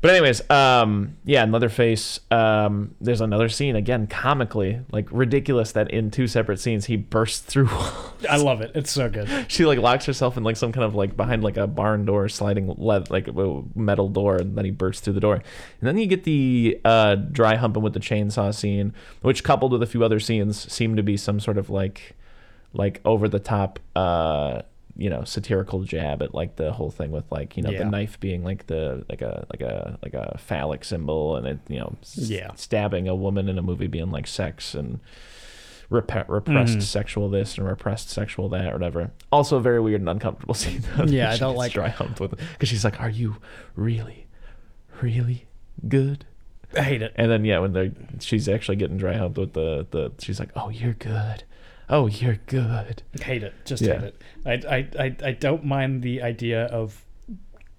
[0.06, 5.90] But anyways, um, yeah, in Leatherface, um, there's another scene again, comically like ridiculous that
[5.90, 7.70] in two separate scenes he bursts through.
[8.30, 8.70] I love it.
[8.76, 9.28] It's so good.
[9.52, 12.30] she like locks herself in like some kind of like behind like a barn door
[12.30, 13.28] sliding like
[13.76, 15.44] metal door and then he bursts through the door and
[15.82, 19.88] then you get the uh dry humping with the chainsaw scene which coupled with a
[19.88, 22.16] few other scenes seem to be some sort of like
[22.74, 24.62] like over the top uh
[24.98, 27.80] you know satirical jab at like the whole thing with like you know Yeah.
[27.80, 31.60] the knife being like the like a like a like a phallic symbol and it
[31.68, 32.52] you know s- Yeah.
[32.56, 35.00] stabbing a woman in a movie being like sex and
[35.90, 36.82] rep- repressed Mhm.
[36.84, 39.12] sexual this and repressed sexual that or whatever.
[39.32, 40.82] Also, a very weird and uncomfortable scene.
[40.96, 43.36] though, Yeah, I don't like- dry humped with because she's like, "Are you
[43.76, 44.28] really,
[45.02, 45.46] really
[45.88, 46.26] good?"
[46.76, 47.14] I hate it.
[47.16, 50.50] And then yeah, when they she's actually getting dry humped with the the she's like,
[50.56, 51.44] "Oh, you're good.
[51.90, 53.54] Oh, you're good." Hate it.
[53.66, 54.00] Just Yeah.
[54.00, 54.22] hate it.
[54.46, 57.04] I, I, I, I don't mind the idea of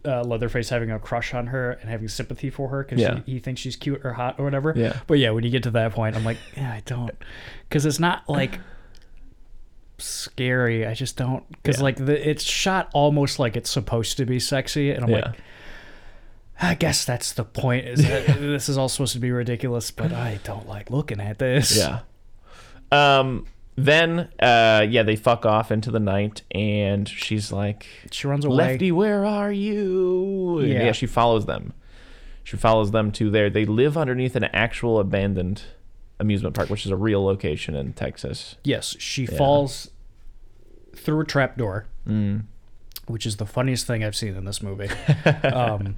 [0.05, 3.21] uh, Leatherface having a crush on her and having sympathy for her because Yeah.
[3.27, 4.73] he, thinks she's cute or hot or whatever.
[4.77, 5.01] Yeah.
[5.09, 7.11] But yeah, when you get to that point, I'm like, yeah, I don't.
[7.69, 8.61] Because it's not like
[9.99, 10.87] scary.
[10.87, 11.49] I just don't.
[11.51, 11.83] Because Yeah.
[11.85, 14.91] like the, it's shot almost like it's supposed to be sexy.
[14.91, 15.17] And I'm Yeah.
[15.17, 15.41] like,
[16.61, 17.87] I guess that's the point.
[17.87, 21.39] Is that this is all supposed to be ridiculous, but I don't like looking at
[21.39, 21.77] this.
[21.77, 22.01] Yeah.
[22.93, 23.47] Um.
[23.77, 28.57] Then, uh, yeah, they fuck off into the night, and she's like, She runs away.
[28.57, 30.61] Lefty, where are you?
[30.63, 30.85] Yeah.
[30.87, 31.75] yeah, she follows them.
[32.43, 33.51] She follows them to there.
[33.51, 35.63] They live underneath an actual abandoned
[36.19, 38.57] amusement park, which is a real location in Texas.
[38.65, 39.91] Yes, she falls
[40.95, 42.45] through a trapdoor, Mm.
[43.09, 44.89] which is the funniest thing I've seen in this movie.
[45.45, 45.97] um,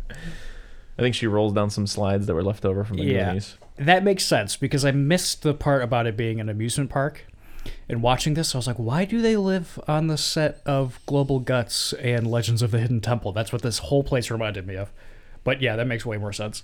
[0.98, 3.26] I think she rolls down some slides that were left over from the Yeah.
[3.28, 3.56] Goonies.
[3.76, 7.24] that makes sense because I missed the part about it being an amusement park.
[7.88, 11.40] And watching this, I was like, why do they live on the set of Global
[11.40, 13.32] Guts and Legends of the Hidden Temple?
[13.32, 14.92] That's what this whole place reminded me of.
[15.44, 16.62] But yeah, that makes way more sense.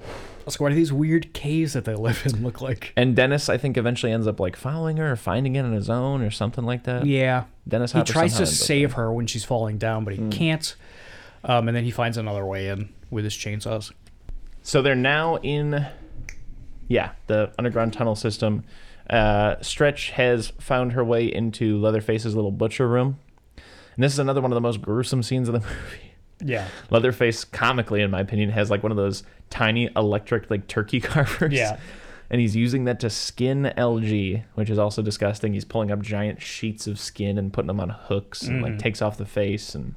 [0.00, 2.92] I was like, what do these weird caves that they live in look like?
[2.96, 5.90] And Dennis, I think, eventually ends up like following her or finding it on his
[5.90, 7.04] own or something like that.
[7.04, 7.44] Yeah.
[7.66, 10.76] Dennis He tries to save her when she's falling down, but he can't.
[11.42, 13.92] Um, and then he finds another way in with his chainsaws.
[14.62, 15.86] So they're now in,
[16.86, 18.62] yeah, the underground tunnel system.
[19.08, 23.18] Uh, Stretch has found her way into Leatherface's little butcher room.
[23.94, 26.12] And this is another one of the most gruesome scenes of the movie.
[26.44, 26.68] Yeah.
[26.90, 31.52] Leatherface, comically, in my opinion, has like one of those tiny electric like turkey carvers.
[31.52, 31.78] Yeah.
[32.28, 35.54] and he's using that to skin LG, which is also disgusting.
[35.54, 39.00] He's pulling up giant sheets of skin and putting them on hooks and like takes
[39.00, 39.94] off the face and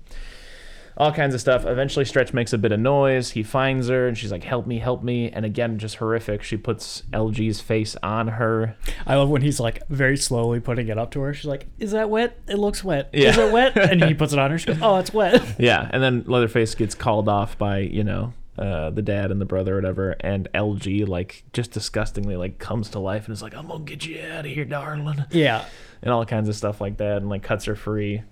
[1.00, 1.66] all kinds of stuff.
[1.66, 3.32] Eventually, Stretch makes a bit of noise.
[3.32, 6.44] He finds her, and she's like, "Help me, help me!" And again, just horrific.
[6.44, 8.76] She puts LG's face on her.
[9.08, 11.34] I love when he's like very slowly putting it up to her.
[11.34, 12.38] She's like, "Is that wet?
[12.48, 13.10] It looks wet.
[13.14, 13.30] Yeah.
[13.30, 14.58] Is it wet?" And he puts it on her.
[14.60, 18.34] She goes, "Oh, it's wet." Yeah, and then Leatherface gets called off by you know
[18.58, 22.90] uh, the dad and the brother or whatever, and LG like just disgustingly like comes
[22.90, 25.64] to life and is like, "I'm gonna get you out of here, darling," Yeah.
[26.02, 28.24] and all kinds of stuff like that, and like cuts her free.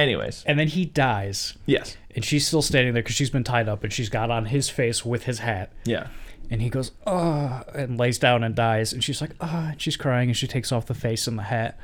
[0.00, 3.68] Anyways, And then he dies, yes, and she's still standing there because she's been tied
[3.68, 5.70] up, and she's got on his face with his hat.
[5.84, 6.08] yeah,
[6.50, 8.92] And he goes, oh, and lays down and dies.
[8.92, 11.44] And she's like, oh, and she's crying and she takes off the face and the
[11.44, 11.78] hat.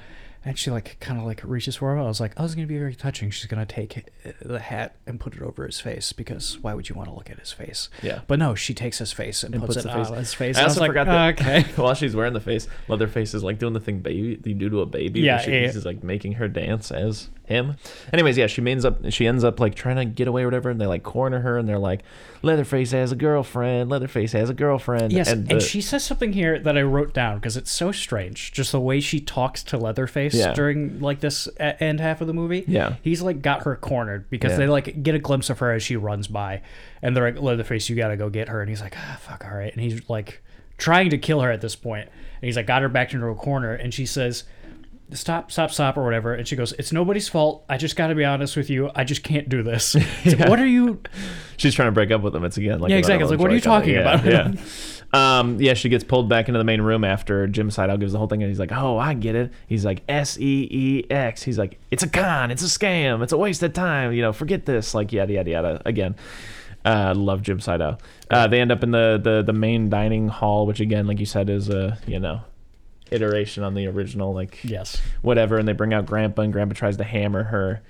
[0.46, 1.98] And she like kind of like reaches for him.
[1.98, 3.30] I was like, oh, it's gonna be very touching.
[3.30, 6.88] She's gonna take uh, the hat and put it over his face because why would
[6.88, 7.90] you want to look at his face?
[8.00, 8.20] Yeah.
[8.28, 10.06] But no, she takes his face and, and puts, puts it face.
[10.06, 10.56] on his face.
[10.56, 11.62] I also like, forgot that okay.
[11.76, 14.82] while she's wearing the face, Leatherface is like doing the thing baby you do to
[14.82, 15.20] a baby.
[15.20, 15.66] Yeah, she, yeah.
[15.66, 17.76] he's like making her dance as him.
[18.12, 20.70] Anyways, yeah, she ends up she ends up like trying to get away or whatever,
[20.70, 22.02] and they like corner her, and they're like,
[22.46, 23.90] Leatherface has a girlfriend.
[23.90, 25.12] Leatherface has a girlfriend.
[25.12, 28.52] Yes, and, and, she says something here that I wrote down because it's so strange.
[28.52, 30.54] Just the way she talks to Leatherface Yeah.
[30.54, 32.64] during like this end half of the movie.
[32.66, 32.94] Yeah.
[33.02, 34.58] he's like got her cornered because Yeah.
[34.58, 36.62] they like get a glimpse of her as she runs by,
[37.02, 39.56] and they're like, "Leatherface, you gotta go get her." And he's like, "Ah, fuck, all
[39.56, 40.42] right." And he's like
[40.78, 43.34] trying to kill her at this point, and he's like got her backed into a
[43.34, 44.44] corner, and she says.
[45.12, 46.34] Stop, stop, stop, or whatever.
[46.34, 47.64] And she goes, It's nobody's fault.
[47.68, 48.90] I just got to be honest with you.
[48.94, 49.94] I just can't do this.
[50.26, 51.00] Like, what are you?
[51.56, 52.44] she's trying to break up with him.
[52.44, 53.22] It's again like Yeah, exactly.
[53.22, 53.94] It's like, what are you joke on it.
[53.94, 54.56] talking Yeah, about?
[55.14, 55.38] Yeah.
[55.40, 58.18] um, yeah, she gets pulled back into the main room after Jim Sideout gives the
[58.18, 61.44] whole thing, and he's like, "Oh, I get it." He's like, "S E E X."
[61.44, 62.50] He's like, "It's a con.
[62.50, 63.22] It's a scam.
[63.22, 64.12] It's a waste of time.
[64.12, 65.82] You know, forget this." Like yada yada yada.
[65.84, 66.16] Again,
[66.84, 68.00] uh, love Jim Sideout.
[68.28, 71.26] Uh, they end up in the, the the main dining hall, which again, like you
[71.26, 72.40] said, is a you know
[73.10, 74.32] iteration on the original.
[74.34, 75.00] Like Yes.
[75.22, 77.82] whatever, and they bring out Grandpa, and Grandpa tries to hammer her.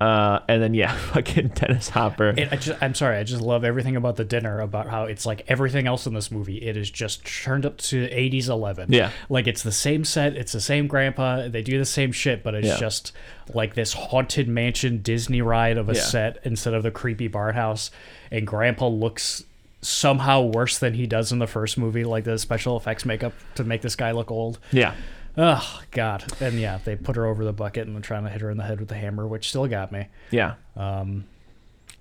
[0.00, 2.34] Uh, and then yeah, fucking Dennis Hopper.
[2.36, 3.16] It, I just, I'm sorry.
[3.16, 4.60] I just love everything about the dinner.
[4.60, 6.56] About how it's like everything else in this movie.
[6.58, 8.92] It is just turned up to 80s 11.
[8.92, 9.10] Yeah.
[9.28, 10.36] like it's the same set.
[10.36, 11.48] It's the same grandpa.
[11.48, 12.78] They do the same shit, but it's Yeah.
[12.78, 13.12] just
[13.54, 16.00] like this haunted mansion Disney ride of a Yeah.
[16.02, 17.90] set instead of the creepy barn house.
[18.32, 19.44] And grandpa looks
[19.84, 22.04] somehow worse than he does in the first movie.
[22.04, 24.58] Like the special effects makeup to make this guy look old.
[24.72, 24.94] yeah,
[25.36, 26.24] Oh God!
[26.40, 28.56] And yeah, they put her over the bucket and they're trying to hit her in
[28.56, 30.06] the head with the hammer, which still got me.
[30.30, 30.54] yeah.
[30.76, 31.24] Um,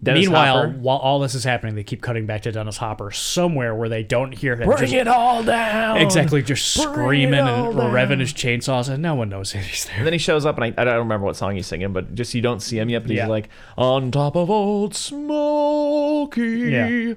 [0.02, 0.78] Dennis Meanwhile, Hopper.
[0.80, 4.04] while all this is happening, they keep cutting back to Dennis Hopper somewhere where they
[4.04, 4.66] don't hear him.
[4.68, 5.96] Bring just- it all down.
[5.98, 7.92] exactly, just Bring screaming and down.
[7.92, 10.04] revving his chainsaws, and no one knows that he's And there.
[10.04, 12.34] then he shows up, and I, I don't remember what song he's singing, but just
[12.34, 13.04] you don't see him yet.
[13.04, 13.28] But he's Yeah.
[13.28, 13.48] like,
[13.78, 16.42] on top of old Smoky,
[16.72, 17.14] Yeah.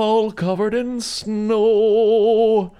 [0.00, 2.72] All covered in snow.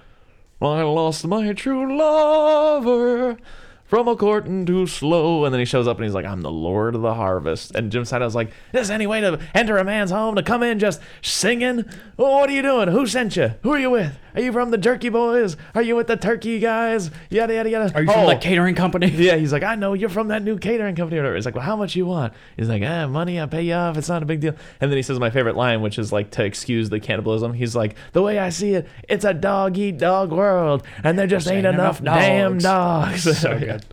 [0.61, 3.37] I lost my true lover
[3.83, 5.43] from a courting too slow.
[5.43, 7.75] And then he shows up and he's like, I'm the Lord of the Harvest.
[7.75, 10.79] And Jim Siedow's like, This any way to enter a man's home to come in
[10.79, 11.83] just singing?
[12.15, 12.87] What are you doing?
[12.87, 13.51] Who sent you?
[13.63, 14.17] Who are you with?
[14.35, 15.57] Are you from the Jerky Boys?
[15.75, 17.09] Are you with the Turkey guys?
[17.29, 17.91] Yada, yada, yada.
[17.95, 19.07] Are you from Oh, the catering company?
[19.15, 21.35] yeah, he's like, I know you're from that new catering company or whatever.
[21.35, 22.33] He's like, well, how much you want?
[22.57, 23.97] He's like, ah, money, I pay you off.
[23.97, 24.55] It's not a big deal.
[24.81, 27.53] And then he says my favorite line, which is like to excuse the cannibalism.
[27.53, 31.27] He's like, the way I see it, it's a dog eat dog world, and there
[31.27, 33.39] just ain't, ain't enough, enough damn dogs." dogs.
[33.39, 33.85] so good.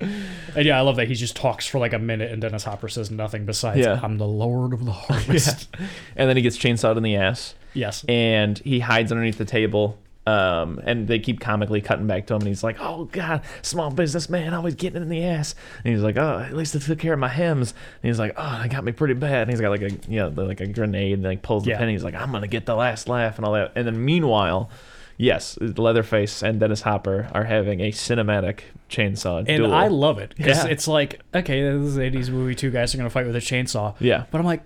[0.00, 2.88] And yeah, I love that he just talks for like a minute, and Dennis Hopper
[2.88, 4.00] says nothing besides, Yeah.
[4.02, 5.68] "I'm the Lord of the Harvest."
[6.16, 8.04] and then he gets chainsawed in the ass, Yes.
[8.08, 9.98] and he hides underneath the table.
[10.26, 13.90] Um, and they keep comically cutting back to him, and he's like, "Oh God, small
[13.90, 17.12] businessman, always getting in the ass." And he's like, "Oh, at least I took care
[17.12, 17.72] of my hems."
[18.02, 20.20] And he's like, "Oh, that got me pretty bad." And he's got like a you
[20.20, 21.78] know like a grenade, and like pulls the Yeah.
[21.78, 21.90] pin.
[21.90, 23.72] He's like, "I'm gonna get the last laugh" and all that.
[23.76, 24.70] And then meanwhile,
[25.18, 29.74] yes, Leatherface and Dennis Hopper are having a cinematic chainsaw and duel.
[29.74, 30.70] I love it because Yeah.
[30.70, 32.54] it's like, okay, this is an 80s movie.
[32.54, 33.94] Two guys are gonna fight with a chainsaw.
[34.00, 34.24] Yeah.
[34.30, 34.62] But I'm like,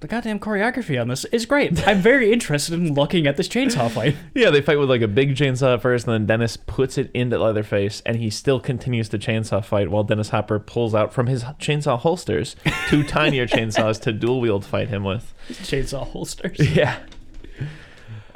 [0.00, 1.86] the goddamn choreography on this is great.
[1.86, 4.16] I'm very interested in looking at this chainsaw fight.
[4.34, 7.10] Yeah, they fight with like a big chainsaw at first, and then Dennis puts it
[7.14, 11.26] into Leatherface, and he still continues the chainsaw fight while Dennis Hopper pulls out from
[11.26, 12.56] his chainsaw holsters
[12.88, 15.32] two tinier chainsaws to dual wield fight him with.
[15.48, 16.58] chainsaw holsters.
[16.76, 16.98] Yeah.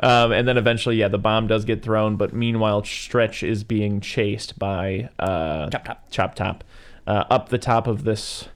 [0.03, 4.01] Um, and then eventually, yeah, the bomb does get thrown, but meanwhile, Stretch is being
[4.01, 6.11] chased by uh, Chop Top.
[6.11, 6.65] Chop Top
[7.07, 8.49] uh, up the top of this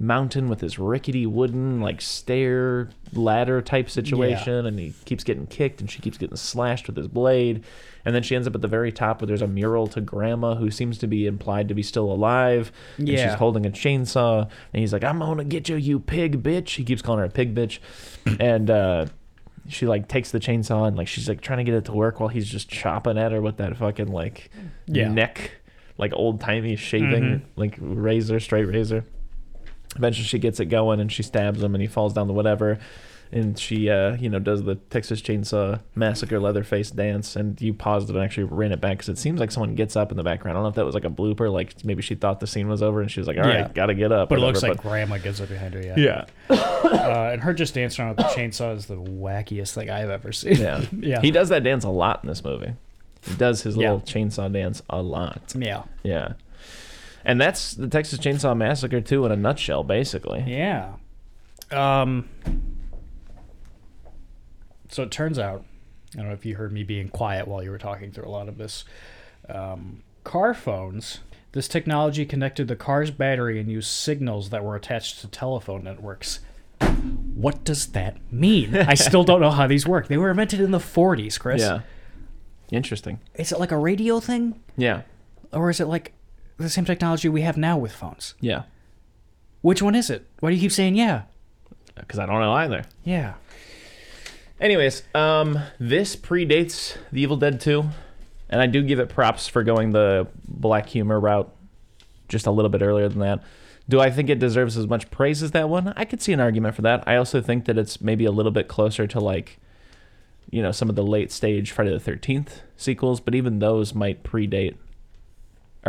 [0.00, 5.80] mountain with this rickety wooden like stair ladder type situation and he keeps getting kicked
[5.80, 7.64] and she keeps getting slashed with his blade
[8.04, 10.54] and then she ends up at the very top where there's a mural to grandma
[10.54, 13.30] who seems to be implied to be still alive and Yeah.
[13.30, 14.42] she's holding a chainsaw
[14.72, 17.30] and he's like i'm gonna get you you pig bitch he keeps calling her a
[17.30, 17.80] pig bitch
[18.40, 19.06] and uh
[19.68, 22.20] she like takes the chainsaw and like she's like trying to get it to work
[22.20, 24.48] while he's just chopping at her with that fucking like
[24.86, 25.08] Yeah.
[25.08, 25.50] neck,
[25.98, 27.42] like old timey shaving Mhm.
[27.56, 29.04] like razor, straight razor.
[29.96, 32.78] Eventually, she gets it going and she stabs him and he falls down the whatever.
[33.30, 37.36] And she, uh, you know, does the Texas Chainsaw Massacre Leatherface dance.
[37.36, 39.96] And you paused it and actually ran it back because it seems like someone gets
[39.96, 40.56] up in the background.
[40.56, 42.68] I don't know if that was like a blooper, like maybe she thought the scene
[42.68, 43.68] was over and she was like, "All right, Yeah.
[43.74, 45.82] gotta get up." But it looks whatever, like grandma gets up behind her.
[45.82, 45.94] Yeah.
[45.98, 50.08] yeah, Uh, and her just dancing around with the chainsaw is the wackiest thing I've
[50.08, 50.56] ever seen.
[50.56, 51.20] yeah, Yeah.
[51.20, 52.72] He does that dance a lot in this movie.
[53.26, 53.92] He does his Yeah.
[53.92, 55.54] little chainsaw dance a lot.
[55.54, 55.82] Yeah.
[56.02, 56.32] Yeah.
[57.28, 60.42] And that's the Texas Chainsaw Massacre too in a nutshell, basically.
[60.46, 60.94] Yeah.
[61.70, 62.26] Um.
[64.88, 65.62] So it turns out,
[66.14, 68.30] I don't know if you heard me being quiet while you were talking through a
[68.30, 68.86] lot of this.
[69.46, 71.20] Um, car phones.
[71.52, 76.40] This technology connected the car's battery and used signals that were attached to telephone networks.
[77.34, 78.74] What does that mean?
[78.74, 80.08] I still don't know how these work.
[80.08, 81.60] They were invented in the 40s, Chris.
[81.60, 81.80] Yeah.
[82.70, 83.20] Interesting.
[83.34, 84.60] Is it like a radio thing?
[84.78, 85.02] Yeah.
[85.52, 86.12] Or is it like
[86.64, 88.34] the same technology we have now with phones?
[88.40, 88.62] Yeah.
[89.60, 90.26] Which one is it?
[90.40, 91.22] Why do you keep saying yeah?
[91.94, 92.84] Because I don't know either.
[93.04, 93.34] Yeah.
[94.60, 97.84] Anyways, um, this predates The Evil Dead 2,
[98.50, 101.54] and I do give it props for going the black humor route
[102.28, 103.42] just a little bit earlier than that.
[103.88, 105.94] Do I think it deserves as much praise as that one?
[105.96, 107.04] I could see an argument for that.
[107.06, 109.58] I also think that it's maybe a little bit closer to like,
[110.50, 114.24] you know, some of the late stage Friday the Thirteenth sequels, but even those might
[114.24, 114.76] predate,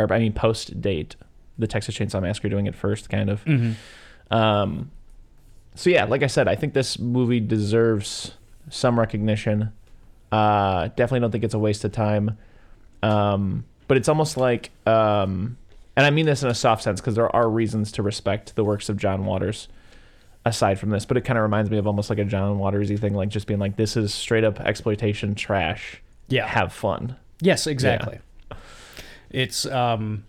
[0.00, 1.16] or I mean, post date
[1.58, 3.44] the Texas Chainsaw Massacre doing it first, kind of.
[3.44, 4.34] Mm-hmm.
[4.34, 4.90] Um,
[5.74, 8.32] so yeah, like I said, I think this movie deserves
[8.70, 9.72] some recognition.
[10.32, 12.36] Uh, definitely don't think it's a waste of time.
[13.02, 15.56] Um, but it's almost like, um,
[15.96, 18.64] and I mean this in a soft sense because there are reasons to respect the
[18.64, 19.68] works of John Waters
[20.44, 21.04] aside from this.
[21.04, 23.46] But it kind of reminds me of almost like a John Watersy thing, like just
[23.46, 26.00] being like, this is straight up exploitation trash.
[26.28, 26.46] Yeah.
[26.46, 27.16] Have fun.
[27.40, 28.20] Yes, exactly.
[29.30, 30.24] It's um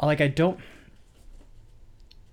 [0.00, 0.58] like I don't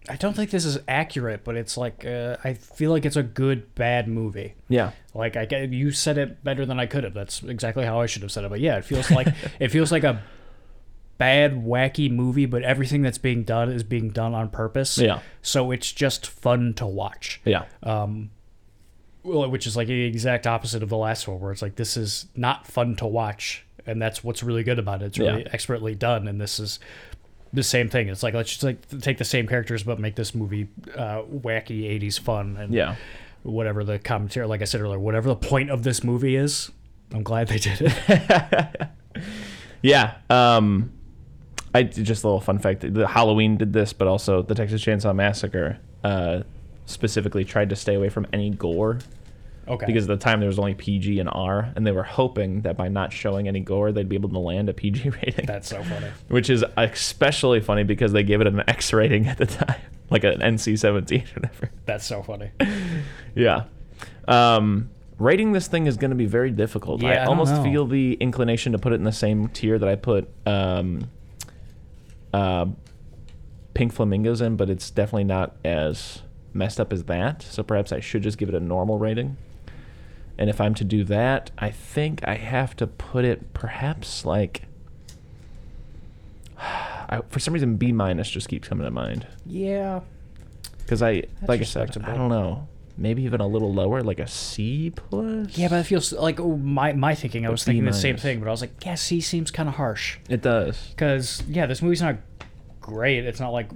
[0.09, 3.23] I don't think this is accurate, but it's like uh, I feel like it's a
[3.23, 4.55] good bad movie.
[4.67, 4.91] Yeah.
[5.13, 7.13] Like I get- you said it better than I could have.
[7.13, 8.49] That's exactly how I should have said it.
[8.49, 9.27] But yeah, it feels like
[9.59, 10.21] it feels like a
[11.17, 14.97] bad wacky movie, but everything that's being done is being done on purpose.
[14.97, 15.19] Yeah.
[15.43, 17.39] So it's just fun to watch.
[17.45, 17.65] Yeah.
[17.83, 18.31] Um,
[19.23, 21.95] well, which is like the exact opposite of the last one, where it's like this
[21.95, 25.05] is not fun to watch, and that's what's really good about it.
[25.05, 25.49] It's really Yeah.
[25.51, 26.79] expertly done, and this is
[27.53, 28.07] the same thing.
[28.09, 31.83] It's like let's just like take the same characters, but make this movie uh, wacky
[31.83, 32.95] '80s fun, and Yeah.
[33.43, 36.71] whatever the commentary, like I said earlier, whatever the point of this movie is.
[37.13, 38.89] I'm glad they did it.
[39.81, 40.13] Yeah.
[40.29, 40.91] Um,
[41.73, 45.15] I just a little fun fact: the Halloween did this, but also the Texas Chainsaw
[45.15, 46.41] Massacre uh,
[46.85, 48.99] specifically tried to stay away from any gore
[49.67, 49.85] Okay.
[49.85, 52.75] because at the time there was only PG and R, and they were hoping that
[52.77, 55.45] by not showing any gore, they'd be able to land a PG rating.
[55.45, 56.07] that's so funny.
[56.29, 59.79] which is especially funny because they gave it an X rating at the time,
[60.09, 60.87] like an NC-17
[61.37, 61.71] or whatever.
[61.85, 62.51] That's so funny.
[63.35, 63.63] Yeah.
[64.27, 67.01] Um, rating this thing is going to be very difficult.
[67.01, 67.63] Yeah, I I almost know.
[67.63, 71.09] feel the inclination to put it in the same tier that I put um,
[72.33, 72.65] uh,
[73.73, 76.23] Pink Flamingos in, but it's definitely not as
[76.53, 77.41] messed up as that.
[77.43, 79.37] So perhaps I should just give it a normal rating.
[80.41, 84.63] And if I'm to do that, I think I have to put it perhaps like.
[86.57, 89.99] I, for some reason, B minus just keeps coming to mind Yeah.
[90.79, 94.27] because I, like I said, I don't know, maybe even a little lower, like a
[94.27, 95.55] C plus.
[95.57, 97.45] Yeah, but it feels like oh, my my thinking.
[97.45, 99.75] I was thinking the same thing, but I was like, yeah, C seems kind of
[99.75, 100.17] harsh.
[100.27, 100.87] it does.
[100.89, 102.15] because yeah, this movie's not
[102.79, 103.25] great.
[103.25, 103.69] It's not like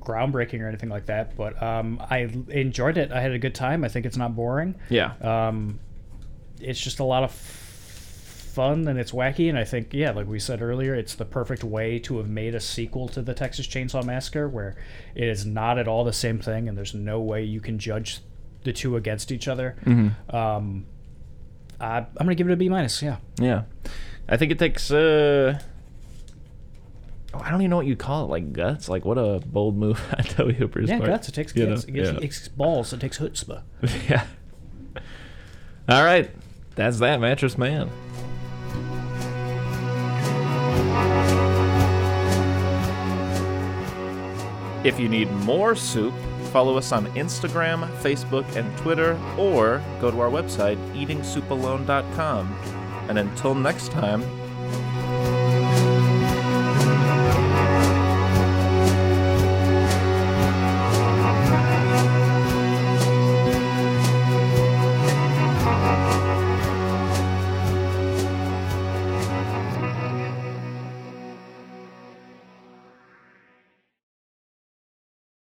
[0.00, 3.12] groundbreaking or anything like that, but um, I enjoyed it.
[3.12, 3.82] I had a good time.
[3.82, 4.74] I think it's not boring.
[4.90, 5.78] Yeah, Um,
[6.62, 10.38] it's just a lot of fun and it's wacky, and I think yeah, like we
[10.38, 14.04] said earlier, it's the perfect way to have made a sequel to the Texas Chainsaw
[14.04, 14.76] Massacre, where
[15.14, 18.18] it is not at all the same thing, and there's no way you can judge
[18.64, 19.76] the two against each other.
[19.84, 20.36] Mm-hmm.
[20.36, 20.86] Um,
[21.80, 23.02] I, I'm gonna give it a B minus.
[23.02, 23.16] Yeah.
[23.40, 23.62] yeah.
[24.28, 24.90] I think it takes.
[24.90, 25.58] uh
[27.34, 28.88] oh, I don't even know what you call it, like guts.
[28.88, 31.10] Like what a bold move on Tobe Hooper's Yeah, part.
[31.10, 31.28] guts.
[31.28, 31.86] It takes You guts.
[31.88, 31.92] know?
[31.92, 32.16] It, takes, yeah.
[32.16, 32.92] it takes balls.
[32.92, 33.62] It takes chutzpah.
[34.08, 34.26] yeah.
[35.88, 36.30] All right,
[36.74, 37.90] that's that mattress man.
[44.84, 46.12] If you need more soup,
[46.52, 52.58] follow us on Instagram, Facebook, and Twitter, or go to our website, eatingsoupalone.com.
[53.08, 54.22] And until next time,